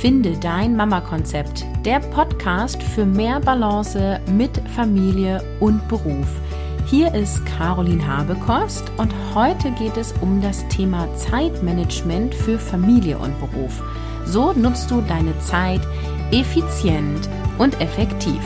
Finde 0.00 0.38
dein 0.38 0.76
Mama-Konzept, 0.76 1.66
der 1.84 1.98
Podcast 1.98 2.80
für 2.80 3.04
mehr 3.04 3.40
Balance 3.40 4.20
mit 4.30 4.56
Familie 4.76 5.42
und 5.58 5.88
Beruf. 5.88 6.28
Hier 6.86 7.12
ist 7.14 7.44
Caroline 7.44 8.06
Habekost 8.06 8.92
und 8.96 9.12
heute 9.34 9.72
geht 9.72 9.96
es 9.96 10.14
um 10.20 10.40
das 10.40 10.64
Thema 10.68 11.12
Zeitmanagement 11.16 12.32
für 12.32 12.60
Familie 12.60 13.18
und 13.18 13.36
Beruf. 13.40 13.82
So 14.24 14.52
nutzt 14.52 14.88
du 14.92 15.00
deine 15.00 15.36
Zeit 15.40 15.80
effizient 16.30 17.28
und 17.58 17.80
effektiv. 17.80 18.40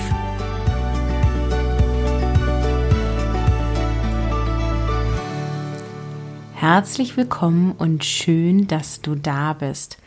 Herzlich 6.55 7.19
willkommen 7.19 7.73
und 7.77 8.07
schön, 8.07 8.69
dass 8.69 9.03
du 9.03 9.17
da 9.17 9.53
bist. 9.53 9.99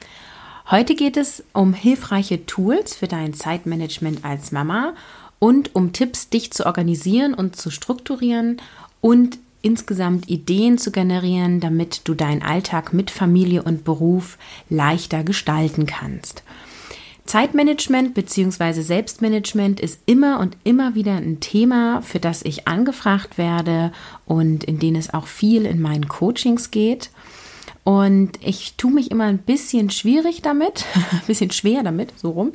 Heute 0.71 0.95
geht 0.95 1.15
es 1.15 1.43
um 1.53 1.73
hilfreiche 1.73 2.47
Tools 2.47 2.95
für 2.95 3.07
dein 3.07 3.35
Zeitmanagement 3.35 4.25
als 4.25 4.51
Mama 4.51 4.95
und 5.37 5.75
um 5.75 5.93
Tipps, 5.93 6.29
dich 6.29 6.51
zu 6.51 6.65
organisieren 6.65 7.35
und 7.35 7.55
zu 7.55 7.69
strukturieren 7.69 8.59
und 8.99 9.37
insgesamt 9.61 10.27
Ideen 10.27 10.79
zu 10.79 10.91
generieren, 10.91 11.59
damit 11.59 12.07
du 12.07 12.15
deinen 12.15 12.41
Alltag 12.41 12.93
mit 12.93 13.11
Familie 13.11 13.61
und 13.61 13.83
Beruf 13.83 14.39
leichter 14.67 15.23
gestalten 15.23 15.85
kannst. 15.85 16.41
Zeitmanagement 17.25 18.15
bzw. 18.15 18.81
Selbstmanagement 18.81 19.79
ist 19.79 19.99
immer 20.07 20.39
und 20.39 20.57
immer 20.63 20.95
wieder 20.95 21.13
ein 21.13 21.39
Thema, 21.41 22.01
für 22.01 22.19
das 22.19 22.41
ich 22.43 22.67
angefragt 22.67 23.37
werde 23.37 23.91
und 24.25 24.63
in 24.63 24.79
dem 24.79 24.95
es 24.95 25.13
auch 25.13 25.27
viel 25.27 25.67
in 25.67 25.79
meinen 25.79 26.07
Coachings 26.07 26.71
geht. 26.71 27.11
Und 27.85 28.31
ich 28.43 28.73
tue 28.77 28.91
mich 28.91 29.11
immer 29.11 29.25
ein 29.25 29.37
bisschen 29.37 29.91
schwierig 29.91 30.41
damit, 30.41 30.85
ein 31.11 31.21
bisschen 31.27 31.51
schwer 31.51 31.83
damit, 31.83 32.11
so 32.17 32.31
rum, 32.31 32.51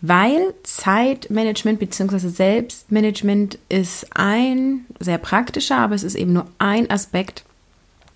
weil 0.00 0.52
Zeitmanagement 0.64 1.78
bzw. 1.78 2.28
Selbstmanagement 2.28 3.58
ist 3.68 4.08
ein 4.16 4.84
sehr 4.98 5.18
praktischer, 5.18 5.78
aber 5.78 5.94
es 5.94 6.02
ist 6.02 6.16
eben 6.16 6.32
nur 6.32 6.46
ein 6.58 6.90
Aspekt 6.90 7.44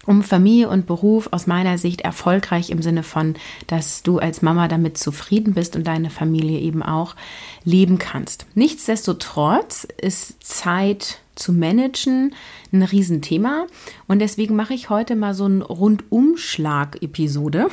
um 0.05 0.25
Familie 0.25 0.69
und 0.69 0.87
Beruf 0.87 1.29
aus 1.31 1.47
meiner 1.47 1.79
Sicht 1.79 2.01
erfolgreich 2.01 2.71
im 2.71 2.83
Sinne 2.83 3.05
von, 3.05 3.37
dass 3.69 4.03
du 4.03 4.19
als 4.19 4.43
Mama 4.43 4.67
damit 4.67 4.99
zufrieden 4.99 5.55
bist 5.55 5.77
und 5.77 5.87
deine 5.87 6.11
Familie 6.11 6.59
eben 6.59 6.83
auch 6.83 7.15
leben 7.63 7.99
kannst. 7.99 8.47
Nichtsdestotrotz 8.55 9.87
ist 10.01 10.43
Zeit 10.43 11.21
zu 11.39 11.53
managen 11.53 12.35
ein 12.73 12.83
Riesenthema 12.83 13.67
und 14.07 14.21
deswegen 14.21 14.57
mache 14.57 14.75
ich 14.75 14.91
heute 14.91 15.17
mal 15.17 15.35
so 15.35 15.45
einen 15.45 15.63
Rundumschlag-Episode, 15.63 17.69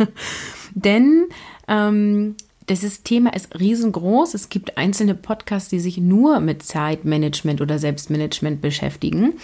denn 0.74 1.26
ähm, 1.68 2.36
das 2.66 3.02
Thema 3.02 3.34
ist 3.34 3.58
riesengroß. 3.58 4.34
Es 4.34 4.48
gibt 4.48 4.78
einzelne 4.78 5.14
Podcasts, 5.14 5.68
die 5.68 5.80
sich 5.80 5.98
nur 5.98 6.40
mit 6.40 6.62
Zeitmanagement 6.62 7.60
oder 7.60 7.78
Selbstmanagement 7.78 8.62
beschäftigen. 8.62 9.34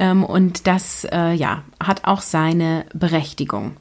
Ähm, 0.00 0.24
und 0.24 0.66
das 0.66 1.04
äh, 1.04 1.32
ja, 1.32 1.62
hat 1.80 2.04
auch 2.04 2.20
seine 2.20 2.86
Berechtigung. 2.92 3.76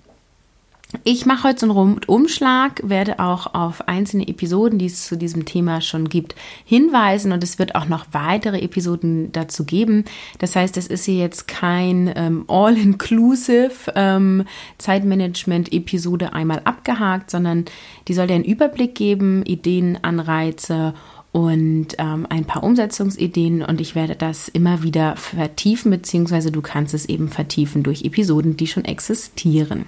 Ich 1.04 1.26
mache 1.26 1.50
heute 1.50 1.60
so 1.60 1.66
einen 1.66 1.72
Rundumschlag, 1.72 2.82
werde 2.88 3.20
auch 3.20 3.54
auf 3.54 3.88
einzelne 3.88 4.28
Episoden, 4.28 4.78
die 4.78 4.86
es 4.86 5.06
zu 5.08 5.18
diesem 5.18 5.46
Thema 5.46 5.82
schon 5.82 6.10
gibt, 6.10 6.36
hinweisen 6.64 7.32
und 7.32 7.44
es 7.44 7.58
wird 7.58 7.76
auch 7.76 7.88
noch 7.88 8.06
weitere 8.12 8.60
Episoden 8.60 9.32
dazu 9.32 9.66
geben. 9.66 10.06
Das 10.38 10.56
heißt, 10.56 10.78
es 10.78 10.88
ist 10.88 11.06
hier 11.06 11.18
jetzt 11.18 11.48
kein 11.48 12.12
ähm, 12.16 12.46
All-Inclusive 12.48 13.94
ähm, 13.96 14.46
Zeitmanagement-Episode 14.78 16.34
einmal 16.34 16.62
abgehakt, 16.64 17.32
sondern 17.32 17.66
die 18.08 18.14
soll 18.14 18.28
dir 18.28 18.36
einen 18.36 18.44
Überblick 18.44 18.94
geben, 18.96 19.44
Ideen, 19.44 19.98
Anreize 20.04 20.94
und 21.32 21.88
ähm, 21.98 22.28
ein 22.30 22.46
paar 22.46 22.64
Umsetzungsideen 22.64 23.64
und 23.64 23.82
ich 23.82 23.96
werde 23.96 24.16
das 24.16 24.48
immer 24.48 24.84
wieder 24.84 25.18
vertiefen, 25.18 25.92
beziehungsweise 25.92 26.52
du 26.52 26.62
kannst 26.62 26.94
es 26.94 27.08
eben 27.08 27.28
vertiefen 27.28 27.84
durch 27.84 28.04
Episoden, 28.04 28.56
die 28.56 28.68
schon 28.68 28.86
existieren. 28.86 29.86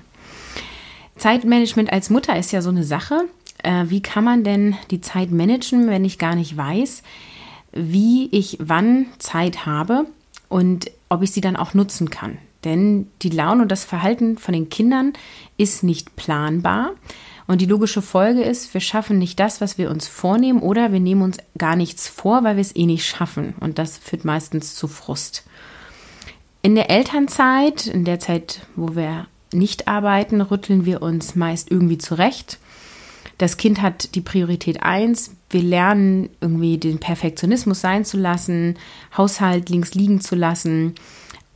Zeitmanagement 1.18 1.92
als 1.92 2.10
Mutter 2.10 2.38
ist 2.38 2.52
ja 2.52 2.62
so 2.62 2.70
eine 2.70 2.84
Sache. 2.84 3.26
Äh, 3.64 3.86
wie 3.88 4.02
kann 4.02 4.24
man 4.24 4.44
denn 4.44 4.76
die 4.92 5.02
Zeit 5.02 5.32
managen, 5.32 5.90
wenn 5.90 6.06
ich 6.06 6.20
gar 6.20 6.36
nicht 6.36 6.56
weiß, 6.56 7.04
wie 7.74 8.30
ich 8.32 8.58
wann 8.62 9.08
Zeit 9.18 9.66
habe 9.66 10.06
und 10.50 10.92
ob 11.10 11.22
ich 11.22 11.32
sie 11.32 11.42
dann 11.42 11.56
auch 11.56 11.74
nutzen 11.74 12.10
kann? 12.10 12.38
Denn 12.64 13.08
die 13.22 13.30
Laune 13.30 13.62
und 13.64 13.72
das 13.72 13.86
Verhalten 13.86 14.38
von 14.38 14.54
den 14.54 14.70
Kindern 14.70 15.14
ist 15.58 15.84
nicht 15.84 16.16
planbar. 16.16 16.92
Und 17.48 17.62
die 17.62 17.66
logische 17.66 18.02
Folge 18.02 18.42
ist, 18.42 18.74
wir 18.74 18.82
schaffen 18.82 19.20
nicht 19.20 19.40
das, 19.40 19.62
was 19.62 19.78
wir 19.78 19.90
uns 19.90 20.08
vornehmen, 20.08 20.60
oder 20.60 20.92
wir 20.92 21.00
nehmen 21.00 21.22
uns 21.22 21.38
gar 21.58 21.76
nichts 21.78 22.10
vor, 22.10 22.44
weil 22.44 22.58
wir 22.58 22.62
es 22.62 22.76
eh 22.76 22.86
nicht 22.86 23.06
schaffen. 23.06 23.56
Und 23.60 23.80
das 23.80 23.98
führt 23.98 24.26
meistens 24.26 24.76
zu 24.76 24.88
Frust. 24.88 25.46
In 26.62 26.76
der 26.76 26.90
Elternzeit, 26.90 27.88
in 27.88 28.04
der 28.04 28.20
Zeit, 28.20 28.62
wo 28.76 28.96
wir 28.96 29.28
nicht 29.54 29.88
arbeiten, 29.88 30.42
rütteln 30.42 30.86
wir 30.86 31.02
uns 31.02 31.36
meist 31.36 31.72
irgendwie 31.72 31.98
zurecht. 31.98 32.60
Das 33.38 33.58
Kind 33.58 33.82
hat 33.82 34.16
die 34.16 34.22
Priorität 34.22 34.82
1. 34.82 35.32
Wir 35.50 35.62
lernen 35.62 36.30
irgendwie 36.42 36.78
den 36.78 37.00
Perfektionismus 37.00 37.82
sein 37.82 38.04
zu 38.04 38.18
lassen, 38.18 38.78
Haushalt 39.16 39.70
links 39.70 39.94
liegen 39.94 40.22
zu 40.22 40.36
lassen 40.36 40.96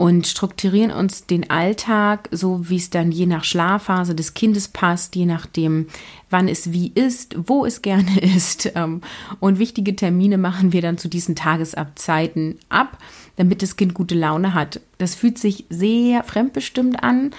und 0.02 0.26
strukturieren 0.26 0.90
uns 0.90 1.26
den 1.26 1.48
Alltag 1.48 2.28
so, 2.32 2.68
wie 2.68 2.76
es 2.76 2.90
dann 2.90 3.12
je 3.12 3.26
nach 3.26 3.44
Schlafphase 3.44 4.16
des 4.16 4.34
Kindes 4.34 4.66
passt, 4.66 5.14
je 5.14 5.26
nachdem, 5.26 5.86
wann 6.28 6.48
es 6.48 6.72
wie 6.72 6.90
ist, 6.92 7.36
wo 7.46 7.64
es 7.64 7.82
gerne 7.82 8.18
ist. 8.36 8.72
Ähm, 8.74 9.00
und 9.38 9.60
wichtige 9.60 9.94
Termine 9.94 10.38
machen 10.38 10.72
wir 10.72 10.82
dann 10.82 10.98
zu 10.98 11.08
diesen 11.08 11.36
Tagesabzeiten 11.36 12.58
ab, 12.68 12.98
damit 13.36 13.62
das 13.62 13.76
Kind 13.76 13.94
gute 13.94 14.16
Laune 14.16 14.54
hat. 14.54 14.80
Das 14.98 15.14
fühlt 15.14 15.38
sich 15.38 15.66
sehr 15.68 16.24
fremdbestimmt 16.24 17.00
an. 17.04 17.30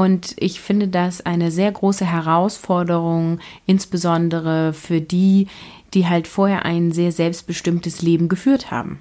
Und 0.00 0.34
ich 0.38 0.62
finde 0.62 0.88
das 0.88 1.26
eine 1.26 1.50
sehr 1.50 1.70
große 1.70 2.06
Herausforderung, 2.10 3.38
insbesondere 3.66 4.72
für 4.72 5.02
die, 5.02 5.46
die 5.92 6.08
halt 6.08 6.26
vorher 6.26 6.64
ein 6.64 6.90
sehr 6.90 7.12
selbstbestimmtes 7.12 8.00
Leben 8.00 8.30
geführt 8.30 8.70
haben. 8.70 9.00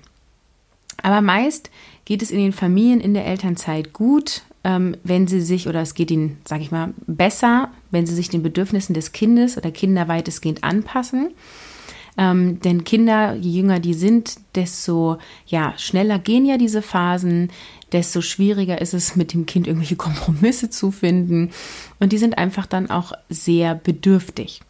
Aber 1.01 1.21
meist 1.21 1.69
geht 2.03 2.21
es 2.21 2.31
in 2.31 2.39
den 2.39 2.51
Familien 2.51 2.99
in 2.99 3.13
der 3.13 3.25
Elternzeit 3.25 3.93
gut, 3.93 4.41
ähm, 4.65 4.97
wenn 5.05 5.25
sie 5.25 5.39
sich, 5.39 5.69
oder 5.69 5.79
es 5.79 5.93
geht 5.93 6.11
ihnen, 6.11 6.38
sage 6.43 6.63
ich 6.63 6.71
mal, 6.71 6.93
besser, 7.07 7.69
wenn 7.91 8.05
sie 8.05 8.13
sich 8.13 8.27
den 8.27 8.43
Bedürfnissen 8.43 8.93
des 8.93 9.13
Kindes 9.13 9.55
oder 9.57 9.71
Kinder 9.71 10.09
weitestgehend 10.09 10.65
anpassen. 10.65 11.29
Ähm, 12.17 12.59
denn 12.59 12.83
Kinder, 12.83 13.35
je 13.35 13.61
jünger 13.61 13.79
die 13.79 13.93
sind, 13.93 14.35
desto 14.55 15.19
ja, 15.45 15.73
schneller 15.77 16.19
gehen 16.19 16.45
ja 16.45 16.57
diese 16.57 16.81
Phasen, 16.81 17.49
desto 17.94 18.22
schwieriger 18.22 18.81
ist 18.81 18.94
es, 18.94 19.16
mit 19.16 19.33
dem 19.33 19.45
Kind 19.45 19.67
irgendwelche 19.67 19.95
Kompromisse 19.95 20.69
zu 20.69 20.91
finden. 20.91 21.51
Und 22.00 22.11
die 22.11 22.17
sind 22.17 22.38
einfach 22.38 22.66
dann 22.66 22.89
auch 22.89 23.13
sehr 23.29 23.75
bedürftig. 23.75 24.61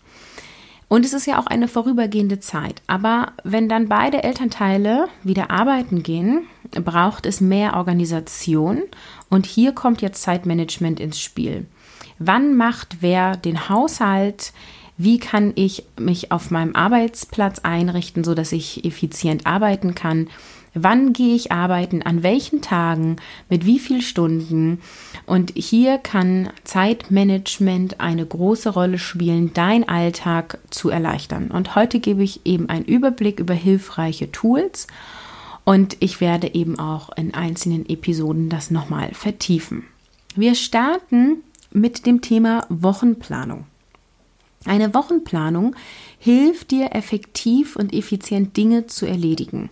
Und 0.89 1.05
es 1.05 1.13
ist 1.13 1.27
ja 1.27 1.39
auch 1.39 1.45
eine 1.45 1.67
vorübergehende 1.67 2.39
Zeit. 2.39 2.81
Aber 2.87 3.33
wenn 3.43 3.69
dann 3.69 3.87
beide 3.87 4.23
Elternteile 4.23 5.07
wieder 5.23 5.51
arbeiten 5.51 6.01
gehen, 6.01 6.47
braucht 6.71 7.27
es 7.27 7.41
mehr 7.41 7.75
Organisation. 7.75 8.81
Und 9.29 9.45
hier 9.45 9.71
kommt 9.71 10.01
jetzt 10.01 10.23
Zeitmanagement 10.23 10.99
ins 10.99 11.21
Spiel. 11.21 11.67
Wann 12.17 12.57
macht 12.57 12.97
wer 13.01 13.37
den 13.37 13.69
Haushalt? 13.69 14.51
Wie 14.97 15.19
kann 15.19 15.53
ich 15.55 15.85
mich 15.97 16.31
auf 16.31 16.51
meinem 16.51 16.75
Arbeitsplatz 16.75 17.59
einrichten, 17.59 18.23
so 18.23 18.33
dass 18.33 18.51
ich 18.51 18.83
effizient 18.83 19.45
arbeiten 19.45 19.95
kann? 19.95 20.27
Wann 20.73 21.13
gehe 21.13 21.35
ich 21.35 21.51
arbeiten? 21.51 22.01
An 22.03 22.23
welchen 22.23 22.61
Tagen? 22.61 23.17
Mit 23.49 23.65
wie 23.65 23.79
vielen 23.79 24.01
Stunden? 24.01 24.81
Und 25.25 25.53
hier 25.55 25.97
kann 25.97 26.49
Zeitmanagement 26.63 27.99
eine 27.99 28.25
große 28.25 28.69
Rolle 28.69 28.99
spielen, 28.99 29.51
dein 29.53 29.87
Alltag 29.87 30.59
zu 30.69 30.89
erleichtern. 30.89 31.49
Und 31.51 31.75
heute 31.75 31.99
gebe 31.99 32.23
ich 32.23 32.45
eben 32.45 32.69
einen 32.69 32.85
Überblick 32.85 33.39
über 33.39 33.53
hilfreiche 33.53 34.31
Tools. 34.31 34.87
Und 35.65 35.97
ich 35.99 36.21
werde 36.21 36.53
eben 36.53 36.79
auch 36.79 37.09
in 37.15 37.33
einzelnen 37.33 37.87
Episoden 37.87 38.49
das 38.49 38.71
nochmal 38.71 39.13
vertiefen. 39.13 39.85
Wir 40.35 40.55
starten 40.55 41.43
mit 41.71 42.05
dem 42.05 42.21
Thema 42.21 42.65
Wochenplanung. 42.69 43.65
Eine 44.65 44.93
Wochenplanung 44.93 45.75
hilft 46.17 46.71
dir 46.71 46.93
effektiv 46.93 47.75
und 47.75 47.93
effizient 47.93 48.57
Dinge 48.57 48.87
zu 48.87 49.05
erledigen. 49.05 49.69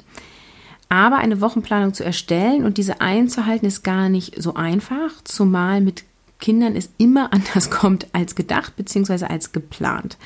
Aber 0.89 1.17
eine 1.17 1.41
Wochenplanung 1.41 1.93
zu 1.93 2.03
erstellen 2.03 2.65
und 2.65 2.77
diese 2.77 3.01
einzuhalten 3.01 3.67
ist 3.67 3.83
gar 3.83 4.09
nicht 4.09 4.41
so 4.41 4.53
einfach, 4.53 5.11
zumal 5.23 5.81
mit 5.81 6.03
Kindern 6.39 6.75
es 6.75 6.89
immer 6.97 7.33
anders 7.33 7.69
kommt 7.69 8.07
als 8.13 8.35
gedacht 8.35 8.75
bzw. 8.75 9.25
als 9.25 9.51
geplant. 9.51 10.17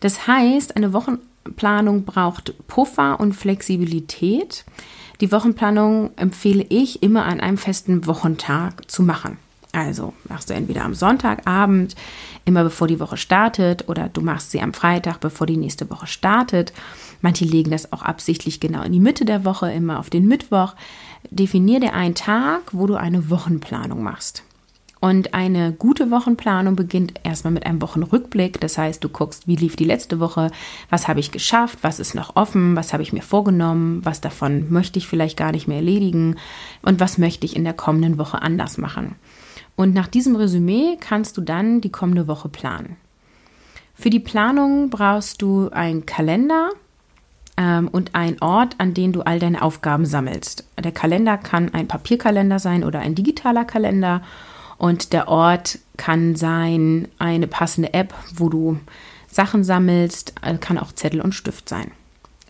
Das 0.00 0.26
heißt, 0.26 0.76
eine 0.76 0.92
Wochenplanung 0.92 2.04
braucht 2.04 2.54
Puffer 2.66 3.18
und 3.20 3.32
Flexibilität. 3.32 4.64
Die 5.20 5.32
Wochenplanung 5.32 6.10
empfehle 6.16 6.66
ich 6.68 7.02
immer 7.02 7.24
an 7.24 7.40
einem 7.40 7.56
festen 7.56 8.06
Wochentag 8.06 8.90
zu 8.90 9.02
machen. 9.02 9.38
Also 9.72 10.12
machst 10.28 10.50
du 10.50 10.54
entweder 10.54 10.84
am 10.84 10.94
Sonntagabend, 10.94 11.96
immer 12.44 12.62
bevor 12.62 12.86
die 12.86 13.00
Woche 13.00 13.16
startet, 13.16 13.88
oder 13.88 14.08
du 14.08 14.20
machst 14.20 14.52
sie 14.52 14.60
am 14.60 14.72
Freitag, 14.72 15.18
bevor 15.20 15.46
die 15.46 15.56
nächste 15.56 15.90
Woche 15.90 16.06
startet. 16.06 16.72
Manche 17.24 17.46
legen 17.46 17.70
das 17.70 17.90
auch 17.90 18.02
absichtlich 18.02 18.60
genau 18.60 18.82
in 18.82 18.92
die 18.92 19.00
Mitte 19.00 19.24
der 19.24 19.46
Woche, 19.46 19.72
immer 19.72 19.98
auf 19.98 20.10
den 20.10 20.28
Mittwoch. 20.28 20.74
Definier 21.30 21.80
dir 21.80 21.94
einen 21.94 22.14
Tag, 22.14 22.60
wo 22.72 22.86
du 22.86 22.96
eine 22.96 23.30
Wochenplanung 23.30 24.02
machst. 24.02 24.42
Und 25.00 25.32
eine 25.32 25.72
gute 25.72 26.10
Wochenplanung 26.10 26.76
beginnt 26.76 27.14
erstmal 27.22 27.54
mit 27.54 27.64
einem 27.64 27.80
Wochenrückblick. 27.80 28.60
Das 28.60 28.76
heißt, 28.76 29.02
du 29.02 29.08
guckst, 29.08 29.48
wie 29.48 29.56
lief 29.56 29.74
die 29.74 29.86
letzte 29.86 30.20
Woche, 30.20 30.50
was 30.90 31.08
habe 31.08 31.18
ich 31.18 31.32
geschafft, 31.32 31.78
was 31.80 31.98
ist 31.98 32.14
noch 32.14 32.36
offen, 32.36 32.76
was 32.76 32.92
habe 32.92 33.02
ich 33.02 33.14
mir 33.14 33.22
vorgenommen, 33.22 34.04
was 34.04 34.20
davon 34.20 34.70
möchte 34.70 34.98
ich 34.98 35.08
vielleicht 35.08 35.38
gar 35.38 35.52
nicht 35.52 35.66
mehr 35.66 35.78
erledigen 35.78 36.36
und 36.82 37.00
was 37.00 37.16
möchte 37.16 37.46
ich 37.46 37.56
in 37.56 37.64
der 37.64 37.72
kommenden 37.72 38.18
Woche 38.18 38.42
anders 38.42 38.76
machen. 38.76 39.14
Und 39.76 39.94
nach 39.94 40.08
diesem 40.08 40.36
Resümee 40.36 40.98
kannst 41.00 41.38
du 41.38 41.40
dann 41.40 41.80
die 41.80 41.90
kommende 41.90 42.28
Woche 42.28 42.50
planen. 42.50 42.96
Für 43.94 44.10
die 44.10 44.20
Planung 44.20 44.90
brauchst 44.90 45.40
du 45.40 45.70
einen 45.70 46.04
Kalender 46.04 46.68
ähm, 47.56 47.88
und 47.88 48.14
einen 48.14 48.40
Ort, 48.40 48.76
an 48.78 48.94
dem 48.94 49.12
du 49.12 49.22
all 49.22 49.38
deine 49.38 49.62
Aufgaben 49.62 50.06
sammelst. 50.06 50.64
Der 50.82 50.92
Kalender 50.92 51.36
kann 51.38 51.72
ein 51.74 51.88
Papierkalender 51.88 52.58
sein 52.58 52.84
oder 52.84 53.00
ein 53.00 53.14
digitaler 53.14 53.64
Kalender 53.64 54.22
und 54.78 55.12
der 55.12 55.28
Ort 55.28 55.78
kann 55.96 56.36
sein 56.36 57.08
eine 57.18 57.46
passende 57.46 57.94
App, 57.94 58.14
wo 58.34 58.48
du 58.48 58.78
Sachen 59.28 59.64
sammelst, 59.64 60.34
äh, 60.42 60.56
kann 60.58 60.78
auch 60.78 60.92
Zettel 60.92 61.20
und 61.20 61.34
Stift 61.34 61.68
sein. 61.68 61.90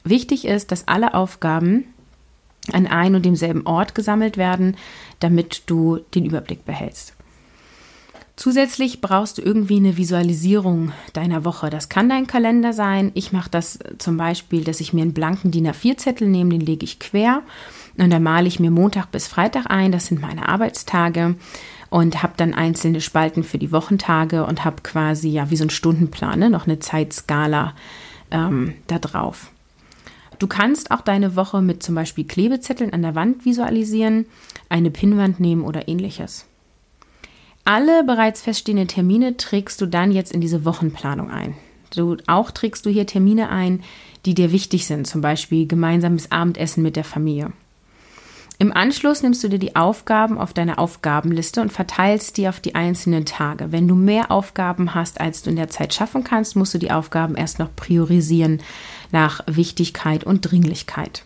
Wichtig 0.04 0.46
ist, 0.46 0.70
dass 0.70 0.88
alle 0.88 1.14
Aufgaben 1.14 1.84
an 2.72 2.86
einem 2.86 3.16
und 3.16 3.24
demselben 3.24 3.66
Ort 3.66 3.94
gesammelt 3.94 4.36
werden, 4.36 4.76
damit 5.20 5.62
du 5.66 5.98
den 6.14 6.24
Überblick 6.24 6.64
behältst. 6.64 7.14
Zusätzlich 8.36 9.00
brauchst 9.00 9.38
du 9.38 9.42
irgendwie 9.42 9.76
eine 9.76 9.96
Visualisierung 9.96 10.92
deiner 11.12 11.44
Woche. 11.44 11.70
Das 11.70 11.88
kann 11.88 12.08
dein 12.08 12.26
Kalender 12.26 12.72
sein. 12.72 13.12
Ich 13.14 13.30
mache 13.30 13.48
das 13.48 13.78
zum 13.98 14.16
Beispiel, 14.16 14.64
dass 14.64 14.80
ich 14.80 14.92
mir 14.92 15.02
einen 15.02 15.14
blanken 15.14 15.52
DIN 15.52 15.68
A4-Zettel 15.68 16.28
nehme, 16.28 16.50
den 16.50 16.60
lege 16.60 16.84
ich 16.84 16.98
quer 16.98 17.42
und 17.96 18.10
dann 18.10 18.24
male 18.24 18.48
ich 18.48 18.58
mir 18.58 18.72
Montag 18.72 19.12
bis 19.12 19.28
Freitag 19.28 19.66
ein. 19.70 19.92
Das 19.92 20.06
sind 20.06 20.20
meine 20.20 20.48
Arbeitstage 20.48 21.36
und 21.90 22.24
habe 22.24 22.34
dann 22.36 22.54
einzelne 22.54 23.00
Spalten 23.00 23.44
für 23.44 23.58
die 23.58 23.70
Wochentage 23.70 24.44
und 24.44 24.64
habe 24.64 24.82
quasi 24.82 25.28
ja 25.28 25.50
wie 25.50 25.56
so 25.56 25.64
ein 25.64 25.70
Stundenplan, 25.70 26.40
ne, 26.40 26.50
noch 26.50 26.66
eine 26.66 26.80
Zeitskala 26.80 27.74
ähm, 28.32 28.74
da 28.88 28.98
drauf. 28.98 29.52
Du 30.40 30.48
kannst 30.48 30.90
auch 30.90 31.02
deine 31.02 31.36
Woche 31.36 31.62
mit 31.62 31.84
zum 31.84 31.94
Beispiel 31.94 32.24
Klebezetteln 32.24 32.92
an 32.92 33.02
der 33.02 33.14
Wand 33.14 33.44
visualisieren, 33.44 34.26
eine 34.68 34.90
Pinnwand 34.90 35.38
nehmen 35.38 35.62
oder 35.62 35.86
ähnliches. 35.86 36.46
Alle 37.64 38.04
bereits 38.04 38.42
feststehenden 38.42 38.88
Termine 38.88 39.38
trägst 39.38 39.80
du 39.80 39.86
dann 39.86 40.12
jetzt 40.12 40.32
in 40.32 40.42
diese 40.42 40.66
Wochenplanung 40.66 41.30
ein. 41.30 41.54
Du, 41.94 42.16
auch 42.26 42.50
trägst 42.50 42.84
du 42.84 42.90
hier 42.90 43.06
Termine 43.06 43.48
ein, 43.48 43.82
die 44.26 44.34
dir 44.34 44.52
wichtig 44.52 44.86
sind, 44.86 45.06
zum 45.06 45.22
Beispiel 45.22 45.66
gemeinsames 45.66 46.30
Abendessen 46.30 46.82
mit 46.82 46.96
der 46.96 47.04
Familie. 47.04 47.52
Im 48.58 48.72
Anschluss 48.72 49.22
nimmst 49.22 49.42
du 49.42 49.48
dir 49.48 49.58
die 49.58 49.76
Aufgaben 49.76 50.38
auf 50.38 50.52
deine 50.52 50.78
Aufgabenliste 50.78 51.60
und 51.60 51.72
verteilst 51.72 52.36
die 52.36 52.48
auf 52.48 52.60
die 52.60 52.74
einzelnen 52.74 53.24
Tage. 53.24 53.72
Wenn 53.72 53.88
du 53.88 53.94
mehr 53.94 54.30
Aufgaben 54.30 54.94
hast, 54.94 55.20
als 55.20 55.42
du 55.42 55.50
in 55.50 55.56
der 55.56 55.70
Zeit 55.70 55.92
schaffen 55.92 56.22
kannst, 56.22 56.54
musst 56.56 56.74
du 56.74 56.78
die 56.78 56.92
Aufgaben 56.92 57.34
erst 57.34 57.58
noch 57.58 57.74
priorisieren 57.74 58.62
nach 59.10 59.40
Wichtigkeit 59.46 60.22
und 60.22 60.42
Dringlichkeit. 60.42 61.24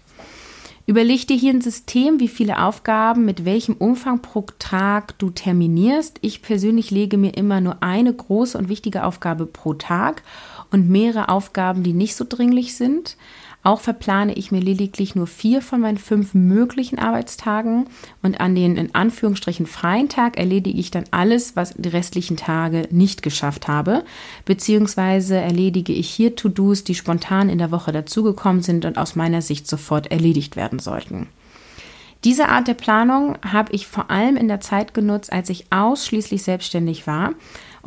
Überleg 0.88 1.26
dir 1.26 1.36
hier 1.36 1.52
ein 1.52 1.60
System, 1.60 2.18
wie 2.18 2.28
viele 2.28 2.62
Aufgaben 2.62 3.26
mit 3.26 3.44
welchem 3.44 3.74
Umfang 3.74 4.22
pro 4.22 4.46
Tag 4.58 5.18
du 5.18 5.28
terminierst. 5.28 6.16
Ich 6.22 6.40
persönlich 6.40 6.90
lege 6.90 7.18
mir 7.18 7.36
immer 7.36 7.60
nur 7.60 7.82
eine 7.82 8.10
große 8.10 8.56
und 8.56 8.70
wichtige 8.70 9.04
Aufgabe 9.04 9.44
pro 9.44 9.74
Tag 9.74 10.22
und 10.70 10.88
mehrere 10.88 11.28
Aufgaben, 11.28 11.82
die 11.82 11.92
nicht 11.92 12.16
so 12.16 12.24
dringlich 12.26 12.74
sind. 12.74 13.18
Auch 13.64 13.80
verplane 13.80 14.34
ich 14.34 14.52
mir 14.52 14.60
lediglich 14.60 15.16
nur 15.16 15.26
vier 15.26 15.60
von 15.62 15.80
meinen 15.80 15.98
fünf 15.98 16.32
möglichen 16.32 16.98
Arbeitstagen 16.98 17.86
und 18.22 18.40
an 18.40 18.54
den 18.54 18.76
in 18.76 18.94
Anführungsstrichen 18.94 19.66
freien 19.66 20.08
Tag 20.08 20.38
erledige 20.38 20.78
ich 20.78 20.92
dann 20.92 21.04
alles, 21.10 21.56
was 21.56 21.74
die 21.76 21.88
restlichen 21.88 22.36
Tage 22.36 22.86
nicht 22.90 23.22
geschafft 23.22 23.66
habe, 23.66 24.04
beziehungsweise 24.44 25.36
erledige 25.36 25.92
ich 25.92 26.08
hier 26.08 26.36
To-Dos, 26.36 26.84
die 26.84 26.94
spontan 26.94 27.48
in 27.48 27.58
der 27.58 27.72
Woche 27.72 27.90
dazugekommen 27.90 28.62
sind 28.62 28.84
und 28.84 28.96
aus 28.96 29.16
meiner 29.16 29.42
Sicht 29.42 29.66
sofort 29.66 30.10
erledigt 30.12 30.54
werden 30.54 30.78
sollten. 30.78 31.26
Diese 32.24 32.48
Art 32.48 32.66
der 32.66 32.74
Planung 32.74 33.38
habe 33.42 33.72
ich 33.72 33.86
vor 33.86 34.10
allem 34.10 34.36
in 34.36 34.48
der 34.48 34.60
Zeit 34.60 34.92
genutzt, 34.92 35.32
als 35.32 35.50
ich 35.50 35.66
ausschließlich 35.70 36.42
selbstständig 36.42 37.06
war 37.06 37.34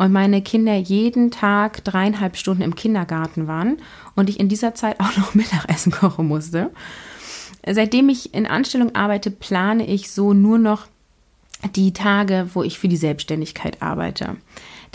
und 0.01 0.12
meine 0.12 0.42
Kinder 0.42 0.75
jeden 0.75 1.30
Tag 1.30 1.83
dreieinhalb 1.83 2.36
Stunden 2.36 2.63
im 2.63 2.74
Kindergarten 2.74 3.45
waren 3.45 3.77
und 4.15 4.31
ich 4.31 4.39
in 4.39 4.50
dieser 4.50 4.74
Zeit 4.74 5.00
auch 5.00 5.15
noch 5.15 5.33
Mittagessen 5.36 5.92
kochen 5.92 6.27
musste. 6.27 6.71
Seitdem 7.69 8.09
ich 8.09 8.33
in 8.33 8.48
Anstellung 8.48 8.95
arbeite, 8.95 9.30
plane 9.30 9.86
ich 9.86 10.09
so 10.09 10.33
nur 10.33 10.57
noch 10.57 10.88
die 11.75 11.94
Tage, 11.94 12.50
wo 12.56 12.63
ich 12.63 12.80
für 12.80 12.88
die 12.88 12.98
Selbstständigkeit 12.98 13.83
arbeite. 13.83 14.38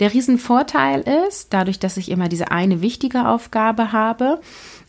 Der 0.01 0.13
Riesenvorteil 0.13 1.05
ist, 1.25 1.53
dadurch, 1.53 1.79
dass 1.79 1.95
ich 1.95 2.11
immer 2.11 2.27
diese 2.27 2.51
eine 2.51 2.81
wichtige 2.81 3.29
Aufgabe 3.29 3.93
habe, 3.93 4.41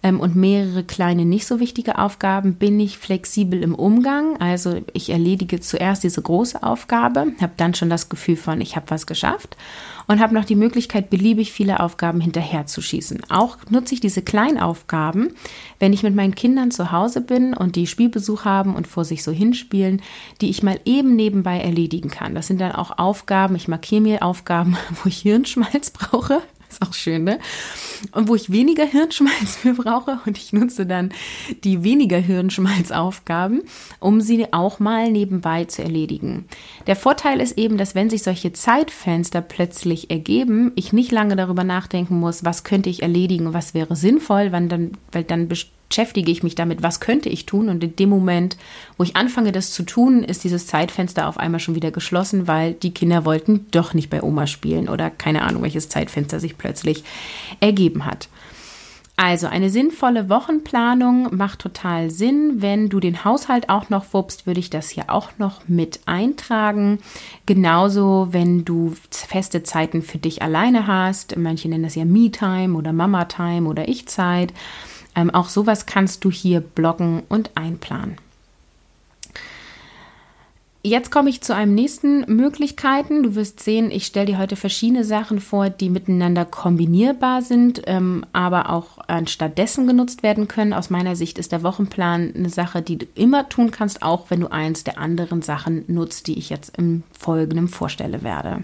ähm, 0.02 0.20
und 0.20 0.36
mehrere 0.36 0.84
kleine 0.84 1.24
nicht 1.24 1.46
so 1.46 1.60
wichtige 1.60 1.98
Aufgaben 1.98 2.54
bin 2.54 2.78
ich 2.78 2.98
flexibel 2.98 3.62
im 3.62 3.74
Umgang. 3.74 4.36
Also 4.40 4.80
ich 4.92 5.10
erledige 5.10 5.60
zuerst 5.60 6.04
diese 6.04 6.22
große 6.22 6.62
Aufgabe, 6.62 7.32
habe 7.40 7.52
dann 7.56 7.74
schon 7.74 7.90
das 7.90 8.08
Gefühl 8.08 8.36
von, 8.36 8.60
ich 8.60 8.76
habe 8.76 8.90
was 8.90 9.06
geschafft 9.06 9.56
und 10.06 10.20
habe 10.20 10.34
noch 10.34 10.44
die 10.44 10.54
Möglichkeit, 10.54 11.10
beliebig 11.10 11.52
viele 11.52 11.80
Aufgaben 11.80 12.20
hinterher 12.20 12.66
zu 12.66 12.80
schießen. 12.80 13.22
Auch 13.28 13.58
nutze 13.70 13.94
ich 13.94 14.00
diese 14.00 14.22
Kleinaufgaben, 14.22 15.34
wenn 15.78 15.92
ich 15.92 16.02
mit 16.02 16.14
meinen 16.14 16.34
Kindern 16.34 16.70
zu 16.70 16.90
Hause 16.92 17.20
bin 17.20 17.54
und 17.54 17.76
die 17.76 17.86
Spielbesuch 17.86 18.44
haben 18.44 18.74
und 18.74 18.86
vor 18.86 19.04
sich 19.04 19.22
so 19.22 19.32
hinspielen, 19.32 20.00
die 20.40 20.48
ich 20.48 20.62
mal 20.62 20.80
eben 20.84 21.14
nebenbei 21.14 21.60
erledigen 21.60 22.08
kann. 22.10 22.34
Das 22.34 22.46
sind 22.46 22.60
dann 22.60 22.72
auch 22.72 22.98
Aufgaben, 22.98 23.54
ich 23.54 23.68
markiere 23.68 24.00
mir 24.00 24.22
Aufgaben, 24.22 24.76
wo 25.02 25.08
ich 25.08 25.18
Hirnschmalz 25.18 25.90
brauche. 25.90 26.40
Ist 26.70 26.82
auch 26.82 26.92
schön, 26.92 27.24
ne? 27.24 27.38
Und 28.12 28.28
wo 28.28 28.34
ich 28.34 28.52
weniger 28.52 28.84
Hirnschmalz 28.84 29.56
für 29.56 29.74
brauche 29.74 30.20
und 30.26 30.36
ich 30.36 30.52
nutze 30.52 30.86
dann 30.86 31.12
die 31.64 31.82
weniger 31.82 32.18
Hirnschmalzaufgaben, 32.18 33.62
um 34.00 34.20
sie 34.20 34.52
auch 34.52 34.78
mal 34.78 35.10
nebenbei 35.10 35.64
zu 35.64 35.82
erledigen. 35.82 36.46
Der 36.86 36.96
Vorteil 36.96 37.40
ist 37.40 37.56
eben, 37.56 37.78
dass 37.78 37.94
wenn 37.94 38.10
sich 38.10 38.22
solche 38.22 38.52
Zeitfenster 38.52 39.40
plötzlich 39.40 40.10
ergeben, 40.10 40.72
ich 40.74 40.92
nicht 40.92 41.10
lange 41.10 41.36
darüber 41.36 41.64
nachdenken 41.64 42.20
muss, 42.20 42.44
was 42.44 42.64
könnte 42.64 42.90
ich 42.90 43.02
erledigen, 43.02 43.54
was 43.54 43.74
wäre 43.74 43.96
sinnvoll, 43.96 44.52
wann 44.52 44.68
dann, 44.68 44.92
weil 45.10 45.24
dann 45.24 45.48
beschäftige 45.88 46.30
ich 46.30 46.42
mich 46.42 46.54
damit, 46.54 46.82
was 46.82 47.00
könnte 47.00 47.28
ich 47.28 47.46
tun. 47.46 47.68
Und 47.68 47.82
in 47.82 47.96
dem 47.96 48.08
Moment, 48.08 48.56
wo 48.96 49.04
ich 49.04 49.16
anfange, 49.16 49.52
das 49.52 49.72
zu 49.72 49.82
tun, 49.82 50.22
ist 50.22 50.44
dieses 50.44 50.66
Zeitfenster 50.66 51.28
auf 51.28 51.38
einmal 51.38 51.60
schon 51.60 51.74
wieder 51.74 51.90
geschlossen, 51.90 52.46
weil 52.46 52.74
die 52.74 52.92
Kinder 52.92 53.24
wollten 53.24 53.66
doch 53.70 53.94
nicht 53.94 54.10
bei 54.10 54.22
Oma 54.22 54.46
spielen 54.46 54.88
oder 54.88 55.10
keine 55.10 55.42
Ahnung, 55.42 55.62
welches 55.62 55.88
Zeitfenster 55.88 56.40
sich 56.40 56.58
plötzlich 56.58 57.04
ergeben 57.60 58.04
hat. 58.04 58.28
Also 59.20 59.48
eine 59.48 59.68
sinnvolle 59.68 60.28
Wochenplanung 60.28 61.34
macht 61.34 61.58
total 61.58 62.08
Sinn. 62.08 62.62
Wenn 62.62 62.88
du 62.88 63.00
den 63.00 63.24
Haushalt 63.24 63.68
auch 63.68 63.90
noch 63.90 64.12
wuppst, 64.12 64.46
würde 64.46 64.60
ich 64.60 64.70
das 64.70 64.90
hier 64.90 65.06
auch 65.08 65.30
noch 65.38 65.66
mit 65.66 65.98
eintragen. 66.06 67.00
Genauso, 67.44 68.28
wenn 68.30 68.64
du 68.64 68.94
feste 69.10 69.64
Zeiten 69.64 70.02
für 70.02 70.18
dich 70.18 70.40
alleine 70.40 70.86
hast. 70.86 71.36
Manche 71.36 71.68
nennen 71.68 71.82
das 71.82 71.96
ja 71.96 72.04
Me-Time 72.04 72.78
oder 72.78 72.92
Mama-Time 72.92 73.68
oder 73.68 73.88
Ich-Zeit. 73.88 74.52
Ähm, 75.18 75.30
auch 75.30 75.48
sowas 75.48 75.86
kannst 75.86 76.24
du 76.24 76.30
hier 76.30 76.60
blocken 76.60 77.24
und 77.28 77.50
einplanen. 77.56 78.18
Jetzt 80.84 81.10
komme 81.10 81.28
ich 81.28 81.40
zu 81.40 81.56
einem 81.56 81.74
nächsten 81.74 82.20
Möglichkeiten. 82.32 83.24
Du 83.24 83.34
wirst 83.34 83.58
sehen, 83.58 83.90
ich 83.90 84.06
stelle 84.06 84.26
dir 84.26 84.38
heute 84.38 84.54
verschiedene 84.54 85.02
Sachen 85.02 85.40
vor, 85.40 85.70
die 85.70 85.90
miteinander 85.90 86.44
kombinierbar 86.44 87.42
sind, 87.42 87.82
ähm, 87.86 88.24
aber 88.32 88.70
auch 88.70 88.98
anstattdessen 89.08 89.88
genutzt 89.88 90.22
werden 90.22 90.46
können. 90.46 90.72
Aus 90.72 90.88
meiner 90.88 91.16
Sicht 91.16 91.36
ist 91.38 91.50
der 91.50 91.64
Wochenplan 91.64 92.32
eine 92.36 92.48
Sache, 92.48 92.80
die 92.80 92.98
du 92.98 93.06
immer 93.16 93.48
tun 93.48 93.72
kannst, 93.72 94.02
auch 94.02 94.30
wenn 94.30 94.38
du 94.38 94.52
eins 94.52 94.84
der 94.84 94.98
anderen 94.98 95.42
Sachen 95.42 95.82
nutzt, 95.88 96.28
die 96.28 96.38
ich 96.38 96.48
jetzt 96.48 96.78
im 96.78 97.02
Folgenden 97.10 97.66
vorstelle 97.66 98.22
werde. 98.22 98.62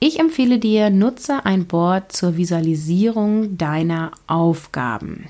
Ich 0.00 0.18
empfehle 0.18 0.58
dir, 0.58 0.90
nutze 0.90 1.46
ein 1.46 1.66
Board 1.66 2.12
zur 2.12 2.36
Visualisierung 2.36 3.56
deiner 3.56 4.10
Aufgaben. 4.26 5.26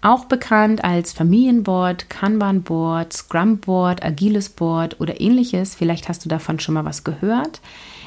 Auch 0.00 0.26
bekannt 0.26 0.84
als 0.84 1.12
Familienboard, 1.12 2.08
Kanban-Board, 2.08 3.12
Scrum-Board, 3.12 4.04
agiles 4.04 4.50
Board 4.50 5.00
oder 5.00 5.20
ähnliches. 5.20 5.74
Vielleicht 5.74 6.08
hast 6.08 6.24
du 6.24 6.28
davon 6.28 6.60
schon 6.60 6.74
mal 6.74 6.84
was 6.84 7.02
gehört. 7.02 7.60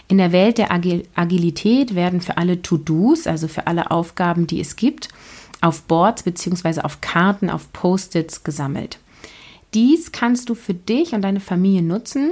In 0.07 0.17
der 0.17 0.31
Welt 0.31 0.57
der 0.57 0.71
Agil 0.71 1.03
Agilität 1.13 1.93
werden 1.95 2.21
für 2.21 2.37
alle 2.37 2.61
To-Dos, 2.61 3.27
also 3.27 3.47
für 3.47 3.67
alle 3.67 3.91
Aufgaben, 3.91 4.47
die 4.47 4.59
es 4.61 4.75
gibt, 4.75 5.09
auf 5.61 5.83
Boards 5.83 6.23
bzw. 6.23 6.81
auf 6.81 7.01
Karten, 7.01 7.49
auf 7.49 7.71
Post-its 7.73 8.43
gesammelt. 8.43 8.99
Dies 9.73 10.11
kannst 10.11 10.49
du 10.49 10.55
für 10.55 10.73
dich 10.73 11.13
und 11.13 11.21
deine 11.21 11.39
Familie 11.39 11.83
nutzen, 11.83 12.31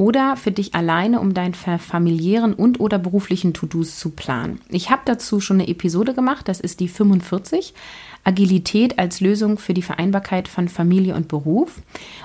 oder 0.00 0.36
für 0.38 0.50
dich 0.50 0.74
alleine, 0.74 1.20
um 1.20 1.34
deinen 1.34 1.52
familiären 1.52 2.54
und 2.54 2.80
oder 2.80 2.98
beruflichen 2.98 3.52
To-Dos 3.52 3.98
zu 3.98 4.08
planen. 4.08 4.62
Ich 4.70 4.88
habe 4.88 5.02
dazu 5.04 5.40
schon 5.40 5.60
eine 5.60 5.68
Episode 5.68 6.14
gemacht, 6.14 6.48
das 6.48 6.58
ist 6.58 6.80
die 6.80 6.88
45. 6.88 7.74
Agilität 8.24 8.98
als 8.98 9.20
Lösung 9.20 9.58
für 9.58 9.74
die 9.74 9.82
Vereinbarkeit 9.82 10.48
von 10.48 10.68
Familie 10.68 11.14
und 11.14 11.28
Beruf. 11.28 11.82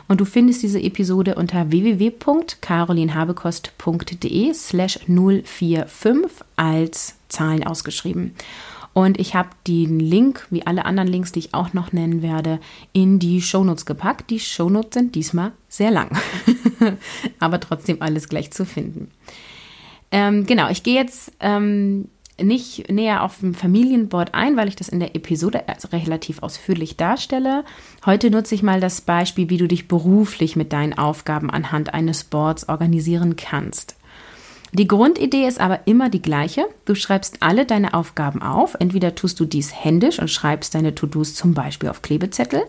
Und 0.08 0.22
du 0.22 0.26
findest 0.26 0.64
diese 0.64 0.82
Episode 0.82 1.36
unter 1.36 1.70
www.carolinhabekost.de 1.70 4.54
slash 4.54 5.00
045 5.08 6.46
als 6.56 7.16
Zahlen 7.28 7.68
ausgeschrieben. 7.68 8.36
Und 8.96 9.20
ich 9.20 9.36
habe 9.36 9.50
den 9.68 10.00
Link, 10.00 10.48
wie 10.52 10.66
alle 10.66 10.86
anderen 10.86 11.10
Links, 11.10 11.34
die 11.34 11.40
ich 11.40 11.54
auch 11.54 11.74
noch 11.74 11.92
nennen 11.92 12.22
werde, 12.22 12.62
in 12.94 13.20
die 13.20 13.42
Shownotes 13.42 13.86
gepackt. 13.86 14.30
Die 14.30 14.40
Shownotes 14.40 14.94
sind 14.94 15.16
diesmal 15.16 15.52
sehr 15.68 15.92
lang, 15.92 16.18
aber 17.40 17.60
trotzdem 17.60 18.02
alles 18.02 18.30
gleich 18.30 18.52
zu 18.52 18.66
finden. 18.66 19.12
Ähm, 20.12 20.46
genau, 20.46 20.70
ich 20.70 20.82
gehe 20.84 20.96
jetzt 20.96 21.34
ähm, 21.42 22.08
nicht 22.42 22.90
näher 22.90 23.24
auf 23.24 23.40
dem 23.40 23.54
Familienboard 23.54 24.34
ein, 24.34 24.56
weil 24.56 24.70
ich 24.70 24.78
das 24.78 24.88
in 24.88 25.02
der 25.02 25.14
Episode 25.14 25.66
relativ 25.92 26.42
ausführlich 26.42 26.96
darstelle. 26.96 27.66
Heute 28.06 28.32
nutze 28.32 28.56
ich 28.56 28.64
mal 28.64 28.80
das 28.80 29.02
Beispiel, 29.02 29.50
wie 29.50 29.58
du 29.58 29.68
dich 29.68 29.90
beruflich 29.90 30.56
mit 30.56 30.72
deinen 30.72 30.98
Aufgaben 30.98 31.50
anhand 31.50 31.94
eines 31.94 32.24
Boards 32.24 32.70
organisieren 32.70 33.36
kannst. 33.36 33.98
Die 34.78 34.90
Grundidee 34.90 35.48
ist 35.48 35.62
aber 35.62 35.88
immer 35.88 36.10
die 36.10 36.22
gleiche. 36.22 36.66
Du 36.84 36.96
schreibst 36.96 37.38
alle 37.40 37.66
deine 37.66 37.94
Aufgaben 37.94 38.42
auf. 38.42 38.76
Entweder 38.78 39.16
tust 39.16 39.40
du 39.40 39.46
dies 39.46 39.74
händisch 39.74 40.20
und 40.20 40.30
schreibst 40.30 40.76
deine 40.76 40.94
To-Dos 40.94 41.34
zum 41.34 41.54
Beispiel 41.54 41.88
auf 41.88 42.02
Klebezettel 42.02 42.62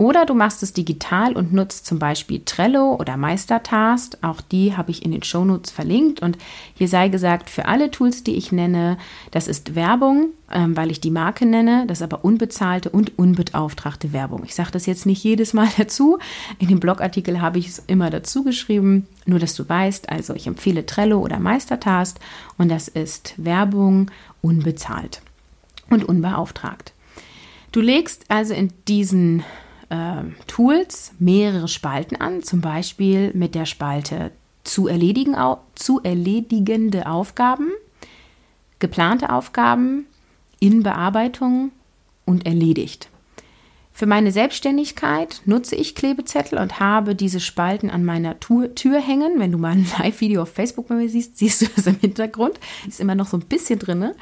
oder 0.00 0.26
du 0.26 0.34
machst 0.34 0.62
es 0.62 0.72
digital 0.72 1.36
und 1.36 1.52
nutzt 1.52 1.84
zum 1.84 1.98
Beispiel 1.98 2.42
Trello 2.44 2.94
oder 2.94 3.16
Meistertask. 3.16 4.16
Auch 4.22 4.40
die 4.40 4.76
habe 4.76 4.92
ich 4.92 5.04
in 5.04 5.10
den 5.10 5.24
Shownotes 5.24 5.72
verlinkt. 5.72 6.22
Und 6.22 6.38
hier 6.74 6.86
sei 6.86 7.08
gesagt, 7.08 7.50
für 7.50 7.66
alle 7.66 7.90
Tools, 7.90 8.22
die 8.22 8.36
ich 8.36 8.52
nenne, 8.52 8.96
das 9.32 9.48
ist 9.48 9.74
Werbung, 9.74 10.28
ähm, 10.52 10.76
weil 10.76 10.92
ich 10.92 11.00
die 11.00 11.10
Marke 11.10 11.46
nenne. 11.46 11.84
Das 11.88 11.98
ist 11.98 12.02
aber 12.04 12.24
unbezahlte 12.24 12.90
und 12.90 13.18
unbeauftragte 13.18 14.12
Werbung. 14.12 14.44
Ich 14.44 14.54
sage 14.54 14.70
das 14.70 14.86
jetzt 14.86 15.04
nicht 15.04 15.24
jedes 15.24 15.52
Mal 15.52 15.68
dazu. 15.76 16.18
In 16.60 16.68
dem 16.68 16.78
Blogartikel 16.78 17.40
habe 17.40 17.58
ich 17.58 17.66
es 17.66 17.82
immer 17.88 18.08
dazu 18.08 18.44
geschrieben. 18.44 19.08
Nur, 19.26 19.40
dass 19.40 19.56
du 19.56 19.68
weißt, 19.68 20.10
also 20.10 20.32
ich 20.32 20.46
empfehle 20.46 20.86
Trello 20.86 21.18
oder 21.18 21.40
Meistertask. 21.40 22.20
Und 22.56 22.68
das 22.68 22.86
ist 22.86 23.34
Werbung 23.36 24.12
unbezahlt 24.42 25.22
und 25.90 26.04
unbeauftragt. 26.04 26.92
Du 27.72 27.80
legst 27.80 28.26
also 28.28 28.54
in 28.54 28.72
diesen 28.86 29.42
äh, 29.90 30.22
Tools 30.46 31.12
mehrere 31.18 31.68
Spalten 31.68 32.16
an, 32.16 32.42
zum 32.42 32.60
Beispiel 32.60 33.32
mit 33.34 33.54
der 33.54 33.66
Spalte 33.66 34.30
zu, 34.64 34.86
erledigen, 34.86 35.36
zu 35.74 36.00
erledigende 36.02 37.06
Aufgaben, 37.06 37.70
geplante 38.78 39.30
Aufgaben, 39.30 40.06
in 40.60 40.82
Bearbeitung 40.82 41.70
und 42.24 42.46
erledigt. 42.46 43.08
Für 43.98 44.06
meine 44.06 44.30
Selbstständigkeit 44.30 45.42
nutze 45.44 45.74
ich 45.74 45.96
Klebezettel 45.96 46.60
und 46.60 46.78
habe 46.78 47.16
diese 47.16 47.40
Spalten 47.40 47.90
an 47.90 48.04
meiner 48.04 48.38
Tür, 48.38 48.72
Tür 48.76 49.00
hängen. 49.00 49.40
Wenn 49.40 49.50
du 49.50 49.58
mal 49.58 49.72
ein 49.72 49.86
Live-Video 49.98 50.42
auf 50.42 50.52
Facebook 50.52 50.86
bei 50.86 50.94
mir 50.94 51.08
siehst, 51.08 51.36
siehst 51.36 51.62
du 51.62 51.66
das 51.74 51.88
im 51.88 51.98
Hintergrund. 51.98 52.60
Ist 52.86 53.00
immer 53.00 53.16
noch 53.16 53.26
so 53.26 53.36
ein 53.36 53.46
bisschen 53.46 53.80
drin. 53.80 54.12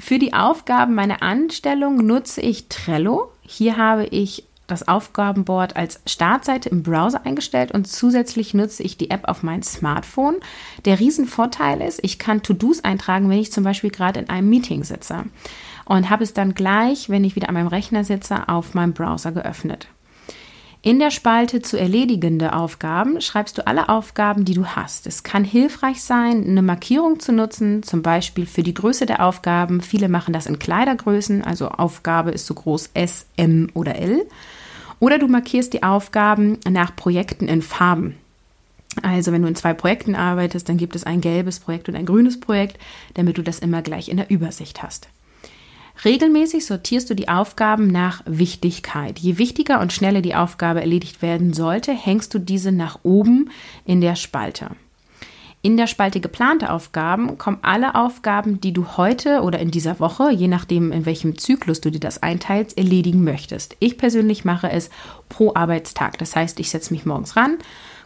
Für 0.00 0.18
die 0.18 0.32
Aufgaben 0.32 0.94
meiner 0.94 1.22
Anstellung 1.22 2.06
nutze 2.06 2.40
ich 2.40 2.68
Trello. 2.68 3.30
Hier 3.42 3.76
habe 3.76 4.06
ich 4.06 4.44
das 4.72 4.88
Aufgabenboard 4.88 5.76
als 5.76 6.00
Startseite 6.06 6.68
im 6.68 6.82
Browser 6.82 7.24
eingestellt 7.24 7.72
und 7.72 7.86
zusätzlich 7.86 8.54
nutze 8.54 8.82
ich 8.82 8.96
die 8.96 9.10
App 9.10 9.28
auf 9.28 9.42
mein 9.42 9.62
Smartphone. 9.62 10.36
Der 10.84 10.98
Riesenvorteil 10.98 11.80
ist, 11.80 12.00
ich 12.02 12.18
kann 12.18 12.42
To-Dos 12.42 12.82
eintragen, 12.82 13.28
wenn 13.30 13.38
ich 13.38 13.52
zum 13.52 13.64
Beispiel 13.64 13.90
gerade 13.90 14.20
in 14.20 14.28
einem 14.28 14.48
Meeting 14.48 14.82
sitze 14.82 15.24
und 15.84 16.10
habe 16.10 16.24
es 16.24 16.32
dann 16.32 16.54
gleich, 16.54 17.08
wenn 17.10 17.24
ich 17.24 17.36
wieder 17.36 17.48
an 17.48 17.54
meinem 17.54 17.68
Rechner 17.68 18.02
sitze, 18.04 18.48
auf 18.48 18.74
meinem 18.74 18.94
Browser 18.94 19.32
geöffnet. 19.32 19.88
In 20.84 20.98
der 20.98 21.12
Spalte 21.12 21.62
zu 21.62 21.78
erledigende 21.78 22.54
Aufgaben 22.54 23.20
schreibst 23.20 23.56
du 23.56 23.64
alle 23.68 23.88
Aufgaben, 23.88 24.44
die 24.44 24.54
du 24.54 24.66
hast. 24.66 25.06
Es 25.06 25.22
kann 25.22 25.44
hilfreich 25.44 26.02
sein, 26.02 26.44
eine 26.44 26.60
Markierung 26.60 27.20
zu 27.20 27.30
nutzen, 27.30 27.84
zum 27.84 28.02
Beispiel 28.02 28.46
für 28.46 28.64
die 28.64 28.74
Größe 28.74 29.06
der 29.06 29.24
Aufgaben. 29.24 29.80
Viele 29.80 30.08
machen 30.08 30.34
das 30.34 30.46
in 30.46 30.58
Kleidergrößen, 30.58 31.44
also 31.44 31.68
Aufgabe 31.68 32.32
ist 32.32 32.46
so 32.46 32.54
groß 32.54 32.90
S, 32.94 33.26
M 33.36 33.68
oder 33.74 33.94
L. 33.94 34.26
Oder 35.02 35.18
du 35.18 35.26
markierst 35.26 35.72
die 35.72 35.82
Aufgaben 35.82 36.60
nach 36.70 36.94
Projekten 36.94 37.48
in 37.48 37.60
Farben. 37.60 38.14
Also 39.02 39.32
wenn 39.32 39.42
du 39.42 39.48
in 39.48 39.56
zwei 39.56 39.74
Projekten 39.74 40.14
arbeitest, 40.14 40.68
dann 40.68 40.76
gibt 40.76 40.94
es 40.94 41.02
ein 41.02 41.20
gelbes 41.20 41.58
Projekt 41.58 41.88
und 41.88 41.96
ein 41.96 42.06
grünes 42.06 42.38
Projekt, 42.38 42.78
damit 43.14 43.36
du 43.36 43.42
das 43.42 43.58
immer 43.58 43.82
gleich 43.82 44.08
in 44.08 44.16
der 44.16 44.30
Übersicht 44.30 44.80
hast. 44.80 45.08
Regelmäßig 46.04 46.66
sortierst 46.66 47.10
du 47.10 47.16
die 47.16 47.28
Aufgaben 47.28 47.88
nach 47.88 48.22
Wichtigkeit. 48.26 49.18
Je 49.18 49.38
wichtiger 49.38 49.80
und 49.80 49.92
schneller 49.92 50.20
die 50.20 50.36
Aufgabe 50.36 50.80
erledigt 50.82 51.20
werden 51.20 51.52
sollte, 51.52 51.90
hängst 51.90 52.32
du 52.32 52.38
diese 52.38 52.70
nach 52.70 53.00
oben 53.02 53.50
in 53.84 54.00
der 54.00 54.14
Spalte. 54.14 54.70
In 55.64 55.76
der 55.76 55.86
Spalte 55.86 56.18
geplante 56.18 56.70
Aufgaben 56.70 57.38
kommen 57.38 57.60
alle 57.62 57.94
Aufgaben, 57.94 58.60
die 58.60 58.72
du 58.72 58.96
heute 58.96 59.42
oder 59.42 59.60
in 59.60 59.70
dieser 59.70 60.00
Woche, 60.00 60.32
je 60.32 60.48
nachdem 60.48 60.90
in 60.90 61.06
welchem 61.06 61.38
Zyklus 61.38 61.80
du 61.80 61.92
dir 61.92 62.00
das 62.00 62.20
einteilst, 62.20 62.76
erledigen 62.76 63.22
möchtest. 63.22 63.76
Ich 63.78 63.96
persönlich 63.96 64.44
mache 64.44 64.72
es 64.72 64.90
pro 65.28 65.54
Arbeitstag. 65.54 66.18
Das 66.18 66.34
heißt, 66.34 66.58
ich 66.58 66.68
setze 66.68 66.92
mich 66.92 67.06
morgens 67.06 67.36
ran, 67.36 67.58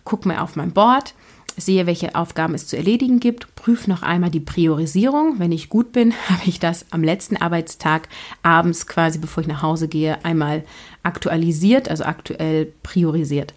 gucke 0.05 0.29
mir 0.29 0.43
auf 0.43 0.55
mein 0.57 0.73
Board, 0.73 1.15
sehe, 1.57 1.87
welche 1.87 2.15
Aufgaben 2.15 2.53
es 2.53 2.67
zu 2.67 2.77
erledigen 2.77 3.21
gibt, 3.21 3.55
prüfe 3.55 3.89
noch 3.89 4.03
einmal 4.03 4.29
die 4.29 4.41
Priorisierung. 4.41 5.39
Wenn 5.39 5.51
ich 5.51 5.71
gut 5.71 5.93
bin, 5.93 6.13
habe 6.29 6.43
ich 6.45 6.61
das 6.61 6.85
am 6.91 7.03
letzten 7.03 7.39
Arbeitstag 7.39 8.11
abends 8.43 8.87
quasi, 8.87 9.19
bevor 9.19 9.41
ich 9.41 9.49
nach 9.49 9.63
Hause 9.63 9.89
gehe, 9.89 10.23
einmal 10.27 10.63
aktualisiert, 11.03 11.89
also 11.89 12.05
aktuell 12.05 12.71
priorisiert. 12.83 13.55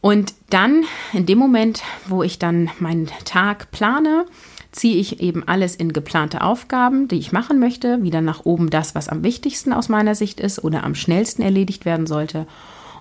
Und 0.00 0.34
dann, 0.50 0.84
in 1.12 1.26
dem 1.26 1.38
Moment, 1.38 1.82
wo 2.06 2.22
ich 2.22 2.38
dann 2.38 2.70
meinen 2.78 3.08
Tag 3.24 3.70
plane, 3.70 4.26
ziehe 4.70 4.96
ich 4.96 5.20
eben 5.20 5.46
alles 5.46 5.74
in 5.74 5.92
geplante 5.92 6.42
Aufgaben, 6.42 7.08
die 7.08 7.18
ich 7.18 7.32
machen 7.32 7.58
möchte, 7.58 8.02
wieder 8.02 8.20
nach 8.20 8.44
oben 8.44 8.70
das, 8.70 8.94
was 8.94 9.08
am 9.08 9.24
wichtigsten 9.24 9.72
aus 9.72 9.88
meiner 9.88 10.14
Sicht 10.14 10.40
ist 10.40 10.62
oder 10.62 10.84
am 10.84 10.94
schnellsten 10.94 11.42
erledigt 11.42 11.84
werden 11.84 12.06
sollte. 12.06 12.46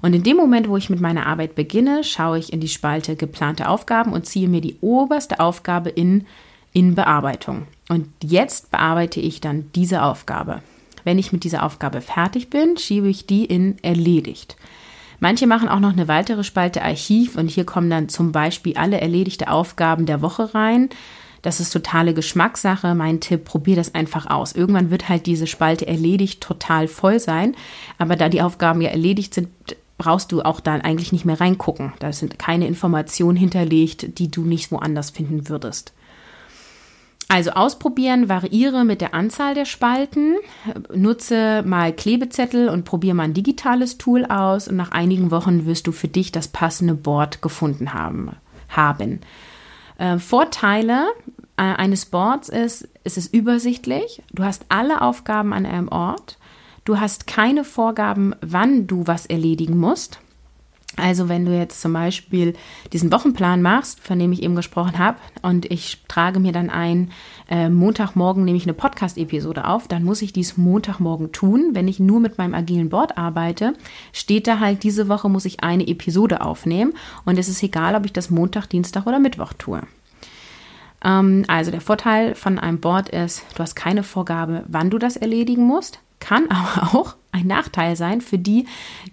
Und 0.02 0.14
in 0.14 0.24
dem 0.24 0.38
Moment, 0.38 0.70
wo 0.70 0.78
ich 0.78 0.90
mit 0.90 1.02
meiner 1.02 1.26
Arbeit 1.26 1.56
beginne, 1.56 2.04
schaue 2.04 2.40
ich 2.40 2.54
in 2.54 2.60
die 2.60 2.68
Spalte 2.68 3.16
geplante 3.16 3.68
Aufgaben 3.68 4.14
und 4.14 4.26
ziehe 4.26 4.48
mir 4.48 4.62
die 4.62 4.78
oberste 4.82 5.40
Aufgabe 5.40 5.90
in, 5.90 6.26
in 6.72 6.96
Bearbeitung. 6.96 7.68
Und 7.90 8.08
jetzt 8.24 8.72
bearbeite 8.72 9.20
ich 9.20 9.42
dann 9.42 9.72
diese 9.74 10.04
Aufgabe. 10.04 10.62
Wenn 11.04 11.18
ich 11.18 11.32
mit 11.32 11.44
dieser 11.44 11.64
Aufgabe 11.64 12.02
fertig 12.02 12.50
bin, 12.50 12.78
schiebe 12.78 13.08
ich 13.08 13.26
die 13.26 13.46
in 13.46 13.78
erledigt. 13.82 14.56
Manche 15.20 15.48
machen 15.48 15.70
auch 15.70 15.80
noch 15.80 15.94
eine 15.94 16.08
weitere 16.08 16.44
Spalte 16.44 16.84
Archiv 16.84 17.36
und 17.36 17.50
hier 17.50 17.66
kommen 17.66 17.90
dann 17.90 18.10
zum 18.10 18.32
Beispiel 18.32 18.78
alle 18.78 19.02
erledigte 19.02 19.50
Aufgaben 19.50 20.06
der 20.06 20.22
Woche 20.22 20.54
rein. 20.54 20.90
Das 21.42 21.60
ist 21.60 21.72
totale 21.72 22.14
Geschmackssache. 22.14 22.94
Mein 22.94 23.20
Tipp, 23.20 23.46
probier 23.46 23.76
das 23.76 23.96
einfach 23.96 24.30
aus. 24.30 24.54
Irgendwann 24.54 24.92
wird 24.92 25.10
halt 25.10 25.26
diese 25.26 25.48
Spalte 25.48 25.88
erledigt 25.88 26.42
total 26.42 26.88
voll 26.88 27.20
sein. 27.20 27.56
Aber 27.98 28.16
da 28.16 28.30
die 28.30 28.42
Aufgaben 28.42 28.82
ja 28.82 28.90
erledigt 28.90 29.34
sind, 29.34 29.50
brauchst 29.98 30.32
du 30.32 30.42
auch 30.42 30.60
dann 30.60 30.82
eigentlich 30.82 31.12
nicht 31.12 31.26
mehr 31.26 31.40
reingucken. 31.40 31.94
Da 32.00 32.12
sind 32.14 32.38
keine 32.38 32.68
Informationen 32.68 33.38
hinterlegt, 33.38 34.20
die 34.20 34.30
du 34.30 34.44
nicht 34.44 34.72
woanders 34.72 35.10
finden 35.10 35.50
würdest. 35.50 35.94
Also 37.30 37.52
ausprobieren, 37.52 38.30
variiere 38.30 38.86
mit 38.86 39.02
der 39.02 39.14
Anzahl 39.14 39.54
der 39.54 39.66
Spalten, 39.66 40.36
nutze 40.94 41.62
mal 41.66 41.92
Klebezettel 41.92 42.70
und 42.70 42.86
probiere 42.86 43.16
mal 43.16 43.24
ein 43.24 43.34
digitales 43.34 43.98
Tool 43.98 44.26
aus 44.26 44.70
und 44.70 44.78
nach 44.78 44.92
einigen 44.92 45.30
Wochen 45.30 45.66
wirst 45.66 45.88
du 45.88 45.92
für 45.92 46.08
dich 46.08 46.32
das 46.32 46.48
passende 46.48 46.94
Board 46.94 47.42
gefunden 47.42 47.94
haben. 47.94 48.32
haben. 48.70 49.20
Äh, 49.98 50.20
Vorteile 50.20 51.08
äh, 51.58 51.64
eines 51.64 52.06
Boards 52.06 52.48
ist, 52.48 52.88
es 53.04 53.18
ist 53.18 53.34
übersichtlich, 53.34 54.24
du 54.32 54.44
hast 54.44 54.66
alle 54.70 55.02
Aufgaben 55.02 55.52
an 55.54 55.66
einem 55.66 55.90
Ort, 55.90 56.38
Du 56.88 57.02
hast 57.02 57.28
keine 57.28 57.66
Vorgaben, 57.66 58.34
wann 58.40 58.88
du 58.88 59.08
was 59.08 59.26
erledigen 59.26 59.78
musst. 59.78 60.22
Also 60.98 61.30
wenn 61.30 61.46
du 61.46 61.56
jetzt 61.56 61.80
zum 61.80 61.94
Beispiel 61.94 62.54
diesen 62.92 63.12
Wochenplan 63.12 63.62
machst, 63.62 64.00
von 64.00 64.18
dem 64.18 64.32
ich 64.32 64.42
eben 64.42 64.56
gesprochen 64.56 64.98
habe, 64.98 65.20
und 65.44 65.72
ich 65.72 66.00
trage 66.08 66.40
mir 66.40 66.52
dann 66.52 66.72
ein, 66.72 67.12
äh, 67.50 67.70
Montagmorgen 67.70 68.44
nehme 68.44 68.58
ich 68.58 68.64
eine 68.64 68.74
Podcast-Episode 68.74 69.66
auf, 69.66 69.88
dann 69.88 70.04
muss 70.04 70.24
ich 70.24 70.34
dies 70.34 70.58
Montagmorgen 70.58 71.32
tun. 71.32 71.70
Wenn 71.74 71.88
ich 71.88 72.00
nur 72.00 72.20
mit 72.20 72.40
meinem 72.40 72.56
agilen 72.56 72.90
Board 72.90 73.16
arbeite, 73.18 73.74
steht 74.12 74.48
da 74.48 74.60
halt, 74.60 74.82
diese 74.82 75.08
Woche 75.08 75.30
muss 75.30 75.46
ich 75.46 75.64
eine 75.64 75.88
Episode 75.88 76.42
aufnehmen. 76.42 76.94
Und 77.26 77.38
es 77.38 77.48
ist 77.48 77.62
egal, 77.62 77.94
ob 77.96 78.06
ich 78.06 78.14
das 78.14 78.32
Montag, 78.32 78.66
Dienstag 78.68 79.06
oder 79.06 79.20
Mittwoch 79.20 79.54
tue. 79.54 79.82
Ähm, 81.06 81.46
also 81.48 81.70
der 81.70 81.82
Vorteil 81.82 82.34
von 82.34 82.58
einem 82.58 82.80
Board 82.80 83.10
ist, 83.10 83.44
du 83.54 83.60
hast 83.60 83.76
keine 83.76 84.02
Vorgabe, 84.02 84.64
wann 84.68 84.90
du 84.90 84.98
das 84.98 85.16
erledigen 85.16 85.68
musst 85.68 86.00
kann 86.20 86.50
aber 86.50 86.94
auch 86.96 87.16
ein 87.32 87.48
Nachteil 87.48 87.96
sein 87.96 88.22
für 88.22 88.38
die, 88.38 88.66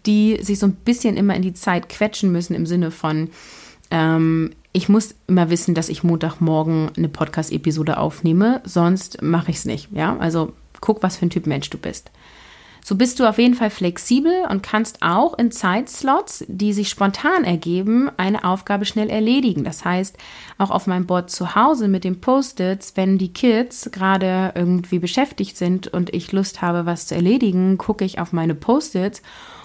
die 0.07 0.39
sich 0.43 0.59
so 0.59 0.67
ein 0.67 0.75
bisschen 0.75 1.17
immer 1.17 1.35
in 1.35 1.43
die 1.43 1.55
Zeit 1.55 1.89
quetschen 1.89 2.33
müssen 2.33 2.55
im 2.55 2.67
Sinne 2.67 2.91
von, 2.91 3.31
ähm, 3.91 4.51
ich 4.73 4.89
muss 4.89 5.15
immer 5.27 5.51
wissen, 5.51 5.75
dass 5.75 5.89
ich 5.89 6.03
Montagmorgen 6.03 6.91
eine 6.97 7.09
Podcast-Episode 7.09 7.99
aufnehme, 7.99 8.61
sonst 8.65 9.23
mache 9.23 9.51
ich 9.51 9.59
es 9.59 9.65
nicht. 9.65 9.91
Ja, 9.93 10.17
also 10.19 10.53
guck, 10.81 11.03
was 11.03 11.17
für 11.17 11.27
ein 11.27 11.31
Typ 11.31 11.47
Mensch 11.47 11.71
du 11.71 11.79
bist. 11.79 12.11
So 12.87 12.97
bist 12.97 13.19
du 13.19 13.27
auf 13.27 13.39
jeden 13.39 13.55
Fall 13.55 13.71
flexibel 13.71 14.45
und 14.51 14.63
kannst 14.63 14.99
auch 15.01 15.39
in 15.39 15.51
Zeitslots, 15.51 16.45
die 16.49 16.75
sich 16.75 16.91
spontan 16.91 17.43
ergeben, 17.43 18.11
eine 18.19 18.45
Aufgabe 18.45 18.85
schnell 18.85 19.09
erledigen. 19.09 19.65
Das 19.65 19.87
heißt, 19.87 20.19
auch 20.59 20.71
auf 20.71 20.87
meinem 20.87 21.07
Board 21.07 21.31
zu 21.31 21.55
Hause 21.55 21.89
mit 21.89 22.05
den 22.05 22.21
Post-its, 22.21 22.95
wenn 22.95 23.17
die 23.17 23.33
Kids 23.33 23.89
gerade 23.91 24.53
irgendwie 24.55 24.99
beschäftigt 24.99 25.57
sind 25.57 25.89
und 25.89 26.13
ich 26.13 26.31
Lust 26.33 26.61
habe, 26.61 26.85
was 26.85 27.07
zu 27.07 27.15
erledigen, 27.15 27.79
gucke 27.79 28.05
ich 28.05 28.19
auf 28.19 28.33
meine 28.35 28.55
Post-its 28.55 29.23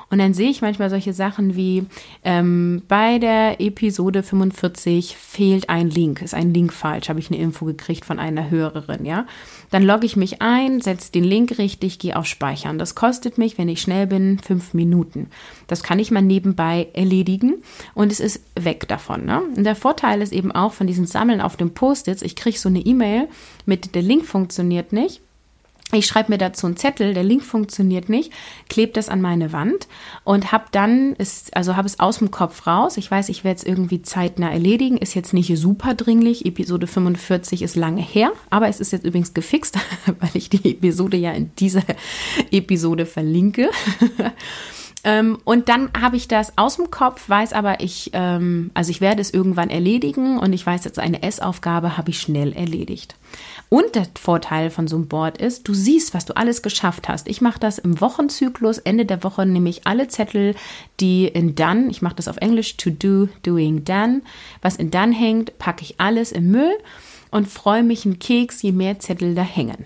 und 0.10 0.18
dann 0.18 0.34
sehe 0.34 0.50
ich 0.50 0.62
manchmal 0.62 0.90
solche 0.90 1.14
Sachen 1.14 1.56
wie 1.56 1.86
ähm, 2.24 2.82
bei 2.88 3.20
der 3.20 3.62
Episode 3.62 4.24
45 4.24 5.16
fehlt 5.16 5.70
ein 5.70 5.90
Link, 5.90 6.22
ist 6.22 6.34
ein 6.34 6.54
Link 6.54 6.74
falsch, 6.74 7.10
habe 7.10 7.20
ich 7.20 7.30
eine 7.30 7.40
Info 7.40 7.66
gekriegt 7.66 8.06
von 8.06 8.20
einer 8.20 8.50
Hörerin, 8.50 9.06
ja. 9.06 9.28
Dann 9.70 9.84
logge 9.84 10.08
ich 10.08 10.16
mich 10.16 10.42
ein, 10.42 10.82
setze 10.82 11.12
den 11.12 11.24
Link 11.24 11.60
richtig, 11.60 12.00
gehe 12.00 12.16
auf 12.16 12.26
Speichern. 12.26 12.80
Das 12.80 12.96
kostet 12.96 13.38
mich, 13.38 13.60
wenn 13.60 13.70
ich 13.70 13.82
schnell 13.82 14.08
bin, 14.08 14.40
fünf 14.40 14.74
Minuten. 14.74 15.28
Das 15.68 15.84
kann 15.84 16.00
ich 16.00 16.10
mal 16.10 16.24
nebenbei 16.24 16.88
erledigen 16.94 17.56
und 17.94 18.12
es 18.12 18.20
ist 18.20 18.42
weg 18.56 18.88
davon. 18.88 19.26
Ne? 19.26 19.42
Und 19.56 19.64
der 19.64 19.76
Vorteil 19.76 20.24
ist 20.24 20.34
eben 20.34 20.52
auch 20.52 20.74
von 20.74 20.88
diesem 20.88 21.06
Sammeln 21.06 21.40
auf 21.40 21.56
dem 21.56 21.76
Post-its, 21.76 22.24
ich 22.24 22.36
kriege 22.36 22.58
so 22.58 22.70
eine 22.70 22.80
E-Mail 22.80 23.28
mit, 23.68 23.94
der 23.94 24.02
Link 24.02 24.26
funktioniert 24.26 24.92
nicht 24.92 25.22
ich 25.92 26.06
schreibe 26.06 26.32
mir 26.32 26.38
dazu 26.38 26.68
einen 26.68 26.78
Zettel, 26.78 27.14
der 27.14 27.24
Link 27.24 27.44
funktioniert 27.44 28.10
nicht, 28.10 28.32
klebe 28.70 28.94
das 28.94 29.10
an 29.10 29.22
meine 29.22 29.52
Wand 29.52 29.88
und 30.24 30.52
habe 30.52 30.66
dann, 30.72 31.14
ist, 31.16 31.56
also 31.56 31.76
habe 31.76 31.88
es 31.88 32.00
aus 32.00 32.20
dem 32.20 32.30
Kopf 32.30 32.68
raus. 32.68 32.98
Ich 32.98 33.10
weiß, 33.10 33.30
ich 33.30 33.44
werde 33.44 33.58
es 33.58 33.64
irgendwie 33.64 34.04
zeitnah 34.04 34.52
erledigen, 34.52 34.98
ist 34.98 35.16
jetzt 35.16 35.34
nicht 35.34 35.52
super 35.58 35.96
dringlich. 35.96 36.46
Episode 36.46 36.86
45 36.86 37.64
ist 37.64 37.76
lange 37.76 38.02
her, 38.02 38.32
aber 38.52 38.68
es 38.68 38.80
ist 38.80 38.92
jetzt 38.92 39.06
übrigens 39.06 39.34
gefixt, 39.34 39.78
weil 40.06 40.32
ich 40.34 40.50
die 40.50 40.72
Episode 40.72 41.18
ja 41.18 41.32
in 41.32 41.52
dieser 41.56 41.84
Episode 42.52 43.06
verlinke. 43.06 43.70
Ähm, 45.04 45.38
und 45.46 45.70
dann 45.70 45.90
habe 46.00 46.18
ich 46.18 46.28
das 46.28 46.58
aus 46.58 46.76
dem 46.76 46.92
Kopf, 46.92 47.30
weiß 47.30 47.54
aber 47.54 47.80
ich, 47.80 48.12
ähm, 48.14 48.72
also 48.74 48.92
ich 48.92 49.00
werde 49.00 49.22
es 49.22 49.34
irgendwann 49.34 49.70
erledigen 49.70 50.38
und 50.38 50.52
ich 50.52 50.66
weiß 50.66 50.84
jetzt 50.84 51.00
eine 51.00 51.24
S-Aufgabe 51.24 51.98
habe 51.98 52.10
ich 52.10 52.20
schnell 52.20 52.52
erledigt. 52.54 53.16
Und 53.70 53.94
der 53.94 54.08
Vorteil 54.20 54.72
von 54.72 54.88
so 54.88 54.96
einem 54.96 55.08
Board 55.08 55.38
ist, 55.38 55.68
du 55.68 55.76
siehst, 55.76 56.16
was 56.16 56.26
du 56.26 56.36
alles 56.36 56.64
geschafft 56.64 57.08
hast. 57.08 57.28
Ich 57.28 57.40
mache 57.40 57.60
das 57.60 57.78
im 57.78 58.02
Wochenzyklus. 58.02 58.80
Ende 58.80 59.06
der 59.06 59.24
Woche 59.24 59.46
nehme 59.46 59.70
ich 59.70 59.86
alle 59.86 60.08
Zettel, 60.08 60.56
die 61.00 61.28
in 61.28 61.54
Done, 61.54 61.88
ich 61.90 62.02
mache 62.02 62.16
das 62.16 62.28
auf 62.28 62.38
Englisch, 62.38 62.78
to 62.78 62.90
do, 62.90 63.30
doing 63.44 63.86
done, 63.86 64.22
was 64.64 64.76
in 64.76 64.90
Done 64.90 65.14
hängt, 65.14 65.60
packe 65.60 65.84
ich 65.84 66.00
alles 66.00 66.32
im 66.32 66.50
Müll 66.50 66.76
und 67.30 67.48
freue 67.48 67.84
mich 67.84 68.06
einen 68.06 68.18
Keks, 68.18 68.64
je 68.64 68.72
mehr 68.72 68.98
Zettel 68.98 69.36
da 69.36 69.44
hängen. 69.44 69.86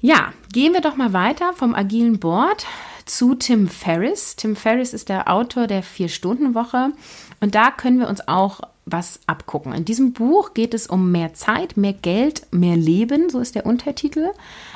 Ja, 0.00 0.32
gehen 0.52 0.72
wir 0.72 0.80
doch 0.80 0.96
mal 0.96 1.12
weiter 1.12 1.52
vom 1.54 1.72
agilen 1.74 2.18
Board 2.18 2.66
zu 3.06 3.36
Tim 3.36 3.68
Ferriss. 3.68 4.34
Tim 4.34 4.56
Ferriss 4.56 4.92
ist 4.92 5.08
der 5.08 5.30
Autor 5.30 5.68
der 5.68 5.82
Vier-Stunden-Woche 5.82 6.92
und 7.40 7.54
da 7.54 7.70
können 7.70 8.00
wir 8.00 8.08
uns 8.08 8.26
auch 8.26 8.60
was 8.86 9.20
abgucken. 9.26 9.72
In 9.72 9.84
diesem 9.84 10.12
Buch 10.12 10.54
geht 10.54 10.74
es 10.74 10.86
um 10.86 11.10
mehr 11.10 11.34
Zeit, 11.34 11.76
mehr 11.76 11.92
Geld, 11.92 12.46
mehr 12.50 12.76
Leben, 12.76 13.30
so 13.30 13.40
ist 13.40 13.54
der 13.54 13.66
Untertitel. 13.66 14.30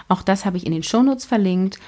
Auch 0.09 0.23
das 0.23 0.45
habe 0.45 0.57
ich 0.57 0.67
in 0.67 0.73
den 0.73 0.83
Shownotes 0.83 1.25
verlinkt. 1.25 1.79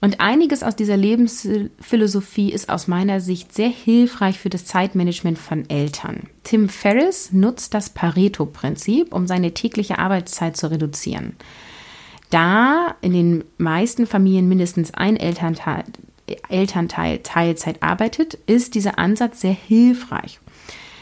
Und 0.00 0.20
einiges 0.20 0.62
aus 0.62 0.76
dieser 0.76 0.96
Lebensphilosophie 0.96 2.52
ist 2.52 2.68
aus 2.68 2.86
meiner 2.86 3.20
Sicht 3.20 3.52
sehr 3.52 3.68
hilfreich 3.68 4.38
für 4.38 4.48
das 4.48 4.64
Zeitmanagement 4.64 5.38
von 5.38 5.68
Eltern. 5.68 6.28
Tim 6.44 6.68
Ferriss 6.68 7.32
nutzt 7.32 7.74
das 7.74 7.90
Pareto-Prinzip, 7.90 9.12
um 9.12 9.26
seine 9.26 9.54
tägliche 9.54 9.98
Arbeitszeit 9.98 10.56
zu 10.56 10.70
reduzieren. 10.70 11.34
Da 12.30 12.94
in 13.00 13.12
den 13.12 13.44
meisten 13.56 14.06
Familien 14.06 14.48
mindestens 14.48 14.94
ein 14.94 15.16
Elternteil, 15.16 15.84
Elternteil 16.48 17.18
Teilzeit 17.18 17.82
arbeitet, 17.82 18.34
ist 18.46 18.74
dieser 18.74 18.98
Ansatz 18.98 19.40
sehr 19.40 19.54
hilfreich. 19.54 20.38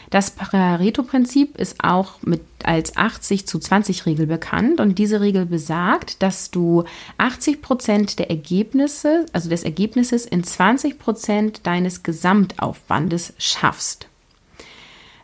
Das 0.09 0.31
Pareto-Prinzip 0.31 1.57
ist 1.57 1.83
auch 1.83 2.21
mit 2.21 2.41
als 2.63 2.95
80 2.95 3.45
zu 3.45 3.59
20 3.59 4.05
Regel 4.05 4.25
bekannt 4.25 4.79
und 4.79 4.97
diese 4.97 5.19
Regel 5.19 5.45
besagt, 5.45 6.23
dass 6.23 6.49
du 6.49 6.85
80 7.17 7.61
Prozent 7.61 8.19
der 8.19 8.29
Ergebnisse, 8.29 9.25
also 9.33 9.49
des 9.49 9.63
Ergebnisses 9.63 10.25
in 10.25 10.43
20 10.43 10.97
Prozent 10.97 11.67
deines 11.67 12.03
Gesamtaufwandes 12.03 13.33
schaffst. 13.37 14.07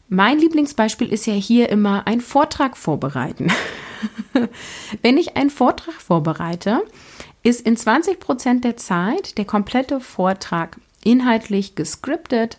Mein 0.10 0.38
Lieblingsbeispiel 0.38 1.12
ist 1.12 1.26
ja 1.28 1.34
hier 1.34 1.70
immer 1.70 2.06
ein 2.06 2.20
Vortrag 2.20 2.76
vorbereiten. 2.76 3.52
Wenn 5.02 5.18
ich 5.18 5.38
einen 5.38 5.50
Vortrag 5.50 5.96
vorbereite, 5.96 6.84
ist 7.42 7.66
in 7.66 7.78
20 7.78 8.20
Prozent 8.20 8.64
der 8.66 8.76
Zeit 8.76 9.38
der 9.38 9.46
komplette 9.46 10.02
Vortrag 10.02 10.78
inhaltlich 11.04 11.76
gescriptet, 11.76 12.58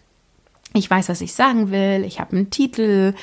ich 0.77 0.91
weiß, 0.91 1.09
was 1.09 1.21
ich 1.21 1.33
sagen 1.33 1.71
will, 1.71 2.05
ich 2.05 2.19
habe 2.19 2.37
einen 2.37 2.51
Titel, 2.51 3.15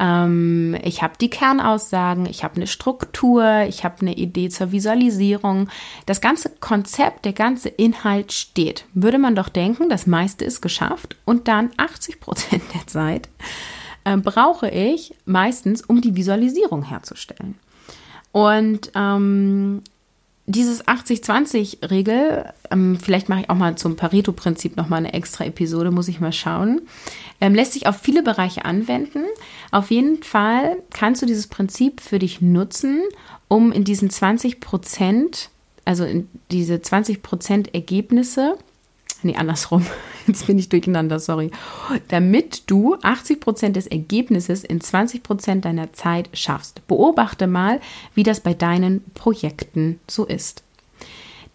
ähm, 0.00 0.76
ich 0.82 1.02
habe 1.02 1.14
die 1.20 1.28
Kernaussagen, 1.28 2.24
ich 2.24 2.42
habe 2.42 2.56
eine 2.56 2.66
Struktur, 2.66 3.66
ich 3.68 3.84
habe 3.84 4.00
eine 4.00 4.14
Idee 4.14 4.48
zur 4.48 4.72
Visualisierung. 4.72 5.68
Das 6.06 6.22
ganze 6.22 6.48
Konzept, 6.60 7.26
der 7.26 7.34
ganze 7.34 7.68
Inhalt 7.68 8.32
steht. 8.32 8.86
Würde 8.94 9.18
man 9.18 9.34
doch 9.34 9.50
denken, 9.50 9.90
das 9.90 10.06
meiste 10.06 10.46
ist 10.46 10.62
geschafft 10.62 11.16
und 11.26 11.46
dann 11.46 11.70
80 11.76 12.20
Prozent 12.20 12.62
der 12.72 12.86
Zeit 12.86 13.28
äh, 14.04 14.16
brauche 14.16 14.70
ich 14.70 15.14
meistens, 15.26 15.82
um 15.82 16.00
die 16.00 16.16
Visualisierung 16.16 16.84
herzustellen. 16.84 17.56
Und 18.32 18.90
ähm, 18.94 19.82
dieses 20.46 20.86
80-20-Regel, 20.86 22.52
ähm, 22.70 22.98
vielleicht 23.00 23.28
mache 23.28 23.40
ich 23.40 23.50
auch 23.50 23.54
mal 23.54 23.76
zum 23.76 23.96
Pareto-Prinzip 23.96 24.76
nochmal 24.76 24.98
eine 24.98 25.14
extra 25.14 25.44
Episode, 25.44 25.90
muss 25.90 26.08
ich 26.08 26.20
mal 26.20 26.32
schauen, 26.32 26.82
ähm, 27.40 27.54
lässt 27.54 27.72
sich 27.72 27.86
auf 27.86 27.96
viele 27.96 28.22
Bereiche 28.22 28.64
anwenden. 28.64 29.24
Auf 29.70 29.90
jeden 29.90 30.22
Fall 30.22 30.76
kannst 30.90 31.22
du 31.22 31.26
dieses 31.26 31.46
Prinzip 31.46 32.00
für 32.00 32.18
dich 32.18 32.42
nutzen, 32.42 33.00
um 33.48 33.72
in 33.72 33.84
diesen 33.84 34.10
20 34.10 34.60
Prozent, 34.60 35.48
also 35.86 36.04
in 36.04 36.28
diese 36.50 36.82
20 36.82 37.22
Prozent 37.22 37.74
Ergebnisse, 37.74 38.58
nee, 39.24 39.36
andersrum, 39.36 39.84
jetzt 40.26 40.46
bin 40.46 40.58
ich 40.58 40.68
durcheinander, 40.68 41.18
sorry, 41.18 41.50
damit 42.08 42.70
du 42.70 42.96
80 43.02 43.40
Prozent 43.40 43.76
des 43.76 43.86
Ergebnisses 43.86 44.64
in 44.64 44.80
20 44.80 45.22
Prozent 45.22 45.64
deiner 45.64 45.92
Zeit 45.92 46.28
schaffst. 46.32 46.86
Beobachte 46.86 47.46
mal, 47.46 47.80
wie 48.14 48.22
das 48.22 48.40
bei 48.40 48.54
deinen 48.54 49.02
Projekten 49.14 49.98
so 50.08 50.24
ist. 50.24 50.64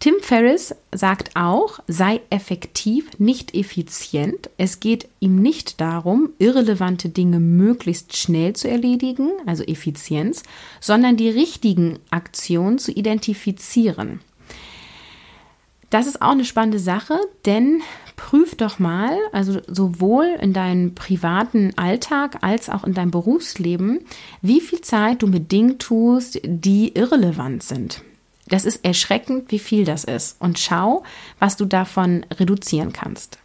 Tim 0.00 0.14
Ferriss 0.22 0.74
sagt 0.92 1.36
auch, 1.36 1.78
sei 1.86 2.22
effektiv, 2.30 3.10
nicht 3.18 3.54
effizient. 3.54 4.48
Es 4.56 4.80
geht 4.80 5.06
ihm 5.20 5.42
nicht 5.42 5.78
darum, 5.78 6.30
irrelevante 6.38 7.10
Dinge 7.10 7.38
möglichst 7.38 8.16
schnell 8.16 8.54
zu 8.54 8.66
erledigen, 8.66 9.28
also 9.44 9.62
Effizienz, 9.62 10.42
sondern 10.80 11.18
die 11.18 11.28
richtigen 11.28 11.98
Aktionen 12.08 12.78
zu 12.78 12.92
identifizieren. 12.92 14.20
Das 15.90 16.06
ist 16.06 16.22
auch 16.22 16.30
eine 16.30 16.44
spannende 16.44 16.78
Sache, 16.78 17.18
denn 17.44 17.82
prüf 18.16 18.54
doch 18.54 18.78
mal, 18.78 19.16
also 19.32 19.60
sowohl 19.66 20.26
in 20.40 20.52
deinem 20.52 20.94
privaten 20.94 21.72
Alltag 21.76 22.38
als 22.42 22.68
auch 22.68 22.84
in 22.84 22.94
deinem 22.94 23.10
Berufsleben, 23.10 24.00
wie 24.40 24.60
viel 24.60 24.80
Zeit 24.82 25.22
du 25.22 25.26
mit 25.26 25.50
Dingen 25.50 25.78
tust, 25.78 26.40
die 26.44 26.94
irrelevant 26.94 27.64
sind. 27.64 28.02
Das 28.46 28.64
ist 28.64 28.84
erschreckend, 28.84 29.50
wie 29.50 29.58
viel 29.58 29.84
das 29.84 30.04
ist. 30.04 30.40
Und 30.40 30.58
schau, 30.58 31.04
was 31.38 31.56
du 31.56 31.64
davon 31.64 32.26
reduzieren 32.38 32.92
kannst. 32.92 33.38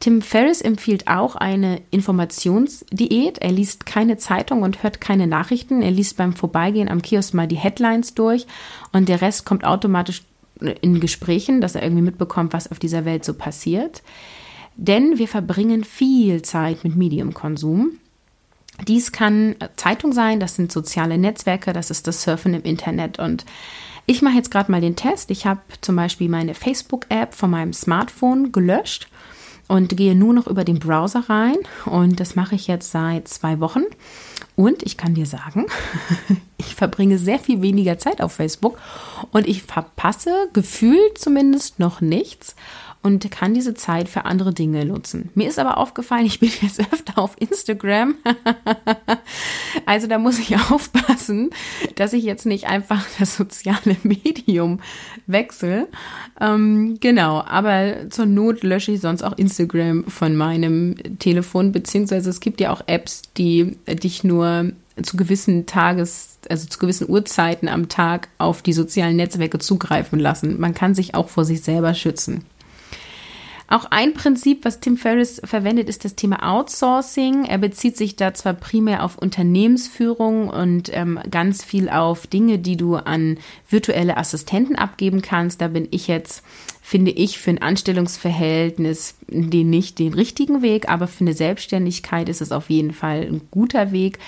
Tim 0.00 0.20
Ferriss 0.20 0.60
empfiehlt 0.60 1.06
auch 1.06 1.36
eine 1.36 1.80
Informationsdiät. 1.92 3.38
Er 3.38 3.52
liest 3.52 3.86
keine 3.86 4.16
Zeitung 4.16 4.62
und 4.62 4.82
hört 4.82 5.00
keine 5.00 5.28
Nachrichten. 5.28 5.80
Er 5.80 5.92
liest 5.92 6.16
beim 6.16 6.34
Vorbeigehen 6.34 6.88
am 6.88 7.02
Kiosk 7.02 7.34
mal 7.34 7.46
die 7.46 7.56
Headlines 7.56 8.14
durch 8.14 8.48
und 8.92 9.08
der 9.08 9.20
Rest 9.20 9.44
kommt 9.44 9.64
automatisch 9.64 10.22
in 10.80 11.00
Gesprächen, 11.00 11.60
dass 11.60 11.74
er 11.74 11.82
irgendwie 11.82 12.02
mitbekommt, 12.02 12.52
was 12.52 12.70
auf 12.70 12.78
dieser 12.78 13.04
Welt 13.04 13.24
so 13.24 13.34
passiert. 13.34 14.02
Denn 14.76 15.18
wir 15.18 15.28
verbringen 15.28 15.84
viel 15.84 16.42
Zeit 16.42 16.84
mit 16.84 16.96
Mediumkonsum. 16.96 17.92
Dies 18.88 19.12
kann 19.12 19.56
Zeitung 19.76 20.12
sein, 20.12 20.40
das 20.40 20.56
sind 20.56 20.72
soziale 20.72 21.18
Netzwerke, 21.18 21.72
das 21.72 21.90
ist 21.90 22.06
das 22.06 22.22
Surfen 22.22 22.54
im 22.54 22.62
Internet. 22.62 23.18
Und 23.18 23.44
ich 24.06 24.22
mache 24.22 24.36
jetzt 24.36 24.50
gerade 24.50 24.70
mal 24.72 24.80
den 24.80 24.96
Test. 24.96 25.30
Ich 25.30 25.46
habe 25.46 25.60
zum 25.80 25.96
Beispiel 25.96 26.28
meine 26.28 26.54
Facebook-App 26.54 27.34
von 27.34 27.50
meinem 27.50 27.72
Smartphone 27.72 28.50
gelöscht 28.50 29.08
und 29.68 29.96
gehe 29.96 30.14
nur 30.14 30.34
noch 30.34 30.46
über 30.46 30.64
den 30.64 30.78
Browser 30.78 31.24
rein. 31.28 31.56
Und 31.84 32.18
das 32.18 32.34
mache 32.34 32.54
ich 32.54 32.66
jetzt 32.66 32.90
seit 32.90 33.28
zwei 33.28 33.60
Wochen. 33.60 33.84
Und 34.62 34.84
ich 34.84 34.96
kann 34.96 35.14
dir 35.14 35.26
sagen, 35.26 35.66
ich 36.56 36.76
verbringe 36.76 37.18
sehr 37.18 37.40
viel 37.40 37.62
weniger 37.62 37.98
Zeit 37.98 38.20
auf 38.20 38.34
Facebook 38.34 38.78
und 39.32 39.48
ich 39.48 39.64
verpasse 39.64 40.30
gefühlt 40.52 41.18
zumindest 41.18 41.80
noch 41.80 42.00
nichts. 42.00 42.54
Und 43.02 43.30
kann 43.30 43.52
diese 43.52 43.74
Zeit 43.74 44.08
für 44.08 44.24
andere 44.24 44.54
Dinge 44.54 44.84
nutzen. 44.84 45.30
Mir 45.34 45.48
ist 45.48 45.58
aber 45.58 45.78
aufgefallen, 45.78 46.26
ich 46.26 46.40
bin 46.40 46.50
jetzt 46.60 46.80
öfter 46.80 47.18
auf 47.18 47.36
Instagram. 47.38 48.14
also 49.86 50.06
da 50.06 50.18
muss 50.18 50.38
ich 50.38 50.56
aufpassen, 50.70 51.50
dass 51.96 52.12
ich 52.12 52.24
jetzt 52.24 52.46
nicht 52.46 52.68
einfach 52.68 53.04
das 53.18 53.36
soziale 53.36 53.96
Medium 54.02 54.80
wechsle. 55.26 55.88
Ähm, 56.40 56.98
genau, 57.00 57.42
aber 57.42 58.10
zur 58.10 58.26
Not 58.26 58.62
lösche 58.62 58.92
ich 58.92 59.00
sonst 59.00 59.22
auch 59.22 59.36
Instagram 59.36 60.04
von 60.04 60.36
meinem 60.36 60.96
Telefon, 61.18 61.72
beziehungsweise 61.72 62.30
es 62.30 62.40
gibt 62.40 62.60
ja 62.60 62.72
auch 62.72 62.82
Apps, 62.86 63.22
die 63.36 63.76
dich 63.86 64.24
nur 64.24 64.72
zu 65.02 65.16
gewissen 65.16 65.66
Tages, 65.66 66.38
also 66.50 66.68
zu 66.68 66.78
gewissen 66.78 67.08
Uhrzeiten 67.08 67.68
am 67.68 67.88
Tag 67.88 68.28
auf 68.38 68.62
die 68.62 68.74
sozialen 68.74 69.16
Netzwerke 69.16 69.58
zugreifen 69.58 70.18
lassen. 70.18 70.60
Man 70.60 70.74
kann 70.74 70.94
sich 70.94 71.14
auch 71.14 71.28
vor 71.28 71.44
sich 71.44 71.62
selber 71.62 71.94
schützen. 71.94 72.44
Auch 73.72 73.86
ein 73.88 74.12
Prinzip, 74.12 74.66
was 74.66 74.80
Tim 74.80 74.98
Ferriss 74.98 75.40
verwendet, 75.42 75.88
ist 75.88 76.04
das 76.04 76.14
Thema 76.14 76.46
Outsourcing. 76.46 77.46
Er 77.46 77.56
bezieht 77.56 77.96
sich 77.96 78.16
da 78.16 78.34
zwar 78.34 78.52
primär 78.52 79.02
auf 79.02 79.16
Unternehmensführung 79.16 80.48
und 80.48 80.94
ähm, 80.94 81.18
ganz 81.30 81.64
viel 81.64 81.88
auf 81.88 82.26
Dinge, 82.26 82.58
die 82.58 82.76
du 82.76 82.96
an 82.96 83.38
virtuelle 83.70 84.18
Assistenten 84.18 84.76
abgeben 84.76 85.22
kannst. 85.22 85.62
Da 85.62 85.68
bin 85.68 85.88
ich 85.90 86.06
jetzt, 86.06 86.44
finde 86.82 87.12
ich, 87.12 87.38
für 87.38 87.48
ein 87.48 87.62
Anstellungsverhältnis 87.62 89.14
den 89.28 89.70
nicht 89.70 89.98
den 89.98 90.12
richtigen 90.12 90.60
Weg, 90.60 90.90
aber 90.90 91.08
für 91.08 91.24
eine 91.24 91.32
Selbstständigkeit 91.32 92.28
ist 92.28 92.42
es 92.42 92.52
auf 92.52 92.68
jeden 92.68 92.92
Fall 92.92 93.22
ein 93.22 93.40
guter 93.50 93.90
Weg. 93.90 94.18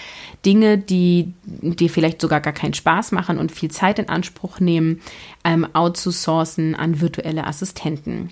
Dinge, 0.47 0.79
die 0.79 1.35
dir 1.45 1.91
vielleicht 1.91 2.23
sogar 2.23 2.41
gar 2.41 2.55
keinen 2.55 2.73
Spaß 2.73 3.13
machen 3.13 3.37
und 3.37 3.53
viel 3.53 3.71
Zeit 3.71 3.99
in 3.99 4.09
Anspruch 4.09 4.59
nehmen, 4.59 5.03
ähm, 5.45 5.67
outzusourcen 5.75 6.75
an 6.75 7.03
virtuelle 7.03 7.47
Assistenten. 7.47 8.31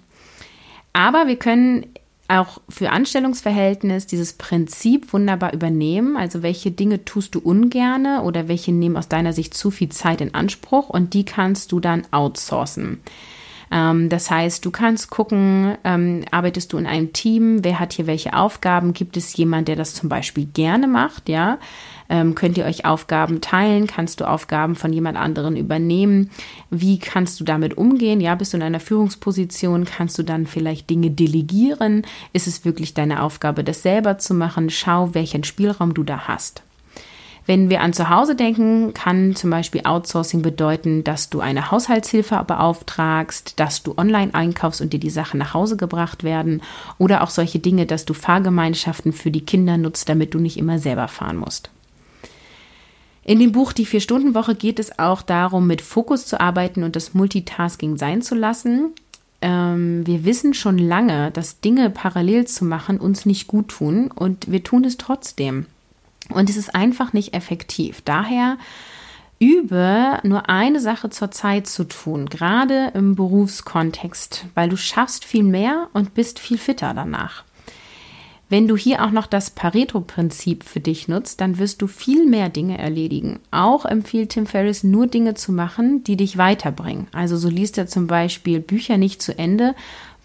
Aber 0.92 1.26
wir 1.26 1.36
können 1.36 1.86
auch 2.28 2.60
für 2.68 2.90
Anstellungsverhältnis 2.90 4.06
dieses 4.06 4.32
Prinzip 4.34 5.12
wunderbar 5.12 5.52
übernehmen. 5.52 6.16
Also 6.16 6.42
welche 6.42 6.70
Dinge 6.70 7.04
tust 7.04 7.34
du 7.34 7.40
ungerne 7.40 8.22
oder 8.22 8.48
welche 8.48 8.72
nehmen 8.72 8.96
aus 8.96 9.08
deiner 9.08 9.32
Sicht 9.32 9.54
zu 9.54 9.70
viel 9.70 9.90
Zeit 9.90 10.20
in 10.20 10.34
Anspruch 10.34 10.88
und 10.88 11.14
die 11.14 11.24
kannst 11.24 11.72
du 11.72 11.80
dann 11.80 12.06
outsourcen. 12.10 13.00
Ähm, 13.70 14.08
das 14.08 14.30
heißt, 14.30 14.64
du 14.64 14.70
kannst 14.70 15.10
gucken, 15.10 15.76
ähm, 15.84 16.24
arbeitest 16.30 16.72
du 16.72 16.78
in 16.78 16.86
einem 16.86 17.12
Team, 17.12 17.64
wer 17.64 17.80
hat 17.80 17.94
hier 17.94 18.06
welche 18.06 18.34
Aufgaben, 18.34 18.92
gibt 18.92 19.16
es 19.16 19.36
jemand, 19.36 19.68
der 19.68 19.76
das 19.76 19.94
zum 19.94 20.08
Beispiel 20.08 20.46
gerne 20.46 20.86
macht, 20.86 21.28
ja? 21.28 21.58
Ähm, 22.12 22.34
könnt 22.34 22.58
ihr 22.58 22.66
euch 22.66 22.84
Aufgaben 22.84 23.40
teilen? 23.40 23.86
Kannst 23.86 24.20
du 24.20 24.28
Aufgaben 24.28 24.74
von 24.74 24.92
jemand 24.92 25.16
anderen 25.16 25.56
übernehmen? 25.56 26.30
Wie 26.68 26.98
kannst 26.98 27.40
du 27.40 27.44
damit 27.44 27.78
umgehen? 27.78 28.20
Ja, 28.20 28.34
bist 28.34 28.52
du 28.52 28.58
in 28.58 28.62
einer 28.62 28.80
Führungsposition? 28.80 29.86
Kannst 29.86 30.18
du 30.18 30.22
dann 30.22 30.46
vielleicht 30.46 30.90
Dinge 30.90 31.10
delegieren? 31.10 32.02
Ist 32.34 32.46
es 32.46 32.66
wirklich 32.66 32.92
deine 32.92 33.22
Aufgabe, 33.22 33.64
das 33.64 33.80
selber 33.80 34.18
zu 34.18 34.34
machen? 34.34 34.68
Schau, 34.68 35.14
welchen 35.14 35.42
Spielraum 35.42 35.94
du 35.94 36.02
da 36.02 36.28
hast. 36.28 36.62
Wenn 37.46 37.70
wir 37.70 37.80
an 37.80 37.94
zu 37.94 38.10
Hause 38.10 38.36
denken, 38.36 38.92
kann 38.92 39.34
zum 39.34 39.48
Beispiel 39.48 39.80
Outsourcing 39.84 40.42
bedeuten, 40.42 41.04
dass 41.04 41.30
du 41.30 41.40
eine 41.40 41.70
Haushaltshilfe 41.70 42.44
beauftragst, 42.46 43.58
dass 43.58 43.82
du 43.82 43.94
online 43.96 44.34
einkaufst 44.34 44.82
und 44.82 44.92
dir 44.92 45.00
die 45.00 45.08
Sachen 45.08 45.38
nach 45.38 45.54
Hause 45.54 45.78
gebracht 45.78 46.24
werden 46.24 46.60
oder 46.98 47.22
auch 47.22 47.30
solche 47.30 47.58
Dinge, 47.58 47.86
dass 47.86 48.04
du 48.04 48.12
Fahrgemeinschaften 48.12 49.14
für 49.14 49.30
die 49.30 49.46
Kinder 49.46 49.78
nutzt, 49.78 50.10
damit 50.10 50.34
du 50.34 50.38
nicht 50.40 50.58
immer 50.58 50.78
selber 50.78 51.08
fahren 51.08 51.38
musst. 51.38 51.70
In 53.24 53.38
dem 53.38 53.52
Buch 53.52 53.72
Die 53.72 53.86
Vier-Stunden-Woche 53.86 54.54
geht 54.54 54.78
es 54.78 54.98
auch 54.98 55.22
darum, 55.22 55.66
mit 55.66 55.80
Fokus 55.80 56.26
zu 56.26 56.40
arbeiten 56.40 56.82
und 56.82 56.96
das 56.96 57.14
Multitasking 57.14 57.96
sein 57.96 58.20
zu 58.20 58.34
lassen. 58.34 58.90
Ähm, 59.40 60.06
wir 60.06 60.24
wissen 60.24 60.54
schon 60.54 60.78
lange, 60.78 61.30
dass 61.30 61.60
Dinge 61.60 61.90
parallel 61.90 62.46
zu 62.46 62.64
machen 62.64 62.98
uns 62.98 63.24
nicht 63.24 63.46
gut 63.46 63.68
tun 63.68 64.10
und 64.10 64.50
wir 64.50 64.64
tun 64.64 64.84
es 64.84 64.96
trotzdem. 64.96 65.66
Und 66.30 66.50
es 66.50 66.56
ist 66.56 66.74
einfach 66.74 67.12
nicht 67.12 67.34
effektiv. 67.34 68.00
Daher 68.04 68.58
übe 69.38 70.18
nur 70.22 70.48
eine 70.48 70.80
Sache 70.80 71.10
zur 71.10 71.30
Zeit 71.30 71.66
zu 71.66 71.84
tun, 71.84 72.26
gerade 72.26 72.92
im 72.94 73.16
Berufskontext, 73.16 74.46
weil 74.54 74.68
du 74.68 74.76
schaffst 74.76 75.24
viel 75.24 75.42
mehr 75.42 75.88
und 75.92 76.14
bist 76.14 76.38
viel 76.38 76.58
fitter 76.58 76.94
danach. 76.94 77.44
Wenn 78.52 78.68
du 78.68 78.76
hier 78.76 79.02
auch 79.02 79.12
noch 79.12 79.26
das 79.26 79.48
Pareto-Prinzip 79.48 80.64
für 80.64 80.80
dich 80.80 81.08
nutzt, 81.08 81.40
dann 81.40 81.56
wirst 81.56 81.80
du 81.80 81.86
viel 81.86 82.26
mehr 82.26 82.50
Dinge 82.50 82.76
erledigen. 82.76 83.40
Auch 83.50 83.86
empfiehlt 83.86 84.28
Tim 84.28 84.44
Ferriss 84.44 84.84
nur 84.84 85.06
Dinge 85.06 85.32
zu 85.32 85.52
machen, 85.52 86.04
die 86.04 86.18
dich 86.18 86.36
weiterbringen. 86.36 87.06
Also 87.12 87.38
so 87.38 87.48
liest 87.48 87.78
er 87.78 87.86
zum 87.86 88.08
Beispiel 88.08 88.60
Bücher 88.60 88.98
nicht 88.98 89.22
zu 89.22 89.38
Ende, 89.38 89.74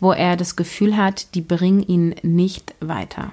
wo 0.01 0.11
er 0.11 0.35
das 0.35 0.57
Gefühl 0.57 0.97
hat, 0.97 1.35
die 1.35 1.41
bringen 1.41 1.81
ihn 1.81 2.15
nicht 2.21 2.75
weiter. 2.81 3.31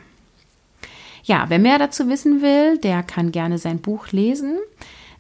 Ja, 1.24 1.46
wer 1.48 1.58
mehr 1.58 1.80
dazu 1.80 2.08
wissen 2.08 2.40
will, 2.40 2.78
der 2.78 3.02
kann 3.02 3.32
gerne 3.32 3.58
sein 3.58 3.80
Buch 3.80 4.12
lesen. 4.12 4.58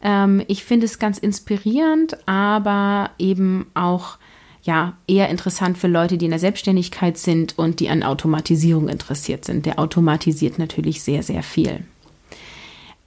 Ähm, 0.00 0.40
ich 0.46 0.62
finde 0.62 0.86
es 0.86 1.00
ganz 1.00 1.18
inspirierend, 1.18 2.16
aber 2.28 3.10
eben 3.18 3.66
auch 3.74 4.18
ja 4.64 4.94
eher 5.06 5.28
interessant 5.28 5.78
für 5.78 5.88
Leute, 5.88 6.18
die 6.18 6.24
in 6.24 6.30
der 6.30 6.40
Selbstständigkeit 6.40 7.16
sind 7.18 7.58
und 7.58 7.80
die 7.80 7.88
an 7.88 8.02
Automatisierung 8.02 8.88
interessiert 8.88 9.44
sind. 9.44 9.66
Der 9.66 9.78
automatisiert 9.78 10.58
natürlich 10.58 11.02
sehr, 11.02 11.22
sehr 11.22 11.42
viel. 11.42 11.84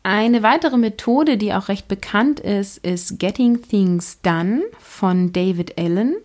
Eine 0.04 0.42
weitere 0.42 0.78
Methode, 0.78 1.38
die 1.38 1.54
auch 1.54 1.68
recht 1.68 1.90
bekannt 1.90 2.40
ist, 2.40 2.78
ist 2.78 3.20
Getting 3.20 3.62
Things 3.62 4.22
Done 4.22 4.62
von 4.80 5.34
David 5.34 5.78
Allen. 5.78 6.16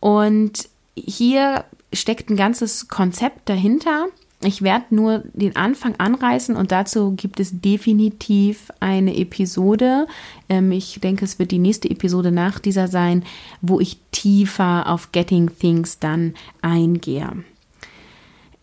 Und 0.00 0.68
hier 0.96 1.64
steckt 1.92 2.30
ein 2.30 2.36
ganzes 2.36 2.88
Konzept 2.88 3.48
dahinter. 3.48 4.06
Ich 4.46 4.62
werde 4.62 4.94
nur 4.94 5.24
den 5.32 5.56
Anfang 5.56 5.96
anreißen 5.98 6.54
und 6.54 6.70
dazu 6.70 7.14
gibt 7.16 7.40
es 7.40 7.60
definitiv 7.60 8.70
eine 8.78 9.16
Episode. 9.16 10.06
Ähm, 10.48 10.70
ich 10.70 11.00
denke, 11.00 11.24
es 11.24 11.40
wird 11.40 11.50
die 11.50 11.58
nächste 11.58 11.90
Episode 11.90 12.30
nach 12.30 12.60
dieser 12.60 12.86
sein, 12.86 13.24
wo 13.60 13.80
ich 13.80 13.98
tiefer 14.12 14.88
auf 14.88 15.10
Getting 15.10 15.50
Things 15.58 15.98
dann 15.98 16.34
eingehe. 16.62 17.28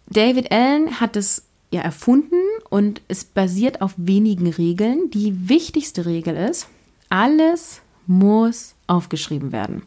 David 0.09 0.53
Allen 0.53 1.01
hat 1.01 1.17
es 1.17 1.43
ja 1.71 1.81
erfunden 1.81 2.39
und 2.69 3.01
es 3.09 3.25
basiert 3.25 3.81
auf 3.81 3.93
wenigen 3.97 4.47
Regeln. 4.47 5.09
Die 5.11 5.49
wichtigste 5.49 6.05
Regel 6.05 6.37
ist, 6.37 6.69
alles 7.09 7.81
muss 8.07 8.73
aufgeschrieben 8.87 9.51
werden. 9.51 9.83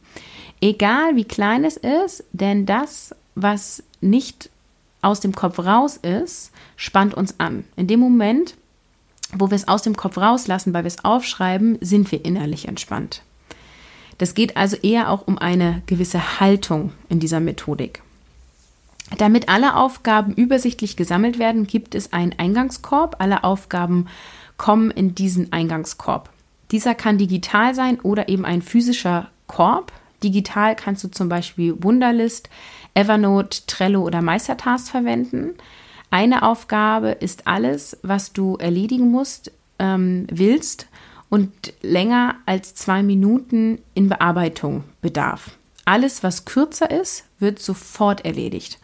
Egal 0.60 1.16
wie 1.16 1.24
klein 1.24 1.64
es 1.64 1.78
ist, 1.78 2.22
denn 2.32 2.66
das, 2.66 3.14
was 3.34 3.82
nicht 4.02 4.50
aus 5.02 5.20
dem 5.20 5.34
Kopf 5.34 5.58
raus 5.58 5.96
ist, 5.96 6.50
spannt 6.76 7.14
uns 7.14 7.38
an. 7.38 7.64
In 7.76 7.86
dem 7.86 8.00
Moment, 8.00 8.56
wo 9.32 9.50
wir 9.50 9.56
es 9.56 9.68
aus 9.68 9.82
dem 9.82 9.96
Kopf 9.96 10.18
rauslassen, 10.18 10.72
weil 10.74 10.84
wir 10.84 10.88
es 10.88 11.04
aufschreiben, 11.04 11.78
sind 11.80 12.10
wir 12.12 12.24
innerlich 12.24 12.68
entspannt. 12.68 13.22
Das 14.18 14.34
geht 14.34 14.56
also 14.56 14.76
eher 14.76 15.10
auch 15.10 15.26
um 15.26 15.38
eine 15.38 15.82
gewisse 15.86 16.40
Haltung 16.40 16.92
in 17.08 17.20
dieser 17.20 17.40
Methodik. 17.40 18.02
Damit 19.18 19.48
alle 19.48 19.76
Aufgaben 19.76 20.34
übersichtlich 20.34 20.96
gesammelt 20.96 21.38
werden, 21.38 21.66
gibt 21.66 21.94
es 21.94 22.12
einen 22.12 22.34
Eingangskorb. 22.38 23.16
Alle 23.18 23.44
Aufgaben 23.44 24.08
kommen 24.56 24.90
in 24.90 25.14
diesen 25.14 25.52
Eingangskorb. 25.52 26.30
Dieser 26.72 26.94
kann 26.94 27.18
digital 27.18 27.74
sein 27.74 28.00
oder 28.00 28.28
eben 28.28 28.44
ein 28.44 28.62
physischer 28.62 29.28
Korb. 29.46 29.92
Digital 30.24 30.74
kannst 30.74 31.04
du 31.04 31.08
zum 31.08 31.28
Beispiel 31.28 31.80
Wunderlist, 31.82 32.48
Evernote, 32.96 33.66
Trello 33.66 34.02
oder 34.02 34.22
Meistertask 34.22 34.90
verwenden. 34.90 35.54
Eine 36.10 36.42
Aufgabe 36.42 37.10
ist 37.10 37.46
alles, 37.46 37.98
was 38.02 38.32
du 38.32 38.56
erledigen 38.56 39.10
musst, 39.10 39.52
ähm, 39.78 40.26
willst 40.30 40.86
und 41.28 41.74
länger 41.82 42.36
als 42.46 42.74
zwei 42.74 43.02
Minuten 43.02 43.80
in 43.94 44.08
Bearbeitung 44.08 44.84
bedarf. 45.02 45.58
Alles, 45.84 46.22
was 46.22 46.46
kürzer 46.46 46.90
ist, 46.90 47.24
wird 47.38 47.58
sofort 47.58 48.24
erledigt. 48.24 48.78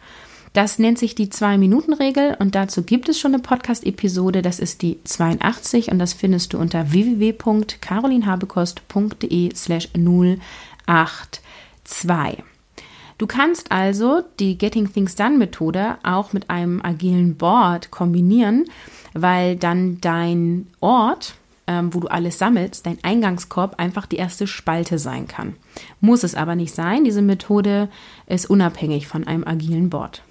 Das 0.53 0.77
nennt 0.77 0.99
sich 0.99 1.15
die 1.15 1.29
Zwei-Minuten-Regel 1.29 2.35
und 2.37 2.53
dazu 2.53 2.83
gibt 2.83 3.09
es 3.09 3.19
schon 3.19 3.33
eine 3.33 3.41
Podcast-Episode. 3.41 4.43
Das 4.43 4.59
ist 4.59 4.83
die 4.83 5.03
82 5.03 5.91
und 5.91 5.97
das 5.97 6.13
findest 6.13 6.53
du 6.53 6.59
unter 6.59 6.91
www.carolinhabekost.de 6.91 9.55
slash 9.55 9.89
082. 9.95 12.43
Du 13.17 13.27
kannst 13.27 13.71
also 13.71 14.21
die 14.39 14.57
Getting 14.57 14.91
Things 14.91 15.15
Done 15.15 15.37
Methode 15.37 15.97
auch 16.03 16.33
mit 16.33 16.49
einem 16.49 16.81
agilen 16.83 17.35
Board 17.35 17.91
kombinieren, 17.91 18.65
weil 19.13 19.55
dann 19.55 19.99
dein 20.01 20.67
Ort, 20.79 21.35
ähm, 21.67 21.93
wo 21.93 21.99
du 21.99 22.07
alles 22.07 22.39
sammelst, 22.39 22.85
dein 22.85 22.97
Eingangskorb 23.03 23.75
einfach 23.79 24.05
die 24.05 24.17
erste 24.17 24.47
Spalte 24.47 24.97
sein 24.97 25.27
kann. 25.27 25.55
Muss 26.01 26.23
es 26.23 26.35
aber 26.35 26.55
nicht 26.55 26.73
sein. 26.73 27.03
Diese 27.03 27.21
Methode 27.21 27.89
ist 28.27 28.49
unabhängig 28.49 29.07
von 29.07 29.25
einem 29.25 29.45
agilen 29.45 29.89
Board. 29.89 30.23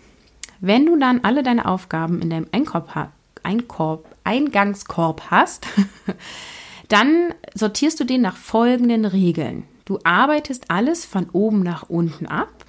Wenn 0.61 0.87
du 0.87 0.97
dann 0.99 1.21
alle 1.23 1.43
deine 1.43 1.67
Aufgaben 1.67 2.21
in 2.21 2.31
deinem 2.31 2.47
Einkorb, 2.53 3.11
Einkorb, 3.43 4.07
Eingangskorb 4.25 5.31
hast, 5.31 5.67
dann 6.89 7.35
sortierst 7.55 7.99
du 7.99 8.05
den 8.05 8.21
nach 8.21 8.37
folgenden 8.37 9.05
Regeln. 9.05 9.65
Du 9.85 9.99
arbeitest 10.05 10.71
alles 10.71 11.05
von 11.05 11.29
oben 11.33 11.63
nach 11.63 11.89
unten 11.89 12.27
ab 12.27 12.62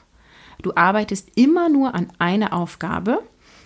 Du 0.63 0.71
arbeitest 0.75 1.29
immer 1.35 1.69
nur 1.69 1.93
an 1.93 2.07
einer 2.17 2.53
Aufgabe 2.53 3.19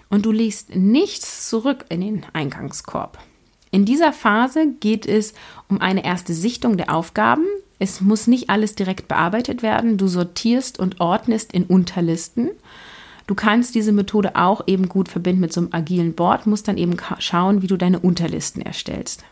und 0.10 0.26
du 0.26 0.32
legst 0.32 0.76
nichts 0.76 1.48
zurück 1.48 1.86
in 1.90 2.02
den 2.02 2.26
Eingangskorb. 2.34 3.20
In 3.72 3.86
dieser 3.86 4.12
Phase 4.12 4.74
geht 4.80 5.06
es 5.06 5.34
um 5.70 5.80
eine 5.80 6.04
erste 6.04 6.34
Sichtung 6.34 6.76
der 6.76 6.94
Aufgaben. 6.94 7.46
Es 7.80 8.02
muss 8.02 8.26
nicht 8.26 8.50
alles 8.50 8.74
direkt 8.76 9.08
bearbeitet 9.08 9.62
werden. 9.62 9.98
Du 9.98 10.08
sortierst 10.08 10.80
und 10.80 11.00
ordnest 11.00 11.54
in 11.54 11.66
Unterlisten. 11.66 12.50
Du 13.28 13.36
kannst 13.36 13.76
diese 13.76 13.92
Methode 13.92 14.36
auch 14.36 14.64
eben 14.68 14.90
gut 14.90 15.10
verbinden 15.10 15.42
mit 15.42 15.54
so 15.54 15.62
einem 15.62 15.74
agilen 15.74 16.14
Board, 16.14 16.48
musst 16.48 16.68
dann 16.68 16.78
eben 16.78 16.96
schauen, 17.20 17.62
wie 17.62 17.68
du 17.68 17.78
deine 17.78 18.00
Unterlisten 18.00 18.62
erstellst. 18.62 19.24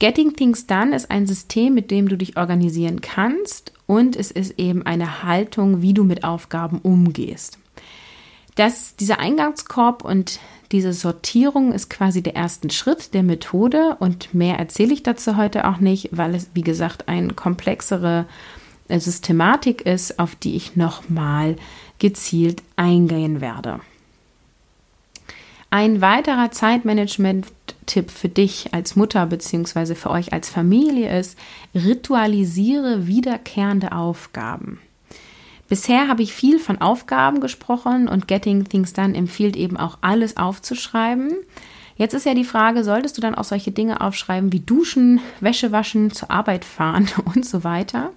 Getting 0.00 0.34
Things 0.34 0.66
Done 0.66 0.96
ist 0.96 1.10
ein 1.10 1.26
System, 1.26 1.74
mit 1.74 1.90
dem 1.90 2.08
du 2.08 2.16
dich 2.16 2.36
organisieren 2.36 3.00
kannst 3.00 3.72
und 3.88 4.16
es 4.16 4.30
ist 4.30 4.58
eben 4.58 4.86
eine 4.86 5.24
Haltung, 5.24 5.82
wie 5.82 5.94
du 5.94 6.04
mit 6.04 6.22
Aufgaben 6.22 6.78
umgehst. 6.78 7.58
Das, 8.54 8.94
dieser 8.96 9.18
Eingangskorb 9.18 10.04
und 10.04 10.38
diese 10.72 10.92
Sortierung 10.92 11.72
ist 11.72 11.88
quasi 11.88 12.22
der 12.22 12.36
erste 12.36 12.70
Schritt 12.70 13.14
der 13.14 13.22
Methode 13.22 13.96
und 13.98 14.34
mehr 14.34 14.58
erzähle 14.58 14.92
ich 14.92 15.02
dazu 15.02 15.36
heute 15.36 15.66
auch 15.66 15.78
nicht, 15.78 16.10
weil 16.12 16.34
es, 16.34 16.50
wie 16.52 16.62
gesagt, 16.62 17.08
eine 17.08 17.32
komplexere 17.32 18.26
äh, 18.88 19.00
Systematik 19.00 19.82
ist, 19.82 20.18
auf 20.18 20.36
die 20.36 20.54
ich 20.54 20.76
nochmal 20.76 21.56
gezielt 21.98 22.62
eingehen 22.76 23.40
werde. 23.40 23.80
Ein 25.70 26.02
weiterer 26.02 26.50
Zeitmanagement-Tipp 27.88 28.10
für 28.10 28.28
dich 28.28 28.72
als 28.72 28.96
Mutter 28.96 29.26
bzw. 29.26 29.94
für 29.94 30.10
euch 30.10 30.32
als 30.32 30.48
Familie 30.48 31.18
ist, 31.18 31.38
ritualisiere 31.74 33.06
wiederkehrende 33.06 33.92
Aufgaben. 33.92 34.78
Bisher 35.68 36.08
habe 36.08 36.22
ich 36.22 36.32
viel 36.32 36.58
von 36.58 36.80
Aufgaben 36.80 37.40
gesprochen 37.40 38.08
und 38.08 38.28
Getting 38.28 38.64
Things 38.64 38.92
Done 38.92 39.14
empfiehlt 39.14 39.56
eben 39.56 39.76
auch 39.76 39.98
alles 40.00 40.36
aufzuschreiben. 40.36 41.34
Jetzt 41.96 42.14
ist 42.14 42.26
ja 42.26 42.34
die 42.34 42.44
Frage, 42.44 42.84
solltest 42.84 43.16
du 43.16 43.20
dann 43.20 43.34
auch 43.34 43.44
solche 43.44 43.72
Dinge 43.72 44.00
aufschreiben 44.00 44.52
wie 44.52 44.60
Duschen, 44.60 45.20
Wäsche 45.40 45.72
waschen, 45.72 46.10
zur 46.12 46.30
Arbeit 46.30 46.64
fahren 46.64 47.08
und 47.34 47.44
so 47.44 47.64
weiter? 47.64 48.12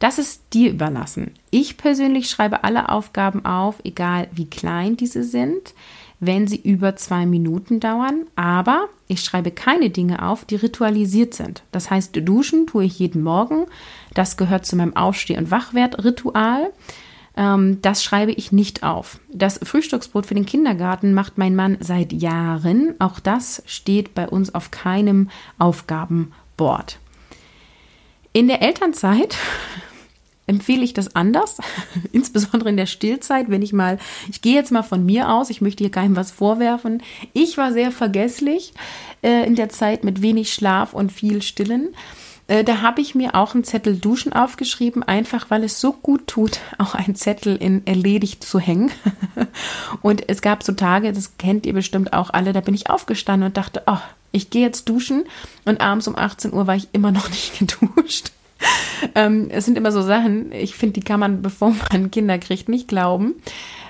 Das 0.00 0.18
ist 0.18 0.42
dir 0.52 0.70
überlassen. 0.70 1.30
Ich 1.50 1.76
persönlich 1.76 2.28
schreibe 2.28 2.64
alle 2.64 2.88
Aufgaben 2.88 3.44
auf, 3.46 3.76
egal 3.84 4.28
wie 4.32 4.50
klein 4.50 4.96
diese 4.96 5.22
sind, 5.22 5.72
wenn 6.26 6.46
sie 6.46 6.60
über 6.60 6.96
zwei 6.96 7.26
Minuten 7.26 7.80
dauern. 7.80 8.26
Aber 8.36 8.88
ich 9.08 9.22
schreibe 9.22 9.50
keine 9.50 9.90
Dinge 9.90 10.26
auf, 10.26 10.44
die 10.44 10.56
ritualisiert 10.56 11.34
sind. 11.34 11.62
Das 11.72 11.90
heißt, 11.90 12.16
duschen 12.22 12.66
tue 12.66 12.84
ich 12.84 12.98
jeden 12.98 13.22
Morgen. 13.22 13.66
Das 14.14 14.36
gehört 14.36 14.66
zu 14.66 14.76
meinem 14.76 14.96
Aufsteh- 14.96 15.38
und 15.38 15.50
Wachwertritual. 15.50 16.72
Ähm, 17.36 17.78
das 17.82 18.04
schreibe 18.04 18.32
ich 18.32 18.52
nicht 18.52 18.82
auf. 18.82 19.18
Das 19.32 19.58
Frühstücksbrot 19.62 20.26
für 20.26 20.34
den 20.34 20.46
Kindergarten 20.46 21.14
macht 21.14 21.38
mein 21.38 21.56
Mann 21.56 21.76
seit 21.80 22.12
Jahren. 22.12 22.94
Auch 22.98 23.20
das 23.20 23.62
steht 23.66 24.14
bei 24.14 24.28
uns 24.28 24.54
auf 24.54 24.70
keinem 24.70 25.30
Aufgabenboard. 25.58 26.98
In 28.32 28.48
der 28.48 28.62
Elternzeit 28.62 29.36
empfehle 30.46 30.84
ich 30.84 30.94
das 30.94 31.14
anders, 31.16 31.58
insbesondere 32.12 32.68
in 32.68 32.76
der 32.76 32.86
Stillzeit, 32.86 33.48
wenn 33.48 33.62
ich 33.62 33.72
mal, 33.72 33.98
ich 34.28 34.42
gehe 34.42 34.54
jetzt 34.54 34.72
mal 34.72 34.82
von 34.82 35.04
mir 35.04 35.30
aus, 35.30 35.50
ich 35.50 35.60
möchte 35.60 35.84
hier 35.84 35.90
keinem 35.90 36.16
was 36.16 36.30
vorwerfen. 36.30 37.02
Ich 37.32 37.56
war 37.56 37.72
sehr 37.72 37.90
vergesslich 37.90 38.74
äh, 39.22 39.46
in 39.46 39.54
der 39.54 39.68
Zeit 39.68 40.04
mit 40.04 40.22
wenig 40.22 40.52
Schlaf 40.52 40.92
und 40.94 41.12
viel 41.12 41.42
Stillen. 41.42 41.94
Äh, 42.46 42.64
da 42.64 42.82
habe 42.82 43.00
ich 43.00 43.14
mir 43.14 43.34
auch 43.34 43.54
einen 43.54 43.64
Zettel 43.64 43.96
Duschen 43.96 44.32
aufgeschrieben, 44.32 45.02
einfach 45.02 45.50
weil 45.50 45.64
es 45.64 45.80
so 45.80 45.92
gut 45.92 46.26
tut, 46.26 46.60
auch 46.78 46.94
einen 46.94 47.14
Zettel 47.14 47.56
in 47.56 47.86
erledigt 47.86 48.44
zu 48.44 48.58
hängen. 48.58 48.90
und 50.02 50.28
es 50.28 50.42
gab 50.42 50.62
so 50.62 50.72
Tage, 50.72 51.12
das 51.12 51.38
kennt 51.38 51.66
ihr 51.66 51.72
bestimmt 51.72 52.12
auch 52.12 52.30
alle, 52.30 52.52
da 52.52 52.60
bin 52.60 52.74
ich 52.74 52.90
aufgestanden 52.90 53.48
und 53.48 53.56
dachte, 53.56 53.82
oh, 53.86 53.98
ich 54.32 54.50
gehe 54.50 54.62
jetzt 54.62 54.88
duschen 54.88 55.24
und 55.64 55.80
abends 55.80 56.08
um 56.08 56.16
18 56.16 56.52
Uhr 56.52 56.66
war 56.66 56.74
ich 56.74 56.88
immer 56.92 57.12
noch 57.12 57.30
nicht 57.30 57.58
geduscht. 57.58 58.32
ähm, 59.14 59.48
es 59.50 59.64
sind 59.64 59.76
immer 59.78 59.92
so 59.92 60.02
Sachen, 60.02 60.52
ich 60.52 60.74
finde, 60.74 60.94
die 60.94 61.04
kann 61.04 61.20
man, 61.20 61.42
bevor 61.42 61.74
man 61.90 62.10
Kinder 62.10 62.38
kriegt, 62.38 62.68
nicht 62.68 62.88
glauben. 62.88 63.34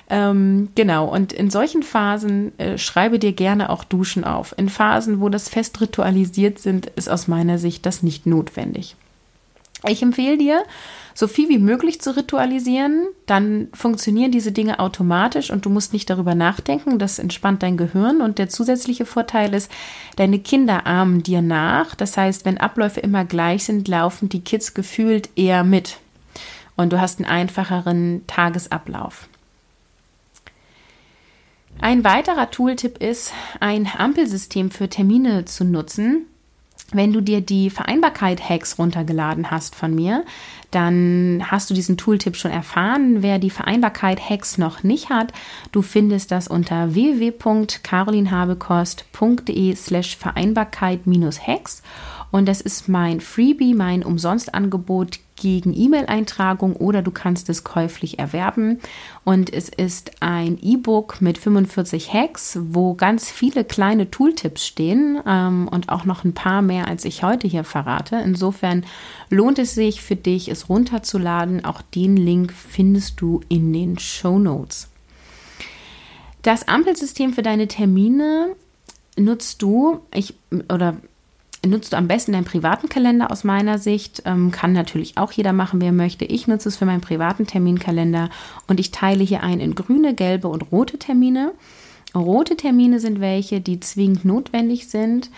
Ähm, 0.07 0.69
genau, 0.75 1.07
und 1.07 1.33
in 1.33 1.49
solchen 1.49 1.81
Phasen 1.81 2.57
äh, 2.59 2.77
schreibe 2.77 3.17
dir 3.17 3.33
gerne 3.33 3.69
auch 3.69 3.83
Duschen 3.83 4.23
auf. 4.23 4.53
In 4.57 4.69
Phasen, 4.69 5.19
wo 5.19 5.29
das 5.29 5.49
fest 5.49 5.81
ritualisiert 5.81 6.59
sind, 6.59 6.87
ist 6.95 7.09
aus 7.09 7.27
meiner 7.27 7.57
Sicht 7.57 7.85
das 7.85 8.03
nicht 8.03 8.27
notwendig. 8.27 8.95
Ich 9.87 10.03
empfehle 10.03 10.37
dir, 10.37 10.63
so 11.17 11.27
viel 11.27 11.47
wie 11.47 11.59
möglich 11.59 12.01
zu 12.01 12.15
ritualisieren, 12.15 13.07
dann 13.25 13.69
funktionieren 13.73 14.31
diese 14.31 14.51
Dinge 14.51 14.79
automatisch 14.79 15.49
und 15.49 15.65
du 15.65 15.69
musst 15.69 15.93
nicht 15.93 16.09
darüber 16.09 16.35
nachdenken. 16.35 16.99
Das 16.99 17.19
entspannt 17.19 17.63
dein 17.63 17.77
Gehirn 17.77 18.21
und 18.21 18.37
der 18.37 18.49
zusätzliche 18.49 19.05
Vorteil 19.05 19.53
ist, 19.53 19.71
deine 20.17 20.39
Kinder 20.39 20.85
ahmen 20.85 21.23
dir 21.23 21.41
nach. 21.41 21.95
Das 21.95 22.17
heißt, 22.17 22.43
wenn 22.43 22.57
Abläufe 22.57 22.99
immer 22.99 23.23
gleich 23.23 23.63
sind, 23.63 23.87
laufen 23.87 24.27
die 24.27 24.41
Kids 24.41 24.73
gefühlt 24.73 25.29
eher 25.37 25.63
mit 25.63 25.99
und 26.75 26.91
du 26.91 26.99
hast 26.99 27.19
einen 27.19 27.29
einfacheren 27.29 28.27
Tagesablauf. 28.27 29.29
Ein 31.79 32.03
weiterer 32.03 32.51
Tooltip 32.51 33.01
ist, 33.01 33.31
ein 33.61 33.89
Ampelsystem 33.97 34.69
für 34.69 34.89
Termine 34.89 35.45
zu 35.45 35.63
nutzen. 35.63 36.25
Wenn 36.95 37.11
du 37.11 37.21
dir 37.21 37.41
die 37.41 37.69
Vereinbarkeit-Hacks 37.69 38.79
runtergeladen 38.79 39.51
hast 39.51 39.75
von 39.75 39.93
mir, 39.93 40.23
dann 40.71 41.43
hast 41.45 41.69
du 41.69 41.73
diesen 41.73 41.97
Tooltip 41.97 42.37
schon 42.37 42.51
erfahren. 42.51 43.21
Wer 43.21 43.37
die 43.37 43.49
Vereinbarkeit-Hacks 43.49 44.57
noch 44.57 44.83
nicht 44.83 45.09
hat, 45.09 45.33
du 45.73 45.81
findest 45.81 46.31
das 46.31 46.47
unter 46.47 46.95
www.carolinhabekost.de 46.95 49.75
slash 49.75 50.15
Vereinbarkeit-Hacks 50.15 51.83
und 52.31 52.47
das 52.47 52.61
ist 52.61 52.89
mein 52.89 53.21
Freebie, 53.21 53.73
mein 53.73 54.03
Umsonstangebot 54.03 55.19
gegen 55.35 55.73
E-Mail-Eintragung 55.73 56.75
oder 56.75 57.01
du 57.01 57.11
kannst 57.11 57.49
es 57.49 57.63
käuflich 57.63 58.19
erwerben. 58.19 58.79
Und 59.23 59.53
es 59.53 59.69
ist 59.69 60.21
ein 60.21 60.57
E-Book 60.61 61.21
mit 61.21 61.37
45 61.37 62.13
Hacks, 62.13 62.57
wo 62.61 62.93
ganz 62.93 63.29
viele 63.29 63.63
kleine 63.63 64.09
Tooltips 64.09 64.65
stehen 64.65 65.21
ähm, 65.25 65.67
und 65.69 65.89
auch 65.89 66.05
noch 66.05 66.23
ein 66.23 66.33
paar 66.33 66.61
mehr, 66.61 66.87
als 66.87 67.05
ich 67.05 67.23
heute 67.23 67.47
hier 67.47 67.63
verrate. 67.63 68.17
Insofern 68.23 68.85
lohnt 69.29 69.59
es 69.59 69.75
sich 69.75 70.01
für 70.01 70.15
dich, 70.15 70.49
es 70.49 70.69
runterzuladen. 70.69 71.65
Auch 71.65 71.81
den 71.81 72.15
Link 72.17 72.53
findest 72.53 73.19
du 73.21 73.41
in 73.49 73.73
den 73.73 73.99
Show 73.99 74.39
Notes. 74.39 74.89
Das 76.41 76.67
Ampelsystem 76.67 77.33
für 77.33 77.41
deine 77.41 77.67
Termine 77.67 78.55
nutzt 79.17 79.61
du, 79.61 79.99
ich 80.13 80.35
oder 80.71 80.97
nutzt 81.67 81.93
du 81.93 81.97
am 81.97 82.07
besten 82.07 82.33
deinen 82.33 82.45
privaten 82.45 82.89
Kalender 82.89 83.31
aus 83.31 83.43
meiner 83.43 83.77
Sicht. 83.77 84.23
Ähm, 84.25 84.51
kann 84.51 84.73
natürlich 84.73 85.17
auch 85.17 85.31
jeder 85.31 85.53
machen, 85.53 85.81
wer 85.81 85.91
möchte. 85.91 86.25
Ich 86.25 86.47
nutze 86.47 86.69
es 86.69 86.77
für 86.77 86.85
meinen 86.85 87.01
privaten 87.01 87.47
Terminkalender 87.47 88.29
und 88.67 88.79
ich 88.79 88.91
teile 88.91 89.23
hier 89.23 89.43
ein 89.43 89.59
in 89.59 89.75
grüne, 89.75 90.13
gelbe 90.13 90.47
und 90.47 90.71
rote 90.71 90.97
Termine. 90.97 91.53
Rote 92.13 92.55
Termine 92.55 92.99
sind 92.99 93.19
welche, 93.19 93.61
die 93.61 93.79
zwingend 93.79 94.25
notwendig 94.25 94.87
sind. 94.87 95.29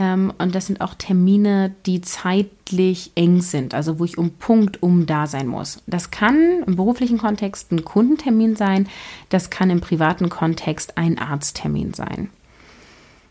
Ähm, 0.00 0.32
und 0.38 0.54
das 0.54 0.66
sind 0.66 0.80
auch 0.80 0.94
Termine, 0.94 1.74
die 1.86 2.00
zeitlich 2.00 3.12
eng 3.14 3.42
sind, 3.42 3.74
also 3.74 3.98
wo 3.98 4.04
ich 4.04 4.18
um 4.18 4.30
Punkt 4.30 4.82
um 4.82 5.06
da 5.06 5.26
sein 5.26 5.46
muss. 5.46 5.82
Das 5.86 6.10
kann 6.10 6.64
im 6.66 6.76
beruflichen 6.76 7.18
Kontext 7.18 7.70
ein 7.70 7.84
Kundentermin 7.84 8.56
sein, 8.56 8.88
das 9.28 9.50
kann 9.50 9.70
im 9.70 9.80
privaten 9.80 10.30
Kontext 10.30 10.96
ein 10.96 11.18
Arzttermin 11.18 11.92
sein. 11.92 12.30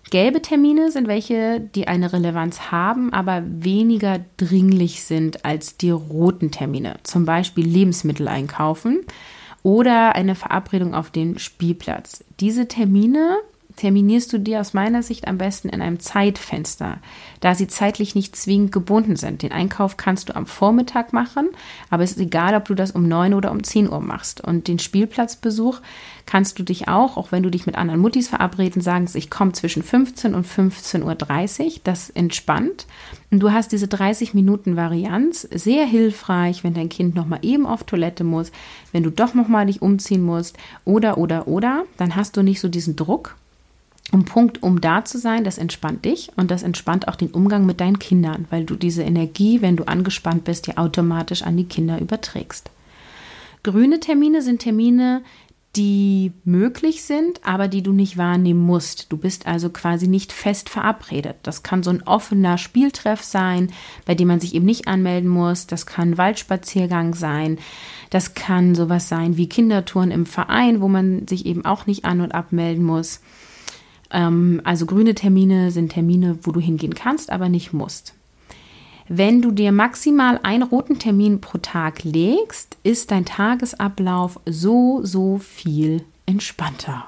Gelbe 0.10 0.41
Termine 0.41 0.91
sind 0.91 1.08
welche, 1.08 1.60
die 1.60 1.88
eine 1.88 2.12
Relevanz 2.12 2.72
haben, 2.72 3.13
aber 3.13 3.43
weniger 3.45 4.19
dringlich 4.38 5.04
sind 5.04 5.45
als 5.45 5.78
die 5.78 5.91
roten 5.91 6.52
Termine. 6.52 6.95
Zum 7.04 7.26
Beispiel 7.26 7.65
Lebensmittel 7.65 8.28
einkaufen 8.28 9.02
oder 9.63 10.15
eine 10.15 10.36
Verabredung 10.36 10.93
auf 10.93 11.12
den 11.12 11.38
Spielplatz. 11.38 12.24
Diese 12.39 12.67
Termine 12.67 13.38
terminierst 13.80 14.34
du 14.34 14.39
dir 14.39 14.60
aus 14.60 14.74
meiner 14.74 15.02
Sicht 15.04 15.26
am 15.26 15.38
besten 15.38 15.70
in 15.70 15.82
einem 15.82 16.02
Zeitfenster, 16.02 16.98
da 17.39 17.56
sie 17.56 17.68
zeitlich 17.68 18.13
nicht 18.13 18.36
zwingend 18.36 18.74
gebunden 18.74 19.15
sind. 19.15 19.42
Den 19.42 19.54
Einkauf 19.54 19.96
kannst 19.96 20.28
du 20.28 20.36
am 20.36 20.46
Vormittag 20.46 21.13
machen, 21.13 21.48
aber 21.89 22.04
es 22.04 22.12
ist 22.12 22.20
egal, 22.20 22.56
ob 22.56 22.65
du 22.65 22.76
das 22.76 22.92
um 22.92 23.08
9 23.08 23.34
oder 23.34 23.52
um 23.52 23.63
10 23.63 23.89
Uhr 23.89 24.02
machst. 24.02 24.42
Und 24.42 24.68
den 24.68 24.80
Spielplatzbesuch 24.80 25.80
kannst 26.26 26.60
du 26.60 26.63
dich 26.63 26.89
auch, 26.89 27.15
auch 27.15 27.32
wenn 27.32 27.42
du 27.42 27.50
dich 27.50 27.65
mit 27.65 27.78
anderen 27.78 28.02
Muttis 28.02 28.28
verabreden, 28.28 28.82
sagen, 28.82 29.10
ich 29.13 29.30
komme 29.30 29.54
zwischen 29.54 29.82
15 29.82 30.36
und 30.36 30.46
15.30 30.46 31.65
Uhr. 31.65 31.72
Das 31.86 32.10
entspannt. 32.10 32.86
Und 33.32 33.39
du 33.39 33.54
hast 33.54 33.72
diese 33.72 33.88
30 33.88 34.34
Minuten 34.34 34.76
Varianz, 34.76 35.48
sehr 35.54 35.86
hilfreich, 35.86 36.65
wenn 36.65 36.74
dein 36.74 36.89
Kind 36.89 37.15
nochmal 37.15 37.39
eben 37.44 37.65
auf 37.65 37.86
Toilette 37.86 38.26
muss, 38.26 38.52
wenn 38.92 39.04
du 39.04 39.10
doch 39.10 39.34
nochmal 39.34 39.68
dich 39.68 39.82
umziehen 39.82 40.22
musst 40.22 40.58
oder, 40.84 41.18
oder, 41.18 41.48
oder, 41.48 41.86
dann 41.96 42.18
hast 42.18 42.36
du 42.36 42.44
nicht 42.44 42.60
so 42.60 42.68
diesen 42.68 42.98
Druck 42.98 43.38
um 44.12 44.26
Punkt, 44.26 44.63
um 44.63 44.82
da 44.82 45.06
zu 45.06 45.17
sein, 45.17 45.43
das 45.43 45.58
entspannt 45.58 46.06
dich 46.06 46.32
und 46.36 46.50
das 46.52 46.63
entspannt 46.63 47.08
auch 47.08 47.15
den 47.15 47.32
Umgang 47.32 47.65
mit 47.65 47.80
deinen 47.80 48.00
Kindern, 48.00 48.45
weil 48.50 48.65
du 48.65 48.76
diese 48.76 49.04
Energie, 49.04 49.62
wenn 49.62 49.76
du 49.76 49.84
angespannt 49.84 50.43
bist, 50.43 50.67
ja 50.67 50.78
automatisch 50.78 51.43
an 51.43 51.58
die 51.58 51.65
Kinder 51.65 52.00
überträgst. 52.00 52.72
Grüne 53.62 54.00
Termine 54.00 54.41
sind 54.41 54.62
Termine, 54.62 55.22
die 55.76 56.32
möglich 56.45 57.04
sind, 57.04 57.41
aber 57.45 57.67
die 57.67 57.84
du 57.84 57.91
nicht 57.91 58.17
wahrnehmen 58.17 58.62
musst. 58.62 59.12
Du 59.12 59.17
bist 59.17 59.45
also 59.45 59.69
quasi 59.69 60.08
nicht 60.08 60.32
fest 60.32 60.67
verabredet. 60.67 61.36
Das 61.43 61.62
kann 61.62 61.84
so 61.84 61.91
ein 61.91 62.02
offener 62.04 62.58
Spieltreff 62.58 63.22
sein, 63.22 63.72
bei 64.06 64.15
dem 64.15 64.30
man 64.30 64.39
sich 64.39 64.56
eben 64.56 64.65
nicht 64.65 64.88
anmelden 64.88 65.30
muss. 65.30 65.67
Das 65.67 65.86
kann 65.86 66.17
Waldspaziergang 66.17 67.13
sein. 67.13 67.60
Das 68.10 68.34
kann 68.34 68.74
sowas 68.74 69.10
sein 69.10 69.38
wie 69.38 69.48
Kindertouren 69.48 70.10
im 70.10 70.26
Verein, 70.26 70.82
wo 70.82 70.88
man 70.88 71.28
sich 71.28 71.45
eben 71.45 71.63
auch 71.65 71.86
nicht 71.86 72.04
an- 72.04 72.22
und 72.22 72.34
abmelden 72.34 72.84
muss. 72.84 73.22
Ähm, 74.12 74.62
also 74.63 74.86
grüne 74.86 75.15
Termine 75.15 75.72
sind 75.72 75.91
Termine, 75.91 76.39
wo 76.43 76.52
du 76.52 76.60
hingehen 76.60 76.93
kannst, 76.93 77.32
aber 77.32 77.50
nicht 77.50 77.74
musst. 77.74 78.13
Wenn 79.08 79.41
du 79.41 79.52
dir 79.52 79.72
maximal 79.72 80.39
einen 80.43 80.62
roten 80.63 81.00
Termin 81.00 81.41
pro 81.41 81.58
Tag 81.58 82.04
legst, 82.04 82.78
ist 82.84 83.10
dein 83.10 83.26
Tagesablauf 83.26 84.39
so, 84.45 85.00
so 85.04 85.39
viel 85.39 86.04
entspannter. 86.28 87.06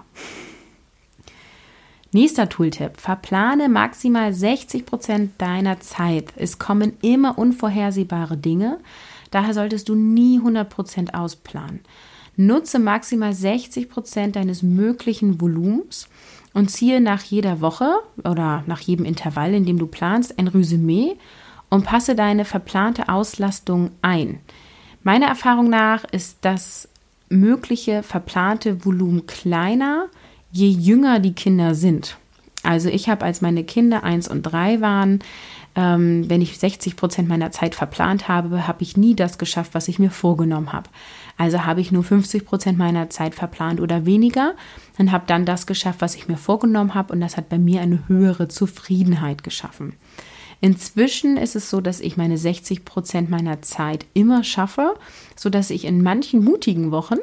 Nächster 2.11 2.49
Tooltip. 2.49 2.99
Verplane 2.99 3.69
maximal 3.69 4.33
60 4.33 4.85
Prozent 4.85 5.31
deiner 5.37 5.79
Zeit. 5.79 6.33
Es 6.35 6.59
kommen 6.59 6.93
immer 7.01 7.37
unvorhersehbare 7.37 8.35
Dinge. 8.35 8.79
Daher 9.29 9.53
solltest 9.53 9.87
du 9.87 9.95
nie 9.95 10.39
100 10.39 10.69
Prozent 10.69 11.13
ausplanen. 11.13 11.81
Nutze 12.35 12.79
maximal 12.79 13.33
60 13.33 13.89
Prozent 13.89 14.35
deines 14.35 14.63
möglichen 14.63 15.39
Volumens 15.39 16.09
und 16.53 16.69
ziehe 16.69 17.01
nach 17.01 17.23
jeder 17.23 17.61
Woche 17.61 17.91
oder 18.23 18.63
nach 18.67 18.79
jedem 18.79 19.05
Intervall, 19.05 19.53
in 19.53 19.65
dem 19.65 19.77
du 19.77 19.87
planst, 19.87 20.37
ein 20.37 20.47
Resümee 20.47 21.17
und 21.69 21.85
passe 21.85 22.15
deine 22.15 22.45
verplante 22.45 23.09
Auslastung 23.09 23.91
ein. 24.01 24.39
Meiner 25.03 25.27
Erfahrung 25.27 25.69
nach 25.69 26.03
ist 26.03 26.39
das 26.41 26.89
mögliche 27.29 28.03
verplante 28.03 28.85
Volumen 28.85 29.25
kleiner, 29.25 30.07
je 30.51 30.67
jünger 30.67 31.19
die 31.19 31.33
Kinder 31.33 31.73
sind. 31.73 32.17
Also 32.63 32.89
ich 32.89 33.09
habe, 33.09 33.25
als 33.25 33.41
meine 33.41 33.63
Kinder 33.63 34.03
eins 34.03 34.27
und 34.27 34.43
drei 34.43 34.81
waren, 34.81 35.19
ähm, 35.75 36.29
wenn 36.29 36.41
ich 36.41 36.59
60 36.59 36.95
Prozent 36.95 37.29
meiner 37.29 37.51
Zeit 37.51 37.75
verplant 37.75 38.27
habe, 38.27 38.67
habe 38.67 38.83
ich 38.83 38.97
nie 38.97 39.15
das 39.15 39.37
geschafft, 39.37 39.73
was 39.73 39.87
ich 39.87 39.99
mir 39.99 40.11
vorgenommen 40.11 40.73
habe. 40.73 40.89
Also 41.41 41.65
habe 41.65 41.81
ich 41.81 41.91
nur 41.91 42.03
50 42.03 42.45
Prozent 42.45 42.77
meiner 42.77 43.09
Zeit 43.09 43.33
verplant 43.33 43.81
oder 43.81 44.05
weniger 44.05 44.53
und 44.99 45.11
habe 45.11 45.23
dann 45.25 45.43
das 45.43 45.65
geschafft, 45.65 45.99
was 45.99 46.13
ich 46.13 46.27
mir 46.27 46.37
vorgenommen 46.37 46.93
habe 46.93 47.11
und 47.11 47.19
das 47.19 47.35
hat 47.35 47.49
bei 47.49 47.57
mir 47.57 47.81
eine 47.81 48.07
höhere 48.07 48.47
Zufriedenheit 48.47 49.43
geschaffen. 49.43 49.93
Inzwischen 50.59 51.37
ist 51.37 51.55
es 51.55 51.71
so, 51.71 51.81
dass 51.81 51.99
ich 51.99 52.15
meine 52.15 52.37
60 52.37 52.85
Prozent 52.85 53.31
meiner 53.31 53.63
Zeit 53.63 54.05
immer 54.13 54.43
schaffe, 54.43 54.93
so 55.41 55.49
dass 55.49 55.71
ich 55.71 55.85
in 55.85 56.03
manchen 56.03 56.43
mutigen 56.43 56.91
Wochen 56.91 57.15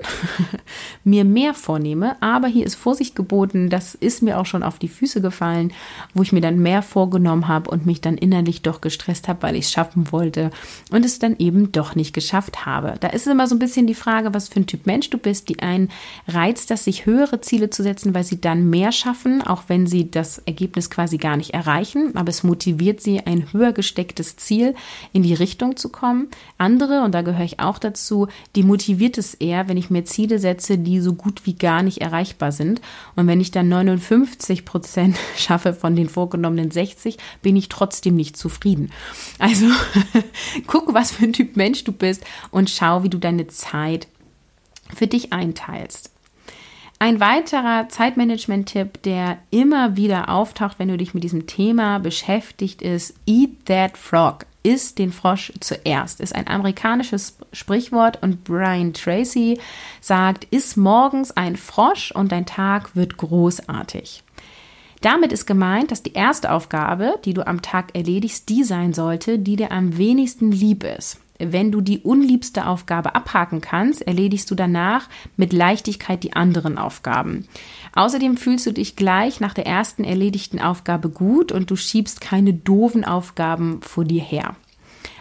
mir 1.04 1.24
mehr 1.24 1.54
vornehme. 1.54 2.20
Aber 2.20 2.48
hier 2.48 2.66
ist 2.66 2.74
Vorsicht 2.74 3.14
geboten. 3.14 3.70
Das 3.70 3.94
ist 3.94 4.22
mir 4.22 4.40
auch 4.40 4.46
schon 4.46 4.64
auf 4.64 4.81
die 4.81 4.88
Füße 4.88 5.20
gefallen, 5.20 5.72
wo 6.14 6.22
ich 6.22 6.33
mir 6.33 6.40
dann 6.40 6.59
mehr 6.59 6.83
vorgenommen 6.83 7.46
habe 7.46 7.70
und 7.70 7.87
mich 7.87 8.00
dann 8.00 8.18
innerlich 8.18 8.62
doch 8.62 8.81
gestresst 8.81 9.28
habe, 9.28 9.42
weil 9.42 9.54
ich 9.54 9.66
es 9.66 9.70
schaffen 9.70 10.11
wollte 10.11 10.50
und 10.90 11.04
es 11.04 11.20
dann 11.20 11.37
eben 11.38 11.70
doch 11.70 11.94
nicht 11.94 12.12
geschafft 12.12 12.66
habe. 12.66 12.94
Da 12.98 13.07
ist 13.07 13.28
immer 13.28 13.46
so 13.46 13.54
ein 13.54 13.61
bisschen 13.61 13.87
die 13.87 13.94
Frage, 13.94 14.35
was 14.35 14.48
für 14.48 14.59
ein 14.59 14.66
Typ 14.66 14.87
Mensch 14.87 15.11
du 15.11 15.18
bist. 15.18 15.48
Die 15.48 15.61
einen 15.61 15.88
reizt 16.26 16.72
das, 16.72 16.83
sich 16.83 17.07
höhere 17.07 17.40
Ziele 17.40 17.70
zu 17.70 17.85
setzen, 17.85 18.14
weil 18.14 18.24
sie 18.24 18.40
dann 18.40 18.68
mehr 18.68 18.90
schaffen, 18.90 19.42
auch 19.42 19.62
wenn 19.68 19.87
sie 19.87 20.11
das 20.11 20.38
Ergebnis 20.38 20.90
quasi 20.90 21.18
gar 21.18 21.37
nicht 21.37 21.54
erreichen. 21.54 22.16
Aber 22.16 22.31
es 22.31 22.42
motiviert 22.42 23.00
sie, 23.00 23.20
ein 23.20 23.52
höher 23.52 23.70
gestecktes 23.70 24.35
Ziel 24.35 24.74
in 25.12 25.22
die 25.22 25.35
Richtung 25.35 25.76
zu 25.76 25.90
kommen. 25.90 26.26
Andere, 26.57 27.02
und 27.02 27.14
da 27.14 27.22
gehöre 27.22 27.44
ich 27.44 27.61
auch 27.61 27.78
dazu, 27.78 28.08
die 28.57 28.62
motiviert 28.62 29.18
es 29.18 29.35
eher, 29.35 29.68
wenn 29.68 29.77
ich 29.77 29.90
mir 29.90 30.05
Ziele 30.05 30.38
setze, 30.38 30.79
die 30.79 31.01
so 31.01 31.14
gut 31.14 31.47
wie 31.47 31.55
gar 31.55 31.83
nicht 31.83 32.01
erreichbar 32.01 32.53
sind. 32.53 32.81
Und 33.16 33.27
wenn 33.27 33.40
ich 33.40 33.51
dann 33.51 33.68
59 33.68 34.64
Prozent 34.64 35.16
schaffe 35.37 35.75
von 35.75 35.97
den 35.97 36.09
vorgenommenen 36.09 36.71
60, 36.71 37.18
bin 37.42 37.57
ich 37.57 37.68
trotzdem 37.68 38.16
nicht 38.16 38.37
zufrieden. 38.37 38.90
Also 39.38 39.66
guck, 40.66 40.94
was 40.94 41.12
für 41.12 41.25
ein 41.25 41.33
Typ 41.33 41.57
Mensch 41.57 41.85
du 41.85 41.92
bist 41.92 42.25
und 42.51 42.71
schau, 42.71 43.03
wie 43.03 43.11
du 43.11 43.18
deine 43.18 43.47
Zeit 43.47 44.09
für 44.94 45.07
dich 45.07 45.33
einteilst. 45.33 46.12
Ein 47.01 47.21
weiterer 47.21 47.88
Zeitmanagement-Tipp, 47.88 49.03
der 49.03 49.38
immer 49.51 49.97
wieder 49.97 50.29
auftaucht, 50.29 50.81
wenn 50.81 50.88
du 50.88 50.97
dich 50.97 51.14
mit 51.14 51.23
diesem 51.23 51.47
Thema 51.47 51.99
beschäftigt, 51.99 52.83
ist 52.83 53.14
Eat 53.25 53.66
That 53.66 53.97
Frog. 53.97 54.47
Iss 54.68 54.94
den 54.94 55.12
Frosch 55.12 55.50
zuerst. 55.61 56.20
Ist 56.20 56.35
ein 56.35 56.46
amerikanisches 56.46 57.38
Sprichwort 57.54 58.22
und 58.22 58.44
Brian 58.44 58.92
Tracy 58.92 59.59
sagt, 60.02 60.46
iss 60.50 60.76
morgens 60.76 61.31
ein 61.31 61.57
Frosch 61.57 62.12
und 62.12 62.33
dein 62.33 62.44
Tag 62.44 62.94
wird 62.94 63.16
großartig. 63.16 64.22
Damit 65.00 65.33
ist 65.33 65.46
gemeint, 65.46 65.90
dass 65.90 66.02
die 66.02 66.12
erste 66.12 66.52
Aufgabe, 66.52 67.14
die 67.24 67.33
du 67.33 67.46
am 67.46 67.62
Tag 67.62 67.94
erledigst, 67.94 68.50
die 68.50 68.62
sein 68.62 68.92
sollte, 68.92 69.38
die 69.38 69.57
dir 69.57 69.72
am 69.72 69.96
wenigsten 69.96 70.52
lieb 70.52 70.85
ist. 70.85 71.18
Wenn 71.38 71.70
du 71.70 71.81
die 71.81 72.01
unliebste 72.01 72.66
Aufgabe 72.66 73.14
abhaken 73.14 73.61
kannst, 73.61 74.03
erledigst 74.03 74.51
du 74.51 74.55
danach 74.57 75.09
mit 75.37 75.53
Leichtigkeit 75.53 76.24
die 76.24 76.33
anderen 76.33 76.79
Aufgaben. 76.79 77.46
Außerdem 77.94 78.37
fühlst 78.37 78.66
du 78.66 78.72
dich 78.72 78.96
gleich 78.96 79.38
nach 79.38 79.55
der 79.55 79.66
ersten 79.66 80.03
erledigten 80.03 80.61
Aufgabe 80.61 81.09
gut 81.09 81.53
und 81.53 81.70
du 81.70 81.77
schiebst 81.77 82.20
keine 82.20 82.55
doofen 82.55 83.05
Aufgaben 83.05 83.81
vor 83.83 84.05
dir 84.05 84.22
her. 84.22 84.57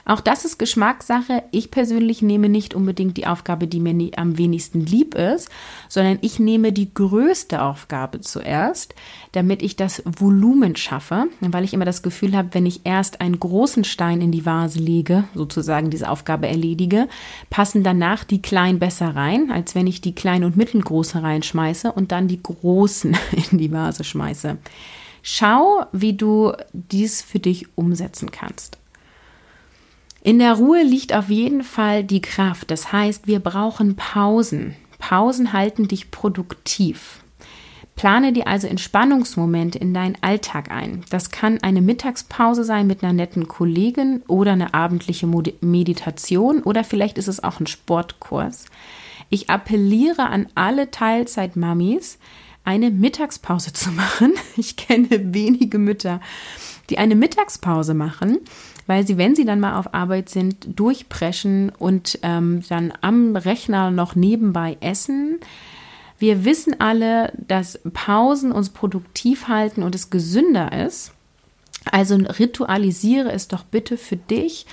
Auch 0.08 0.22
das 0.22 0.46
ist 0.46 0.58
Geschmackssache. 0.58 1.44
Ich 1.52 1.70
persönlich 1.70 2.22
nehme 2.22 2.48
nicht 2.48 2.74
unbedingt 2.74 3.18
die 3.18 3.28
Aufgabe, 3.28 3.68
die 3.68 3.82
mir 3.82 4.12
am 4.18 4.38
wenigsten 4.38 4.80
lieb 4.80 5.16
ist, 5.16 5.50
sondern 5.90 6.18
ich 6.22 6.40
nehme 6.40 6.72
die 6.72 6.94
größte 6.94 7.62
Aufgabe 7.62 8.22
zuerst, 8.22 8.96
damit 9.34 9.62
ich 9.62 9.76
das 9.76 10.02
Volumen 10.06 10.78
schaffe, 10.78 11.26
weil 11.42 11.66
ich 11.66 11.74
immer 11.74 11.84
das 11.84 12.04
Gefühl 12.04 12.38
habe, 12.38 12.54
wenn 12.54 12.66
ich 12.66 12.86
erst 12.86 13.20
einen 13.20 13.38
großen 13.38 13.84
Stein 13.84 14.22
in 14.22 14.32
die 14.32 14.46
Vase 14.46 14.80
lege, 14.80 15.26
sozusagen 15.36 15.90
diese 15.90 16.10
Aufgabe 16.10 16.48
erledige, 16.48 17.10
passen 17.50 17.84
danach 17.84 18.24
die 18.24 18.42
kleinen 18.42 18.80
besser 18.80 19.14
rein, 19.14 19.52
als 19.52 19.76
wenn 19.76 19.88
ich 19.88 20.00
die 20.00 20.16
kleinen 20.16 20.46
und 20.46 20.56
mittelgroße 20.56 21.22
reinschmeiße 21.22 21.92
und 21.92 22.14
dann 22.14 22.30
die 22.30 22.42
großen 22.42 23.18
in 23.52 23.58
die 23.58 23.74
Vase 23.74 24.06
schmeiße. 24.06 24.58
Schau, 25.22 25.84
wie 25.92 26.14
du 26.14 26.54
dies 26.72 27.22
für 27.22 27.40
dich 27.40 27.68
umsetzen 27.76 28.32
kannst. 28.32 28.77
In 30.28 30.40
der 30.40 30.56
Ruhe 30.56 30.84
liegt 30.84 31.14
auf 31.14 31.30
jeden 31.30 31.64
Fall 31.64 32.04
die 32.04 32.20
Kraft. 32.20 32.70
Das 32.70 32.92
heißt, 32.92 33.28
wir 33.28 33.40
brauchen 33.40 33.96
Pausen. 33.96 34.76
Pausen 35.00 35.54
halten 35.54 35.88
dich 35.88 36.12
produktiv. 36.12 37.24
Plane 37.96 38.34
dir 38.34 38.46
also 38.46 38.68
Entspannungsmomente 38.68 39.80
in 39.80 39.94
deinen 39.94 40.18
Alltag 40.20 40.70
ein. 40.70 41.06
Das 41.10 41.32
kann 41.32 41.60
eine 41.64 41.82
Mittagspause 41.82 42.66
sein 42.66 42.88
mit 42.88 43.04
einer 43.04 43.14
netten 43.14 43.48
Kollegin 43.48 44.22
oder 44.28 44.52
eine 44.52 44.74
abendliche 44.74 45.28
Meditation 45.62 46.62
oder 46.62 46.84
vielleicht 46.84 47.18
ist 47.18 47.30
es 47.30 47.42
auch 47.42 47.62
ein 47.62 47.68
Sportkurs. 47.68 48.66
Ich 49.30 49.50
appelliere 49.50 50.28
an 50.28 50.48
alle 50.56 50.92
Teilzeitmamis, 50.92 52.20
eine 52.66 52.92
Mittagspause 52.92 53.72
zu 53.72 53.92
machen. 53.92 54.34
Ich 54.58 54.76
kenne 54.76 55.08
wenige 55.34 55.78
Mütter, 55.78 56.20
die 56.90 56.98
eine 56.98 57.16
Mittagspause 57.16 57.94
machen, 57.94 58.40
weil 58.88 59.06
sie, 59.06 59.18
wenn 59.18 59.36
sie 59.36 59.46
dann 59.46 59.60
mal 59.60 59.78
auf 59.78 59.94
Arbeit 59.94 60.30
sind, 60.30 60.80
durchpreschen 60.80 61.72
und 61.78 62.20
ähm, 62.24 62.64
dann 62.70 62.94
am 63.02 63.36
Rechner 63.36 63.92
noch 63.92 64.16
nebenbei 64.16 64.78
essen. 64.80 65.40
Wir 66.18 66.46
wissen 66.46 66.80
alle, 66.80 67.32
dass 67.48 67.80
Pausen 67.94 68.52
uns 68.52 68.70
produktiv 68.70 69.48
halten 69.48 69.84
und 69.84 69.94
es 69.94 70.10
gesünder 70.10 70.72
ist. 70.86 71.12
Also 71.92 72.16
ritualisiere 72.16 73.32
es 73.32 73.48
doch 73.48 73.64
bitte 73.64 73.98
für 73.98 74.18
dich 74.18 74.66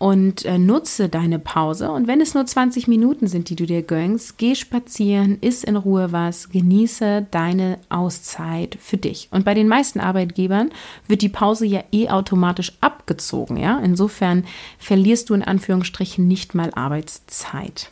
und 0.00 0.46
äh, 0.46 0.56
nutze 0.56 1.10
deine 1.10 1.38
Pause. 1.38 1.90
Und 1.90 2.08
wenn 2.08 2.22
es 2.22 2.32
nur 2.32 2.46
20 2.46 2.88
Minuten 2.88 3.26
sind, 3.26 3.50
die 3.50 3.54
du 3.54 3.66
dir 3.66 3.82
gönnst, 3.82 4.38
geh 4.38 4.54
spazieren, 4.54 5.36
iss 5.42 5.62
in 5.62 5.76
Ruhe 5.76 6.10
was, 6.10 6.48
genieße 6.48 7.26
deine 7.30 7.78
Auszeit 7.90 8.78
für 8.80 8.96
dich. 8.96 9.28
Und 9.30 9.44
bei 9.44 9.52
den 9.52 9.68
meisten 9.68 10.00
Arbeitgebern 10.00 10.70
wird 11.06 11.20
die 11.20 11.28
Pause 11.28 11.66
ja 11.66 11.84
eh 11.92 12.08
automatisch 12.08 12.72
abgezogen, 12.80 13.58
ja? 13.58 13.78
Insofern 13.78 14.46
verlierst 14.78 15.28
du 15.28 15.34
in 15.34 15.42
Anführungsstrichen 15.44 16.26
nicht 16.26 16.54
mal 16.54 16.70
Arbeitszeit. 16.74 17.90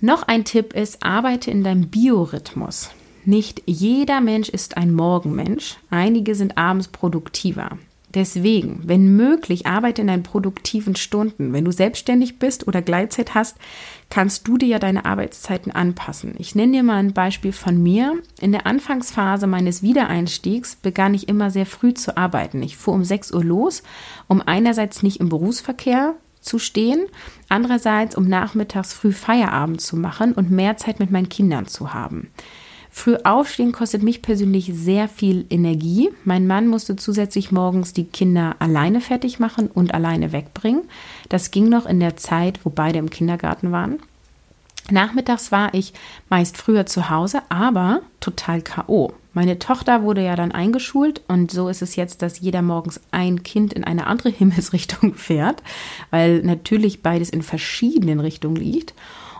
Noch 0.00 0.22
ein 0.22 0.46
Tipp 0.46 0.72
ist, 0.72 1.04
arbeite 1.04 1.50
in 1.50 1.62
deinem 1.62 1.88
Biorhythmus. 1.88 2.88
Nicht 3.26 3.62
jeder 3.66 4.22
Mensch 4.22 4.48
ist 4.48 4.78
ein 4.78 4.94
Morgenmensch. 4.94 5.76
Einige 5.90 6.34
sind 6.34 6.56
abends 6.56 6.88
produktiver. 6.88 7.76
Deswegen, 8.14 8.80
wenn 8.84 9.16
möglich, 9.16 9.66
arbeite 9.66 10.00
in 10.00 10.06
deinen 10.06 10.22
produktiven 10.22 10.96
Stunden. 10.96 11.52
Wenn 11.52 11.64
du 11.64 11.70
selbstständig 11.70 12.38
bist 12.38 12.66
oder 12.66 12.80
Gleitzeit 12.80 13.34
hast, 13.34 13.56
kannst 14.08 14.48
du 14.48 14.56
dir 14.56 14.68
ja 14.68 14.78
deine 14.78 15.04
Arbeitszeiten 15.04 15.72
anpassen. 15.72 16.34
Ich 16.38 16.54
nenne 16.54 16.72
dir 16.72 16.82
mal 16.82 16.96
ein 16.96 17.12
Beispiel 17.12 17.52
von 17.52 17.82
mir. 17.82 18.14
In 18.40 18.52
der 18.52 18.66
Anfangsphase 18.66 19.46
meines 19.46 19.82
Wiedereinstiegs 19.82 20.76
begann 20.76 21.14
ich 21.14 21.28
immer 21.28 21.50
sehr 21.50 21.66
früh 21.66 21.94
zu 21.94 22.16
arbeiten. 22.16 22.62
Ich 22.62 22.76
fuhr 22.76 22.94
um 22.94 23.04
6 23.04 23.32
Uhr 23.32 23.44
los, 23.44 23.82
um 24.28 24.40
einerseits 24.40 25.02
nicht 25.02 25.20
im 25.20 25.28
Berufsverkehr 25.28 26.14
aufzustehen, 26.46 27.06
andererseits 27.48 28.16
um 28.16 28.28
nachmittags 28.28 28.92
früh 28.92 29.12
Feierabend 29.12 29.80
zu 29.80 29.96
machen 29.96 30.32
und 30.32 30.50
mehr 30.50 30.76
Zeit 30.76 31.00
mit 31.00 31.10
meinen 31.10 31.28
Kindern 31.28 31.66
zu 31.66 31.92
haben. 31.92 32.30
Früh 32.98 33.16
aufstehen 33.24 33.72
kostet 33.72 34.02
mich 34.02 34.22
persönlich 34.22 34.72
sehr 34.72 35.06
viel 35.06 35.44
Energie. 35.50 36.08
Mein 36.24 36.46
Mann 36.46 36.66
musste 36.66 36.96
zusätzlich 36.96 37.52
morgens 37.52 37.92
die 37.92 38.06
Kinder 38.06 38.56
alleine 38.58 39.02
fertig 39.02 39.38
machen 39.38 39.68
und 39.68 39.92
alleine 39.92 40.32
wegbringen. 40.32 40.88
Das 41.28 41.50
ging 41.50 41.68
noch 41.68 41.84
in 41.84 42.00
der 42.00 42.16
Zeit, 42.16 42.60
wo 42.64 42.70
beide 42.70 42.98
im 42.98 43.10
Kindergarten 43.10 43.70
waren. 43.70 43.98
Nachmittags 44.90 45.52
war 45.52 45.74
ich 45.74 45.92
meist 46.30 46.56
früher 46.56 46.86
zu 46.86 47.10
Hause, 47.10 47.42
aber 47.50 48.00
total 48.18 48.62
KO. 48.62 49.12
Meine 49.34 49.58
Tochter 49.58 50.02
wurde 50.02 50.24
ja 50.24 50.34
dann 50.34 50.52
eingeschult 50.52 51.20
und 51.28 51.50
so 51.50 51.68
ist 51.68 51.82
es 51.82 51.96
jetzt, 51.96 52.22
dass 52.22 52.40
jeder 52.40 52.62
morgens 52.62 53.02
ein 53.10 53.42
Kind 53.42 53.74
in 53.74 53.84
eine 53.84 54.06
andere 54.06 54.30
Himmelsrichtung 54.30 55.14
fährt, 55.14 55.62
weil 56.10 56.40
natürlich 56.40 57.02
beides 57.02 57.28
in 57.28 57.42
verschiedenen 57.42 58.20
Richtungen 58.20 58.56
liegt. 58.56 58.94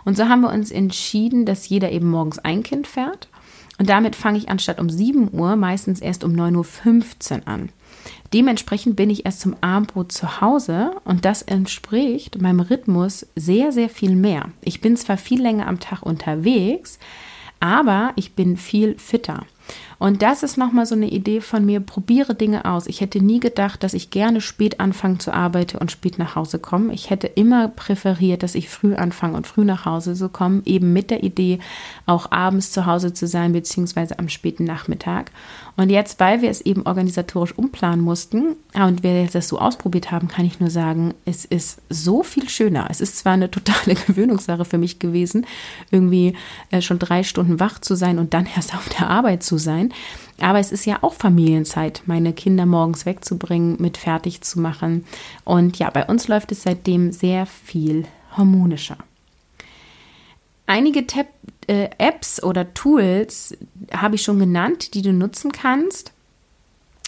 Und 0.05 0.15
so 0.15 0.29
haben 0.29 0.41
wir 0.41 0.53
uns 0.53 0.69
entschieden, 0.69 1.47
dass 1.47 1.67
jeder 1.67 1.91
eben 1.91 2.07
morgens 2.07 2.37
ein 2.37 2.61
Kind 2.61 2.85
fährt 2.85 3.27
und 3.77 3.89
damit 3.89 4.15
fange 4.15 4.37
ich 4.37 4.49
anstatt 4.49 4.79
um 4.79 4.89
7 4.89 5.29
Uhr 5.33 5.55
meistens 5.55 5.99
erst 5.99 6.23
um 6.23 6.33
9.15 6.33 7.39
Uhr 7.39 7.47
an. 7.47 7.69
Dementsprechend 8.33 8.95
bin 8.95 9.09
ich 9.09 9.25
erst 9.25 9.41
zum 9.41 9.55
Abendbrot 9.61 10.11
zu 10.11 10.41
Hause 10.41 10.91
und 11.05 11.23
das 11.25 11.41
entspricht 11.41 12.41
meinem 12.41 12.59
Rhythmus 12.59 13.25
sehr, 13.35 13.71
sehr 13.71 13.89
viel 13.89 14.15
mehr. 14.15 14.49
Ich 14.61 14.81
bin 14.81 14.97
zwar 14.97 15.17
viel 15.17 15.41
länger 15.41 15.67
am 15.67 15.79
Tag 15.79 16.03
unterwegs, 16.03 16.99
aber 17.59 18.11
ich 18.15 18.33
bin 18.33 18.57
viel 18.57 18.97
fitter. 18.97 19.45
Und 19.99 20.21
das 20.21 20.43
ist 20.43 20.57
nochmal 20.57 20.85
so 20.85 20.95
eine 20.95 21.09
Idee 21.09 21.41
von 21.41 21.65
mir, 21.65 21.79
probiere 21.79 22.35
Dinge 22.35 22.65
aus. 22.65 22.87
Ich 22.87 23.01
hätte 23.01 23.19
nie 23.19 23.39
gedacht, 23.39 23.83
dass 23.83 23.93
ich 23.93 24.09
gerne 24.09 24.41
spät 24.41 24.79
anfange 24.79 25.17
zu 25.17 25.33
arbeiten 25.33 25.77
und 25.77 25.91
spät 25.91 26.19
nach 26.19 26.35
Hause 26.35 26.59
komme. 26.59 26.93
Ich 26.93 27.09
hätte 27.09 27.27
immer 27.27 27.67
präferiert, 27.67 28.43
dass 28.43 28.55
ich 28.55 28.69
früh 28.69 28.95
anfange 28.95 29.35
und 29.35 29.47
früh 29.47 29.65
nach 29.65 29.85
Hause 29.85 30.13
zu 30.13 30.29
kommen, 30.29 30.61
eben 30.65 30.93
mit 30.93 31.09
der 31.09 31.23
Idee, 31.23 31.59
auch 32.05 32.31
abends 32.31 32.71
zu 32.71 32.85
Hause 32.85 33.13
zu 33.13 33.27
sein, 33.27 33.53
beziehungsweise 33.53 34.19
am 34.19 34.29
späten 34.29 34.65
Nachmittag. 34.65 35.31
Und 35.77 35.91
jetzt, 35.91 36.19
weil 36.19 36.41
wir 36.41 36.49
es 36.49 36.61
eben 36.61 36.87
organisatorisch 36.87 37.55
umplanen 37.55 38.03
mussten 38.03 38.55
und 38.73 39.03
wir 39.03 39.27
das 39.27 39.47
so 39.47 39.59
ausprobiert 39.59 40.11
haben, 40.11 40.27
kann 40.27 40.43
ich 40.43 40.59
nur 40.59 40.71
sagen, 40.71 41.13
es 41.23 41.45
ist 41.45 41.79
so 41.87 42.23
viel 42.23 42.49
schöner. 42.49 42.87
Es 42.89 42.99
ist 42.99 43.15
zwar 43.15 43.33
eine 43.33 43.51
totale 43.51 43.93
Gewöhnungssache 43.93 44.65
für 44.65 44.79
mich 44.79 44.97
gewesen, 44.97 45.45
irgendwie 45.91 46.33
äh, 46.71 46.81
schon 46.81 46.97
drei 46.97 47.21
Stunden 47.21 47.59
wach 47.59 47.79
zu 47.79 47.95
sein 47.95 48.17
und 48.17 48.33
dann 48.33 48.47
erst 48.55 48.73
auf 48.73 48.89
der 48.89 49.07
Arbeit 49.07 49.43
zu 49.43 49.57
sein. 49.57 49.93
Aber 50.41 50.59
es 50.59 50.71
ist 50.71 50.85
ja 50.85 50.97
auch 51.01 51.13
Familienzeit, 51.13 52.01
meine 52.07 52.33
Kinder 52.33 52.65
morgens 52.65 53.05
wegzubringen, 53.05 53.77
mit 53.79 53.97
fertig 53.97 54.41
zu 54.41 54.59
machen. 54.59 55.05
Und 55.45 55.77
ja, 55.77 55.91
bei 55.91 56.05
uns 56.05 56.27
läuft 56.27 56.51
es 56.51 56.63
seitdem 56.63 57.11
sehr 57.11 57.45
viel 57.45 58.05
harmonischer. 58.31 58.97
Einige 60.65 61.07
Tab 61.07 61.27
äh, 61.67 61.89
Apps 61.97 62.41
oder 62.41 62.73
Tools 62.73 63.55
habe 63.93 64.15
ich 64.15 64.23
schon 64.23 64.39
genannt, 64.39 64.93
die 64.93 65.01
du 65.01 65.13
nutzen 65.13 65.51
kannst. 65.51 66.11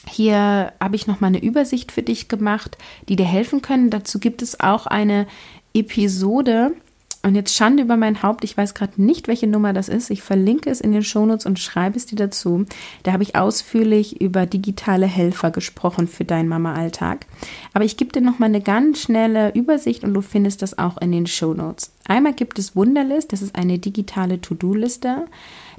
Hier 0.07 0.73
habe 0.79 0.95
ich 0.95 1.07
noch 1.07 1.19
mal 1.19 1.27
eine 1.27 1.41
Übersicht 1.41 1.91
für 1.91 2.03
dich 2.03 2.27
gemacht, 2.27 2.77
die 3.07 3.15
dir 3.15 3.25
helfen 3.25 3.61
können. 3.61 3.89
Dazu 3.89 4.19
gibt 4.19 4.41
es 4.41 4.59
auch 4.59 4.85
eine 4.85 5.27
Episode 5.73 6.73
und 7.21 7.35
jetzt 7.35 7.53
Schande 7.53 7.83
über 7.83 7.97
mein 7.97 8.23
Haupt, 8.23 8.45
ich 8.45 8.55
weiß 8.55 8.73
gerade 8.73 9.01
nicht, 9.01 9.27
welche 9.27 9.45
Nummer 9.45 9.73
das 9.73 9.89
ist. 9.89 10.09
Ich 10.09 10.21
verlinke 10.21 10.69
es 10.69 10.79
in 10.79 10.93
den 10.93 11.03
Shownotes 11.03 11.45
und 11.45 11.59
schreibe 11.59 11.97
es 11.97 12.05
dir 12.05 12.15
dazu. 12.15 12.65
Da 13.03 13.11
habe 13.11 13.23
ich 13.23 13.35
ausführlich 13.35 14.21
über 14.21 14.45
digitale 14.45 15.05
Helfer 15.05 15.51
gesprochen 15.51 16.07
für 16.07 16.23
deinen 16.23 16.47
Mama-Alltag. 16.47 17.25
Aber 17.73 17.83
ich 17.83 17.97
gebe 17.97 18.13
dir 18.13 18.21
noch 18.21 18.39
mal 18.39 18.45
eine 18.45 18.61
ganz 18.61 19.01
schnelle 19.01 19.53
Übersicht 19.53 20.05
und 20.05 20.13
du 20.13 20.21
findest 20.21 20.61
das 20.61 20.79
auch 20.79 20.97
in 21.01 21.11
den 21.11 21.27
Shownotes. 21.27 21.91
Einmal 22.09 22.33
gibt 22.33 22.57
es 22.57 22.75
Wunderlist, 22.75 23.31
das 23.33 23.43
ist 23.43 23.55
eine 23.55 23.77
digitale 23.77 24.41
To-Do-Liste. 24.41 25.27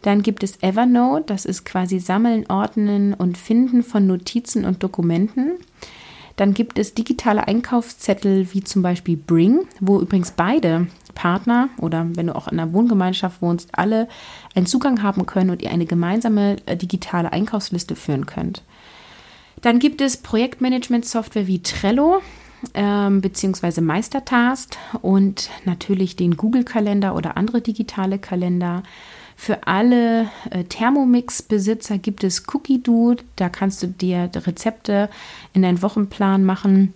Dann 0.03 0.23
gibt 0.23 0.45
es 0.45 0.63
Evernote, 0.63 1.25
das 1.27 1.45
ist 1.45 1.65
quasi 1.65 1.99
Sammeln, 1.99 2.47
Ordnen 2.49 3.15
und 3.15 3.37
Finden 3.37 3.83
von 3.83 4.07
Notizen 4.07 4.65
und 4.65 4.81
Dokumenten. 4.85 5.55
Dann 6.37 6.55
gibt 6.55 6.79
es 6.79 6.95
digitale 6.95 7.49
Einkaufszettel 7.49 8.55
wie 8.55 8.63
zum 8.63 8.81
Beispiel 8.81 9.17
Bring, 9.17 9.67
wo 9.81 10.01
übrigens 10.01 10.31
beide 10.31 10.87
Partner 11.17 11.69
oder 11.79 12.07
wenn 12.15 12.29
du 12.29 12.37
auch 12.37 12.47
in 12.47 12.61
einer 12.61 12.73
Wohngemeinschaft 12.73 13.43
wohnst, 13.43 13.71
alle 13.73 14.07
einen 14.55 14.67
Zugang 14.67 15.03
haben 15.03 15.27
können 15.27 15.51
und 15.51 15.63
ihr 15.63 15.73
eine 15.73 15.85
gemeinsame 15.85 16.59
äh, 16.67 16.77
digitale 16.77 17.33
Einkaufsliste 17.33 17.97
führen 17.97 18.27
könnt. 18.27 18.63
Dann 19.63 19.81
gibt 19.81 20.01
es 20.01 20.17
Projektmanagement-Software 20.19 21.49
wie 21.49 21.61
Trello 21.61 22.23
ähm, 22.75 23.21
beziehungsweise 23.21 23.81
Meistertask 23.81 24.77
und 25.03 25.51
natürlich 25.65 26.17
den 26.17 26.37
Google-Kalender 26.37 27.15
oder 27.15 27.37
andere 27.37 27.61
digitale 27.61 28.19
Kalender. 28.19 28.83
Für 29.37 29.67
alle 29.67 30.29
äh, 30.51 30.65
Thermomix-Besitzer 30.65 31.97
gibt 31.99 32.25
es 32.25 32.45
Cookie 32.53 32.83
Do. 32.83 33.17
Da 33.37 33.49
kannst 33.49 33.83
du 33.83 33.87
dir 33.87 34.31
Rezepte 34.35 35.09
in 35.55 35.63
deinen 35.63 35.81
Wochenplan 35.81 36.45
machen, 36.45 36.93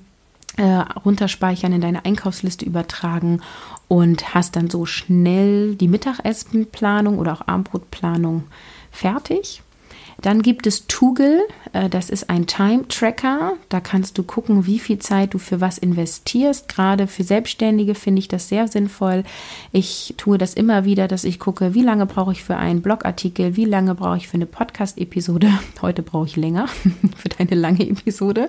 äh, 0.59 0.63
runterspeichern, 1.05 1.73
in 1.73 1.81
deine 1.81 2.05
Einkaufsliste 2.05 2.67
übertragen 2.67 3.41
und 3.89 4.35
hast 4.35 4.57
dann 4.57 4.69
so 4.69 4.85
schnell 4.85 5.75
die 5.77 5.89
Mittagessenplanung 5.89 7.19
oder 7.19 7.33
auch 7.33 7.49
Abendbrotplanung 7.49 8.45
fertig. 8.91 9.63
Dann 10.21 10.43
gibt 10.43 10.67
es 10.67 10.87
Tugel, 10.87 11.41
äh, 11.73 11.89
das 11.89 12.11
ist 12.11 12.31
ein 12.31 12.47
Time-Tracker. 12.47 13.55
Da 13.69 13.81
kannst 13.81 14.19
du 14.19 14.23
gucken, 14.23 14.67
wie 14.67 14.79
viel 14.79 14.99
Zeit 14.99 15.35
du 15.35 15.39
für 15.39 15.61
was 15.61 15.79
investierst. 15.79 16.69
Gerade 16.69 17.07
für 17.07 17.25
Selbstständige 17.25 17.95
finde 17.95 18.21
ich 18.21 18.29
das 18.29 18.49
sehr 18.49 18.69
sinnvoll. 18.69 19.25
Ich 19.73 20.15
tue 20.17 20.39
das 20.39 20.55
immer 20.55 20.85
wieder, 20.85 21.09
dass 21.09 21.25
ich 21.25 21.39
gucke, 21.39 21.75
wie 21.75 21.83
lange 21.83 22.07
brauche 22.07 22.33
ich 22.33 22.45
für 22.45 22.57
einen 22.57 22.83
Blogartikel, 22.83 23.57
wie 23.57 23.65
lange 23.65 23.95
brauche 23.95 24.17
ich 24.17 24.29
für 24.29 24.35
eine 24.35 24.47
Podcast-Episode. 24.47 25.51
Heute 25.83 26.03
brauche 26.03 26.27
ich 26.27 26.37
länger 26.37 26.67
für 27.17 27.29
deine 27.29 27.55
lange 27.55 27.89
Episode. 27.89 28.49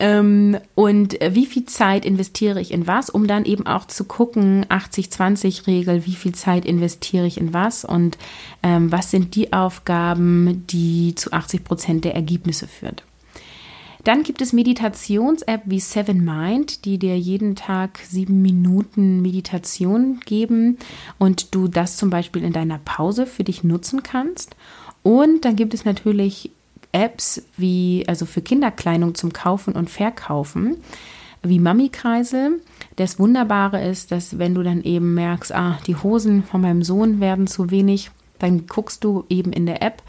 Ähm, 0.00 0.56
und 0.74 1.18
wie 1.20 1.44
viel 1.44 1.66
Zeit 1.66 2.06
investiere 2.06 2.58
ich 2.58 2.72
in 2.72 2.86
was, 2.86 3.10
um 3.10 3.26
dann 3.26 3.44
eben 3.44 3.66
auch 3.66 3.86
zu 3.86 4.04
gucken, 4.04 4.64
80-20-Regel, 4.64 6.06
wie 6.06 6.14
viel 6.14 6.34
Zeit 6.34 6.64
investiere 6.64 7.26
ich 7.26 7.38
in 7.38 7.52
was 7.52 7.84
und 7.84 8.16
ähm, 8.62 8.90
was 8.90 9.10
sind 9.10 9.34
die 9.36 9.52
Aufgaben, 9.52 10.64
die 10.68 11.14
zu 11.16 11.32
80 11.32 11.64
Prozent 11.64 12.04
der 12.06 12.14
Ergebnisse 12.14 12.66
führt. 12.66 13.04
Dann 14.04 14.22
gibt 14.22 14.40
es 14.40 14.54
Meditations-App 14.54 15.62
wie 15.66 15.80
Seven 15.80 16.24
Mind, 16.24 16.86
die 16.86 16.98
dir 16.98 17.18
jeden 17.18 17.54
Tag 17.54 17.98
sieben 17.98 18.40
Minuten 18.40 19.20
Meditation 19.20 20.20
geben 20.24 20.78
und 21.18 21.54
du 21.54 21.68
das 21.68 21.98
zum 21.98 22.08
Beispiel 22.08 22.42
in 22.42 22.54
deiner 22.54 22.78
Pause 22.78 23.26
für 23.26 23.44
dich 23.44 23.64
nutzen 23.64 24.02
kannst. 24.02 24.56
Und 25.02 25.44
dann 25.44 25.56
gibt 25.56 25.74
es 25.74 25.84
natürlich 25.84 26.52
Apps 26.92 27.42
wie, 27.56 28.04
also 28.06 28.26
für 28.26 28.42
Kinderkleidung 28.42 29.14
zum 29.14 29.32
Kaufen 29.32 29.74
und 29.74 29.90
Verkaufen, 29.90 30.78
wie 31.42 31.58
Mami-Kreisel. 31.58 32.60
Das 32.96 33.18
Wunderbare 33.18 33.82
ist, 33.82 34.12
dass 34.12 34.38
wenn 34.38 34.54
du 34.54 34.62
dann 34.62 34.82
eben 34.82 35.14
merkst, 35.14 35.54
ah, 35.54 35.78
die 35.86 35.96
Hosen 35.96 36.42
von 36.44 36.60
meinem 36.60 36.82
Sohn 36.82 37.20
werden 37.20 37.46
zu 37.46 37.70
wenig, 37.70 38.10
dann 38.38 38.66
guckst 38.66 39.04
du 39.04 39.24
eben 39.28 39.52
in 39.52 39.66
der 39.66 39.82
App, 39.82 40.02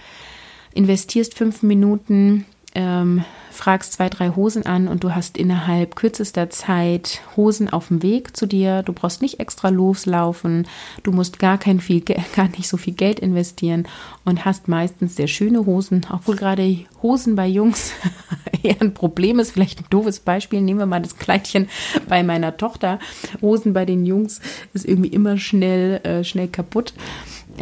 investierst 0.74 1.38
fünf 1.38 1.64
Minuten, 1.64 2.46
ähm, 2.76 3.24
fragst 3.52 3.94
zwei, 3.94 4.10
drei 4.10 4.30
Hosen 4.30 4.66
an 4.66 4.88
und 4.88 5.04
du 5.04 5.14
hast 5.14 5.38
innerhalb 5.38 5.96
kürzester 5.96 6.50
Zeit 6.50 7.22
Hosen 7.36 7.70
auf 7.70 7.90
dem 7.90 8.02
Weg 8.02 8.36
zu 8.36 8.46
dir. 8.46 8.82
Du 8.82 8.94
brauchst 8.94 9.22
nicht 9.22 9.40
extra 9.40 9.70
loslaufen, 9.70 10.68
du 11.04 11.12
musst 11.12 11.38
gar 11.38 11.58
kein 11.58 11.80
viel, 11.80 12.02
gar 12.36 12.48
nicht 12.50 12.68
so 12.68 12.78
viel 12.78 12.94
Geld 12.94 13.20
investieren 13.20 13.88
und 14.26 14.46
hast 14.46 14.68
meistens 14.68 15.16
sehr 15.16 15.28
schöne 15.28 15.66
Hosen, 15.66 16.06
obwohl 16.12 16.36
gerade 16.36 16.80
Hosen 17.04 17.36
bei 17.36 17.48
Jungs 17.48 17.92
eher 18.64 18.82
ein 18.82 18.94
Problem 18.94 19.40
ist. 19.40 19.52
Vielleicht 19.52 19.80
ein 19.80 19.86
doofes 19.90 20.20
Beispiel. 20.20 20.62
Nehmen 20.62 20.80
wir 20.80 20.86
mal 20.86 21.02
das 21.02 21.18
Kleidchen 21.18 21.68
bei 22.08 22.24
meiner 22.24 22.58
Tochter. 22.58 23.00
Hosen 23.42 23.74
bei 23.74 23.86
den 23.86 24.06
Jungs 24.06 24.40
ist 24.74 24.86
irgendwie 24.86 25.10
immer 25.10 25.38
schnell, 25.38 26.02
äh, 26.04 26.24
schnell 26.24 26.48
kaputt. 26.48 26.94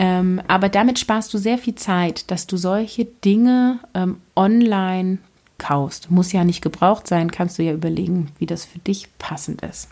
Ähm, 0.01 0.41
aber 0.47 0.69
damit 0.69 0.97
sparst 0.97 1.33
du 1.33 1.37
sehr 1.37 1.57
viel 1.57 1.75
Zeit, 1.75 2.31
dass 2.31 2.47
du 2.47 2.55
solche 2.55 3.03
Dinge 3.03 3.79
ähm, 3.93 4.21
online 4.33 5.17
kaufst. 5.57 6.09
Muss 6.09 6.31
ja 6.31 6.45
nicht 6.45 6.61
gebraucht 6.61 7.05
sein, 7.05 7.31
kannst 7.31 7.59
du 7.59 7.63
ja 7.63 7.73
überlegen, 7.73 8.31
wie 8.37 8.45
das 8.45 8.63
für 8.63 8.79
dich 8.79 9.09
passend 9.17 9.61
ist. 9.61 9.89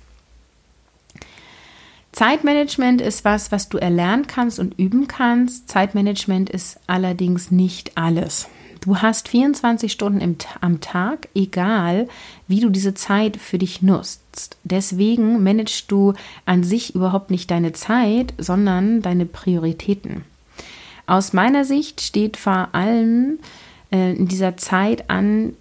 Zeitmanagement 2.14 3.01
ist 3.01 3.26
was, 3.26 3.51
was 3.51 3.68
du 3.68 3.80
erlernen 3.80 4.28
kannst 4.28 4.60
und 4.60 4.80
üben 4.80 5.10
kannst. 5.10 5.68
Zeitmanagement 5.68 6.49
ist 6.49 6.80
allerdings 6.88 7.51
nicht 7.51 7.97
alles. 7.97 8.47
Du 8.80 8.99
hast 8.99 9.28
24 9.28 9.91
Stunden 9.91 10.22
im, 10.22 10.38
am 10.62 10.80
Tag, 10.80 11.28
egal 11.36 12.08
wie 12.47 12.62
du 12.62 12.70
diese 12.70 12.93
Zeit 12.93 13.36
für 13.36 13.58
dich 13.58 13.82
nutzt. 13.82 14.22
Deswegen 14.64 15.44
managst 15.44 15.92
du 15.92 16.14
an 16.46 16.64
sich 16.64 16.96
überhaupt 16.96 17.32
nicht 17.32 17.52
deine 17.52 17.74
Zeit, 17.74 18.34
sondern 18.38 19.02
deine 19.02 19.26
Prioritäten. 19.26 20.24
Aus 21.06 21.34
meiner 21.34 21.64
Sicht 21.64 22.02
steht 22.02 22.38
vor 22.38 22.70
allem 22.74 23.40
äh, 23.92 24.14
in 24.14 24.28
dieser 24.28 24.58
Zeit 24.58 25.10
an, 25.10 25.54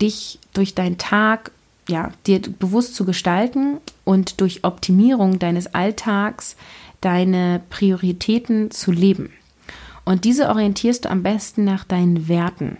dich 0.00 0.38
durch 0.54 0.74
deinen 0.74 0.98
Tag 0.98 1.52
ja, 1.88 2.12
dir 2.26 2.40
bewusst 2.40 2.94
zu 2.94 3.04
gestalten 3.04 3.78
und 4.04 4.40
durch 4.40 4.64
Optimierung 4.64 5.38
deines 5.38 5.74
Alltags 5.74 6.56
deine 7.00 7.62
Prioritäten 7.70 8.70
zu 8.70 8.92
leben. 8.92 9.32
Und 10.04 10.24
diese 10.24 10.48
orientierst 10.48 11.04
du 11.04 11.10
am 11.10 11.22
besten 11.22 11.64
nach 11.64 11.84
deinen 11.84 12.28
Werten. 12.28 12.76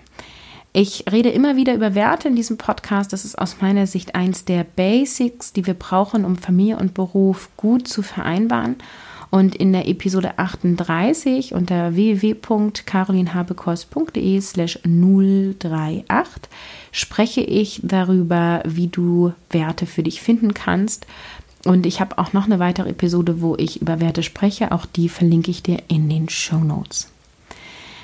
Ich 0.80 1.06
rede 1.10 1.30
immer 1.30 1.56
wieder 1.56 1.74
über 1.74 1.96
Werte 1.96 2.28
in 2.28 2.36
diesem 2.36 2.56
Podcast. 2.56 3.12
Das 3.12 3.24
ist 3.24 3.36
aus 3.36 3.56
meiner 3.60 3.88
Sicht 3.88 4.14
eins 4.14 4.44
der 4.44 4.62
Basics, 4.62 5.52
die 5.52 5.66
wir 5.66 5.74
brauchen, 5.74 6.24
um 6.24 6.36
Familie 6.36 6.76
und 6.76 6.94
Beruf 6.94 7.48
gut 7.56 7.88
zu 7.88 8.02
vereinbaren. 8.02 8.76
Und 9.28 9.56
in 9.56 9.72
der 9.72 9.88
Episode 9.88 10.38
38 10.38 11.52
unter 11.52 11.96
www.carolinhabekost.de 11.96 14.40
slash 14.40 14.78
038 14.84 16.42
spreche 16.92 17.40
ich 17.40 17.80
darüber, 17.82 18.62
wie 18.64 18.86
du 18.86 19.32
Werte 19.50 19.84
für 19.84 20.04
dich 20.04 20.22
finden 20.22 20.54
kannst. 20.54 21.08
Und 21.64 21.86
ich 21.86 22.00
habe 22.00 22.18
auch 22.18 22.32
noch 22.32 22.44
eine 22.44 22.60
weitere 22.60 22.90
Episode, 22.90 23.40
wo 23.40 23.56
ich 23.56 23.82
über 23.82 24.00
Werte 24.00 24.22
spreche. 24.22 24.70
Auch 24.70 24.86
die 24.86 25.08
verlinke 25.08 25.50
ich 25.50 25.64
dir 25.64 25.82
in 25.88 26.08
den 26.08 26.28
Show 26.28 26.58
Notes. 26.58 27.10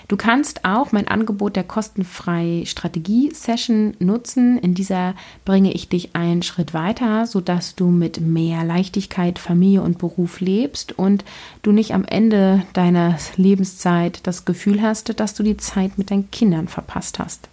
Du 0.07 0.17
kannst 0.19 0.67
auch 0.67 0.93
mein 0.93 1.09
Angebot 1.09 1.57
der 1.57 1.65
kostenfreie 1.65 2.67
Strategie-Session 2.67 3.95
nutzen. 4.01 4.59
In 4.59 4.75
dieser 4.75 5.15
bringe 5.47 5.73
ich 5.73 5.89
dich 5.89 6.15
einen 6.15 6.43
Schritt 6.43 6.75
weiter, 6.75 7.27
sodass 7.27 7.75
du 7.75 7.89
mit 7.89 8.21
mehr 8.21 8.65
Leichtigkeit 8.65 9.39
Familie 9.39 9.81
und 9.81 9.99
Beruf 9.99 10.41
lebst 10.41 10.99
und 10.99 11.25
du 11.63 11.73
nicht 11.73 11.95
am 11.95 12.05
Ende 12.05 12.65
deiner 12.75 13.17
Lebenszeit 13.37 14.27
das 14.27 14.45
Gefühl 14.45 14.83
hast, 14.83 15.19
dass 15.19 15.35
du 15.35 15.43
die 15.43 15.57
Zeit 15.57 15.97
mit 15.97 16.11
deinen 16.11 16.31
Kindern 16.31 16.69
verpasst 16.69 17.19
hast. 17.19 17.49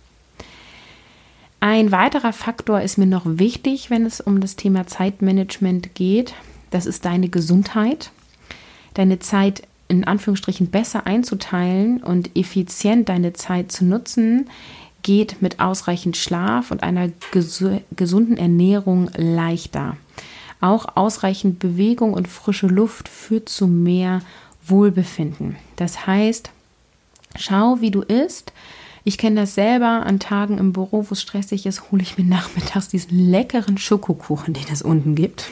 Ein 1.62 1.91
weiterer 1.91 2.34
Faktor 2.34 2.82
ist 2.82 2.97
mir 2.97 3.06
noch 3.06 3.24
wichtig, 3.26 3.89
wenn 3.89 4.06
es 4.06 4.20
um 4.20 4.41
das 4.41 4.56
Thema 4.56 4.88
Zeitmanagement 4.88 5.93
geht. 5.93 6.34
Das 6.72 6.86
ist 6.86 7.06
deine 7.06 7.30
Gesundheit. 7.30 8.12
Deine 8.95 9.20
Zeit 9.20 9.62
in 9.92 10.06
Anführungsstrichen 10.06 10.68
besser 10.68 11.06
einzuteilen 11.06 12.02
und 12.02 12.36
effizient 12.38 13.10
deine 13.10 13.34
Zeit 13.34 13.74
zu 13.74 13.84
nutzen, 13.84 14.50
geht 15.04 15.42
mit 15.42 15.60
ausreichend 15.60 16.16
Schlaf 16.16 16.72
und 16.72 16.82
einer 16.82 17.10
ges 17.32 17.64
gesunden 17.96 18.38
Ernährung 18.38 19.10
leichter. 19.18 19.98
Auch 20.62 20.96
ausreichend 20.96 21.60
Bewegung 21.60 22.14
und 22.14 22.30
frische 22.30 22.68
Luft 22.68 23.10
führt 23.10 23.50
zu 23.50 23.68
mehr 23.68 24.22
Wohlbefinden. 24.66 25.58
Das 25.76 26.08
heißt, 26.08 26.52
schau, 27.36 27.82
wie 27.82 27.92
du 27.92 28.02
isst, 28.02 28.54
ich 29.04 29.18
kenne 29.18 29.41
das 29.41 29.56
selber 29.56 30.06
an 30.06 30.20
Tagen 30.20 30.60
im 30.60 30.74
Büro, 30.74 31.06
wo 31.10 31.14
es 31.14 31.22
stressig 31.22 31.66
ist, 31.66 31.91
hole 31.91 32.04
ich 32.04 32.18
mir 32.18 32.24
nachmittags 32.24 32.88
diesen 32.88 33.32
leckeren 33.32 33.78
Schokokuchen, 33.78 34.54
den 34.54 34.66
es 34.72 34.82
unten 34.82 35.16
gibt. 35.16 35.49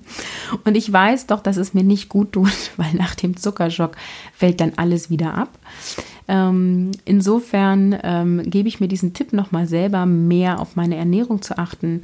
und 0.64 0.76
ich 0.76 0.90
weiß 0.90 1.26
doch, 1.26 1.42
dass 1.42 1.58
es 1.58 1.74
mir 1.74 1.84
nicht 1.84 2.08
gut 2.08 2.32
tut, 2.32 2.52
weil 2.76 2.94
nach 2.94 3.14
dem 3.14 3.36
Zuckerschock 3.36 3.96
fällt 4.32 4.60
dann 4.60 4.72
alles 4.76 5.10
wieder 5.10 5.34
ab. 5.34 5.50
Ähm, 6.28 6.92
insofern 7.04 7.96
ähm, 8.02 8.42
gebe 8.50 8.68
ich 8.68 8.80
mir 8.80 8.88
diesen 8.88 9.12
Tipp 9.12 9.32
nochmal 9.32 9.66
selber, 9.66 10.06
mehr 10.06 10.58
auf 10.58 10.74
meine 10.74 10.96
Ernährung 10.96 11.42
zu 11.42 11.58
achten. 11.58 12.00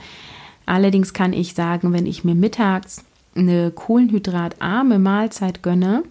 Allerdings 0.67 1.13
kann 1.13 1.33
ich 1.33 1.55
sagen, 1.55 1.93
wenn 1.93 2.07
ich 2.07 2.23
mir 2.23 2.35
mittags 2.35 3.05
eine 3.35 3.71
kohlenhydratarme 3.71 4.99
Mahlzeit 4.99 5.63
gönne, 5.63 6.05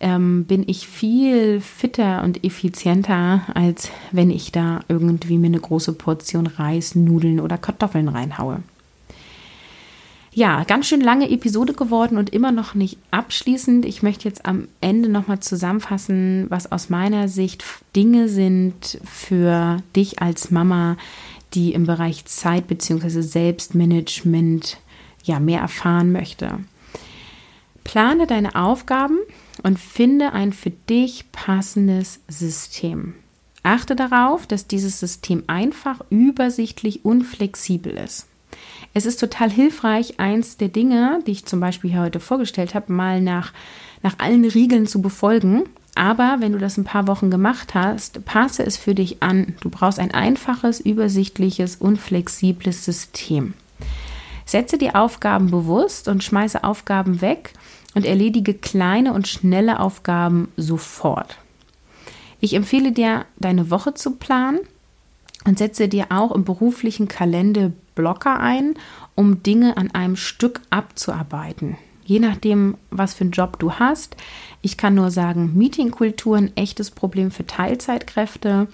ähm, 0.00 0.44
bin 0.44 0.68
ich 0.68 0.86
viel 0.86 1.60
fitter 1.60 2.22
und 2.22 2.44
effizienter, 2.44 3.42
als 3.54 3.90
wenn 4.12 4.30
ich 4.30 4.52
da 4.52 4.80
irgendwie 4.88 5.38
mir 5.38 5.46
eine 5.46 5.60
große 5.60 5.92
Portion 5.92 6.46
Reis, 6.46 6.94
Nudeln 6.94 7.40
oder 7.40 7.58
Kartoffeln 7.58 8.08
reinhaue. 8.08 8.62
Ja, 10.36 10.64
ganz 10.64 10.88
schön 10.88 11.00
lange 11.00 11.30
Episode 11.30 11.74
geworden 11.74 12.18
und 12.18 12.30
immer 12.30 12.50
noch 12.50 12.74
nicht 12.74 12.98
abschließend. 13.12 13.84
Ich 13.84 14.02
möchte 14.02 14.28
jetzt 14.28 14.44
am 14.46 14.66
Ende 14.80 15.08
nochmal 15.08 15.38
zusammenfassen, 15.38 16.46
was 16.48 16.72
aus 16.72 16.90
meiner 16.90 17.28
Sicht 17.28 17.64
Dinge 17.94 18.28
sind 18.28 18.98
für 19.04 19.76
dich 19.94 20.20
als 20.20 20.50
Mama, 20.50 20.96
die 21.54 21.72
im 21.72 21.86
Bereich 21.86 22.24
Zeit 22.24 22.66
bzw. 22.66 23.20
Selbstmanagement 23.20 24.78
ja 25.22 25.38
mehr 25.38 25.60
erfahren 25.60 26.10
möchte. 26.10 26.58
Plane 27.84 28.26
deine 28.26 28.56
Aufgaben 28.56 29.18
und 29.64 29.80
finde 29.80 30.32
ein 30.32 30.52
für 30.52 30.70
dich 30.70 31.32
passendes 31.32 32.20
System. 32.28 33.14
Achte 33.64 33.96
darauf, 33.96 34.46
dass 34.46 34.68
dieses 34.68 35.00
System 35.00 35.42
einfach, 35.46 36.00
übersichtlich 36.10 37.04
und 37.04 37.24
flexibel 37.24 37.94
ist. 37.94 38.28
Es 38.92 39.06
ist 39.06 39.18
total 39.18 39.50
hilfreich, 39.50 40.20
eins 40.20 40.58
der 40.58 40.68
Dinge, 40.68 41.20
die 41.26 41.32
ich 41.32 41.46
zum 41.46 41.60
Beispiel 41.60 41.90
hier 41.90 42.02
heute 42.02 42.20
vorgestellt 42.20 42.74
habe, 42.74 42.92
mal 42.92 43.22
nach, 43.22 43.52
nach 44.02 44.18
allen 44.18 44.44
Regeln 44.44 44.86
zu 44.86 45.00
befolgen. 45.00 45.64
Aber 45.94 46.36
wenn 46.40 46.52
du 46.52 46.58
das 46.58 46.76
ein 46.76 46.84
paar 46.84 47.08
Wochen 47.08 47.30
gemacht 47.30 47.74
hast, 47.74 48.24
passe 48.26 48.64
es 48.64 48.76
für 48.76 48.94
dich 48.94 49.22
an. 49.22 49.54
Du 49.62 49.70
brauchst 49.70 49.98
ein 49.98 50.12
einfaches, 50.12 50.78
übersichtliches 50.78 51.76
und 51.76 51.96
flexibles 51.96 52.84
System. 52.84 53.54
Setze 54.44 54.76
die 54.76 54.94
Aufgaben 54.94 55.50
bewusst 55.50 56.06
und 56.06 56.22
schmeiße 56.22 56.64
Aufgaben 56.64 57.22
weg 57.22 57.54
und 57.94 58.04
erledige 58.04 58.54
kleine 58.54 59.12
und 59.12 59.28
schnelle 59.28 59.80
Aufgaben 59.80 60.48
sofort. 60.56 61.38
Ich 62.40 62.54
empfehle 62.54 62.92
dir, 62.92 63.24
deine 63.38 63.70
Woche 63.70 63.94
zu 63.94 64.16
planen 64.16 64.60
und 65.46 65.58
setze 65.58 65.88
dir 65.88 66.06
auch 66.10 66.32
im 66.32 66.44
beruflichen 66.44 67.08
Kalender 67.08 67.72
Blocker 67.94 68.40
ein, 68.40 68.74
um 69.14 69.42
Dinge 69.42 69.76
an 69.76 69.90
einem 69.92 70.16
Stück 70.16 70.60
abzuarbeiten. 70.70 71.76
Je 72.04 72.18
nachdem, 72.18 72.76
was 72.90 73.14
für 73.14 73.24
einen 73.24 73.30
Job 73.30 73.58
du 73.58 73.72
hast. 73.72 74.16
Ich 74.60 74.76
kann 74.76 74.94
nur 74.94 75.10
sagen, 75.10 75.52
Meetingkultur 75.54 76.36
ein 76.36 76.54
echtes 76.56 76.90
Problem 76.90 77.30
für 77.30 77.46
Teilzeitkräfte. 77.46 78.68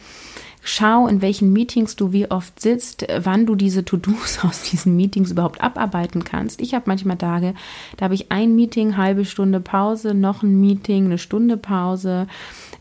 Schau, 0.63 1.07
in 1.07 1.23
welchen 1.23 1.53
Meetings 1.53 1.97
du 1.97 2.13
wie 2.13 2.31
oft 2.31 2.61
sitzt, 2.61 3.07
wann 3.23 3.47
du 3.47 3.55
diese 3.55 3.85
To-Dos 3.85 4.41
aus 4.45 4.63
diesen 4.63 4.97
Meetings 4.97 5.31
überhaupt 5.31 5.61
abarbeiten 5.61 6.25
kannst. 6.25 6.61
Ich 6.61 6.75
habe 6.75 6.85
manchmal 6.87 7.17
Tage, 7.17 7.55
da 7.97 8.05
habe 8.05 8.15
ich 8.15 8.31
ein 8.31 8.55
Meeting, 8.55 8.97
halbe 8.97 9.25
Stunde 9.25 9.61
Pause, 9.61 10.15
noch 10.15 10.43
ein 10.43 10.61
Meeting, 10.61 11.07
eine 11.07 11.19
Stunde 11.19 11.57
Pause. 11.57 12.27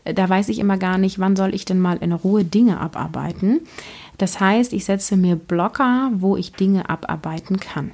Da 0.04 0.28
weiß 0.28 0.48
ich 0.48 0.58
immer 0.58 0.76
gar 0.76 0.98
nicht, 0.98 1.18
wann 1.18 1.36
soll 1.36 1.54
ich 1.54 1.64
denn 1.64 1.80
mal 1.80 1.98
in 1.98 2.12
Ruhe 2.12 2.44
Dinge 2.44 2.80
abarbeiten. 2.80 3.60
Das 4.18 4.40
heißt, 4.40 4.72
ich 4.72 4.84
setze 4.84 5.16
mir 5.16 5.36
Blocker, 5.36 6.10
wo 6.14 6.36
ich 6.36 6.52
Dinge 6.52 6.90
abarbeiten 6.90 7.58
kann. 7.58 7.92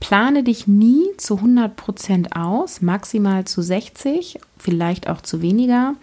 Plane 0.00 0.44
dich 0.44 0.66
nie 0.66 1.04
zu 1.16 1.36
100% 1.36 2.36
aus, 2.36 2.80
maximal 2.80 3.44
zu 3.44 3.62
60, 3.62 4.38
vielleicht 4.56 5.08
auch 5.08 5.20
zu 5.20 5.42
weniger 5.42 5.94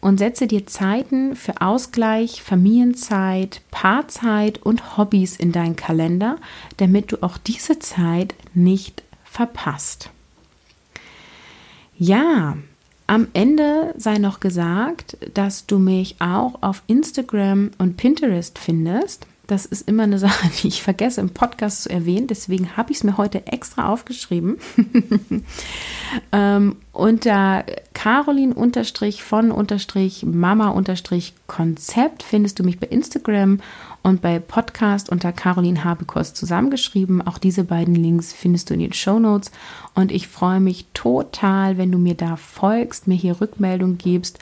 und 0.00 0.18
setze 0.18 0.46
dir 0.46 0.66
Zeiten 0.66 1.36
für 1.36 1.60
Ausgleich, 1.60 2.42
Familienzeit, 2.42 3.62
Paarzeit 3.70 4.58
und 4.58 4.96
Hobbys 4.96 5.36
in 5.36 5.52
deinen 5.52 5.76
Kalender, 5.76 6.36
damit 6.78 7.12
du 7.12 7.22
auch 7.22 7.38
diese 7.38 7.78
Zeit 7.78 8.34
nicht 8.54 9.02
verpasst. 9.24 10.10
Ja, 11.96 12.56
am 13.06 13.28
Ende 13.34 13.94
sei 13.96 14.18
noch 14.18 14.40
gesagt, 14.40 15.16
dass 15.34 15.66
du 15.66 15.78
mich 15.78 16.16
auch 16.20 16.62
auf 16.62 16.82
Instagram 16.86 17.70
und 17.78 17.96
Pinterest 17.96 18.58
findest. 18.58 19.26
Das 19.46 19.66
ist 19.66 19.86
immer 19.86 20.04
eine 20.04 20.18
Sache, 20.18 20.48
die 20.62 20.68
ich 20.68 20.82
vergesse 20.82 21.20
im 21.20 21.30
Podcast 21.30 21.82
zu 21.82 21.90
erwähnen. 21.90 22.26
Deswegen 22.26 22.76
habe 22.76 22.92
ich 22.92 22.98
es 22.98 23.04
mir 23.04 23.18
heute 23.18 23.46
extra 23.46 23.88
aufgeschrieben. 23.88 24.56
ähm, 26.32 26.76
unter 26.92 27.64
Caroline 27.92 28.54
von 28.54 29.52
Mama 30.22 30.84
Konzept 31.46 32.22
findest 32.22 32.58
du 32.58 32.64
mich 32.64 32.80
bei 32.80 32.86
Instagram 32.86 33.60
und 34.02 34.22
bei 34.22 34.38
Podcast 34.38 35.10
unter 35.10 35.32
Caroline 35.32 35.84
Habekost 35.84 36.36
zusammengeschrieben. 36.36 37.20
Auch 37.26 37.38
diese 37.38 37.64
beiden 37.64 37.94
Links 37.94 38.32
findest 38.32 38.70
du 38.70 38.74
in 38.74 38.80
den 38.80 38.92
Show 38.92 39.18
Notes. 39.18 39.50
Und 39.94 40.10
ich 40.10 40.28
freue 40.28 40.60
mich 40.60 40.86
total, 40.94 41.76
wenn 41.76 41.92
du 41.92 41.98
mir 41.98 42.14
da 42.14 42.36
folgst, 42.36 43.08
mir 43.08 43.14
hier 43.14 43.40
Rückmeldung 43.40 43.98
gibst 43.98 44.38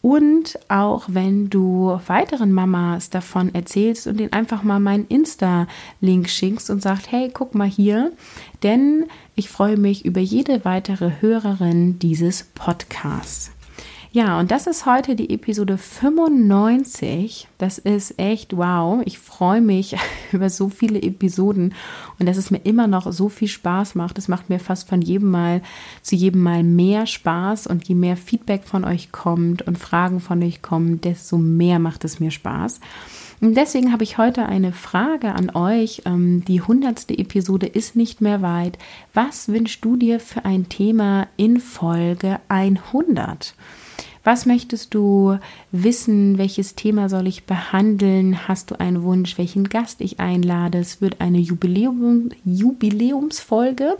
und 0.00 0.58
auch 0.68 1.04
wenn 1.08 1.50
du 1.50 1.98
weiteren 2.06 2.52
Mamas 2.52 3.10
davon 3.10 3.54
erzählst 3.54 4.06
und 4.06 4.20
ihnen 4.20 4.32
einfach 4.32 4.62
mal 4.62 4.80
meinen 4.80 5.06
Insta-Link 5.06 6.28
schickst 6.28 6.70
und 6.70 6.82
sagst, 6.82 7.10
hey, 7.10 7.30
guck 7.32 7.54
mal 7.54 7.68
hier, 7.68 8.12
denn 8.62 9.06
ich 9.34 9.48
freue 9.48 9.76
mich 9.76 10.04
über 10.04 10.20
jede 10.20 10.64
weitere 10.64 11.20
Hörerin 11.20 11.98
dieses 11.98 12.44
Podcasts. 12.54 13.50
Ja, 14.18 14.40
und 14.40 14.50
das 14.50 14.66
ist 14.66 14.84
heute 14.84 15.14
die 15.14 15.30
Episode 15.30 15.78
95. 15.78 17.46
Das 17.56 17.78
ist 17.78 18.18
echt 18.18 18.56
wow. 18.56 19.00
Ich 19.04 19.16
freue 19.16 19.60
mich 19.60 19.94
über 20.32 20.50
so 20.50 20.68
viele 20.68 21.00
Episoden 21.00 21.72
und 22.18 22.26
dass 22.26 22.36
es 22.36 22.50
mir 22.50 22.58
immer 22.64 22.88
noch 22.88 23.12
so 23.12 23.28
viel 23.28 23.46
Spaß 23.46 23.94
macht. 23.94 24.18
Es 24.18 24.26
macht 24.26 24.50
mir 24.50 24.58
fast 24.58 24.88
von 24.88 25.02
jedem 25.02 25.30
Mal 25.30 25.62
zu 26.02 26.16
jedem 26.16 26.42
Mal 26.42 26.64
mehr 26.64 27.06
Spaß 27.06 27.68
und 27.68 27.86
je 27.86 27.94
mehr 27.94 28.16
Feedback 28.16 28.64
von 28.64 28.84
euch 28.84 29.12
kommt 29.12 29.62
und 29.62 29.78
Fragen 29.78 30.18
von 30.18 30.42
euch 30.42 30.62
kommen, 30.62 31.00
desto 31.00 31.38
mehr 31.38 31.78
macht 31.78 32.04
es 32.04 32.18
mir 32.18 32.32
Spaß. 32.32 32.80
Und 33.40 33.56
deswegen 33.56 33.92
habe 33.92 34.02
ich 34.02 34.18
heute 34.18 34.46
eine 34.46 34.72
Frage 34.72 35.32
an 35.32 35.50
euch. 35.50 36.02
Ähm, 36.06 36.44
die 36.44 36.60
hundertste 36.60 37.16
Episode 37.16 37.68
ist 37.68 37.94
nicht 37.94 38.20
mehr 38.20 38.42
weit. 38.42 38.78
Was 39.14 39.46
wünschst 39.46 39.84
du 39.84 39.94
dir 39.94 40.18
für 40.18 40.44
ein 40.44 40.68
Thema 40.68 41.28
in 41.36 41.60
Folge 41.60 42.40
100? 42.48 43.54
Was 44.28 44.44
möchtest 44.44 44.92
du 44.92 45.38
wissen? 45.72 46.36
Welches 46.36 46.74
Thema 46.74 47.08
soll 47.08 47.26
ich 47.26 47.44
behandeln? 47.44 48.46
Hast 48.46 48.70
du 48.70 48.78
einen 48.78 49.02
Wunsch, 49.02 49.38
welchen 49.38 49.70
Gast 49.70 50.02
ich 50.02 50.20
einlade? 50.20 50.76
Es 50.76 51.00
wird 51.00 51.22
eine 51.22 51.38
Jubiläum, 51.38 52.28
Jubiläumsfolge 52.44 53.96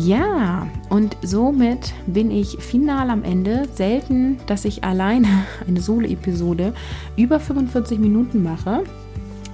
Ja, 0.00 0.66
und 0.88 1.16
somit 1.20 1.92
bin 2.06 2.30
ich 2.30 2.56
final 2.58 3.10
am 3.10 3.22
Ende. 3.22 3.68
Selten, 3.74 4.38
dass 4.46 4.64
ich 4.64 4.82
alleine 4.82 5.28
eine 5.68 5.80
Solo-Episode 5.80 6.72
über 7.16 7.38
45 7.38 7.98
Minuten 7.98 8.42
mache. 8.42 8.84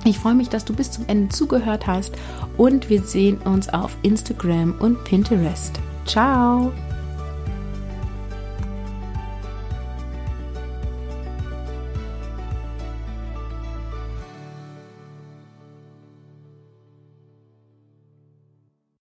Ich 0.04 0.18
freue 0.18 0.34
mich, 0.34 0.48
dass 0.48 0.64
du 0.64 0.72
bis 0.72 0.92
zum 0.92 1.04
Ende 1.08 1.34
zugehört 1.34 1.88
hast 1.88 2.14
und 2.56 2.88
wir 2.88 3.02
sehen 3.02 3.38
uns 3.38 3.68
auf 3.68 3.96
Instagram 4.02 4.76
und 4.78 5.02
Pinterest. 5.02 5.80
Ciao! 6.04 6.72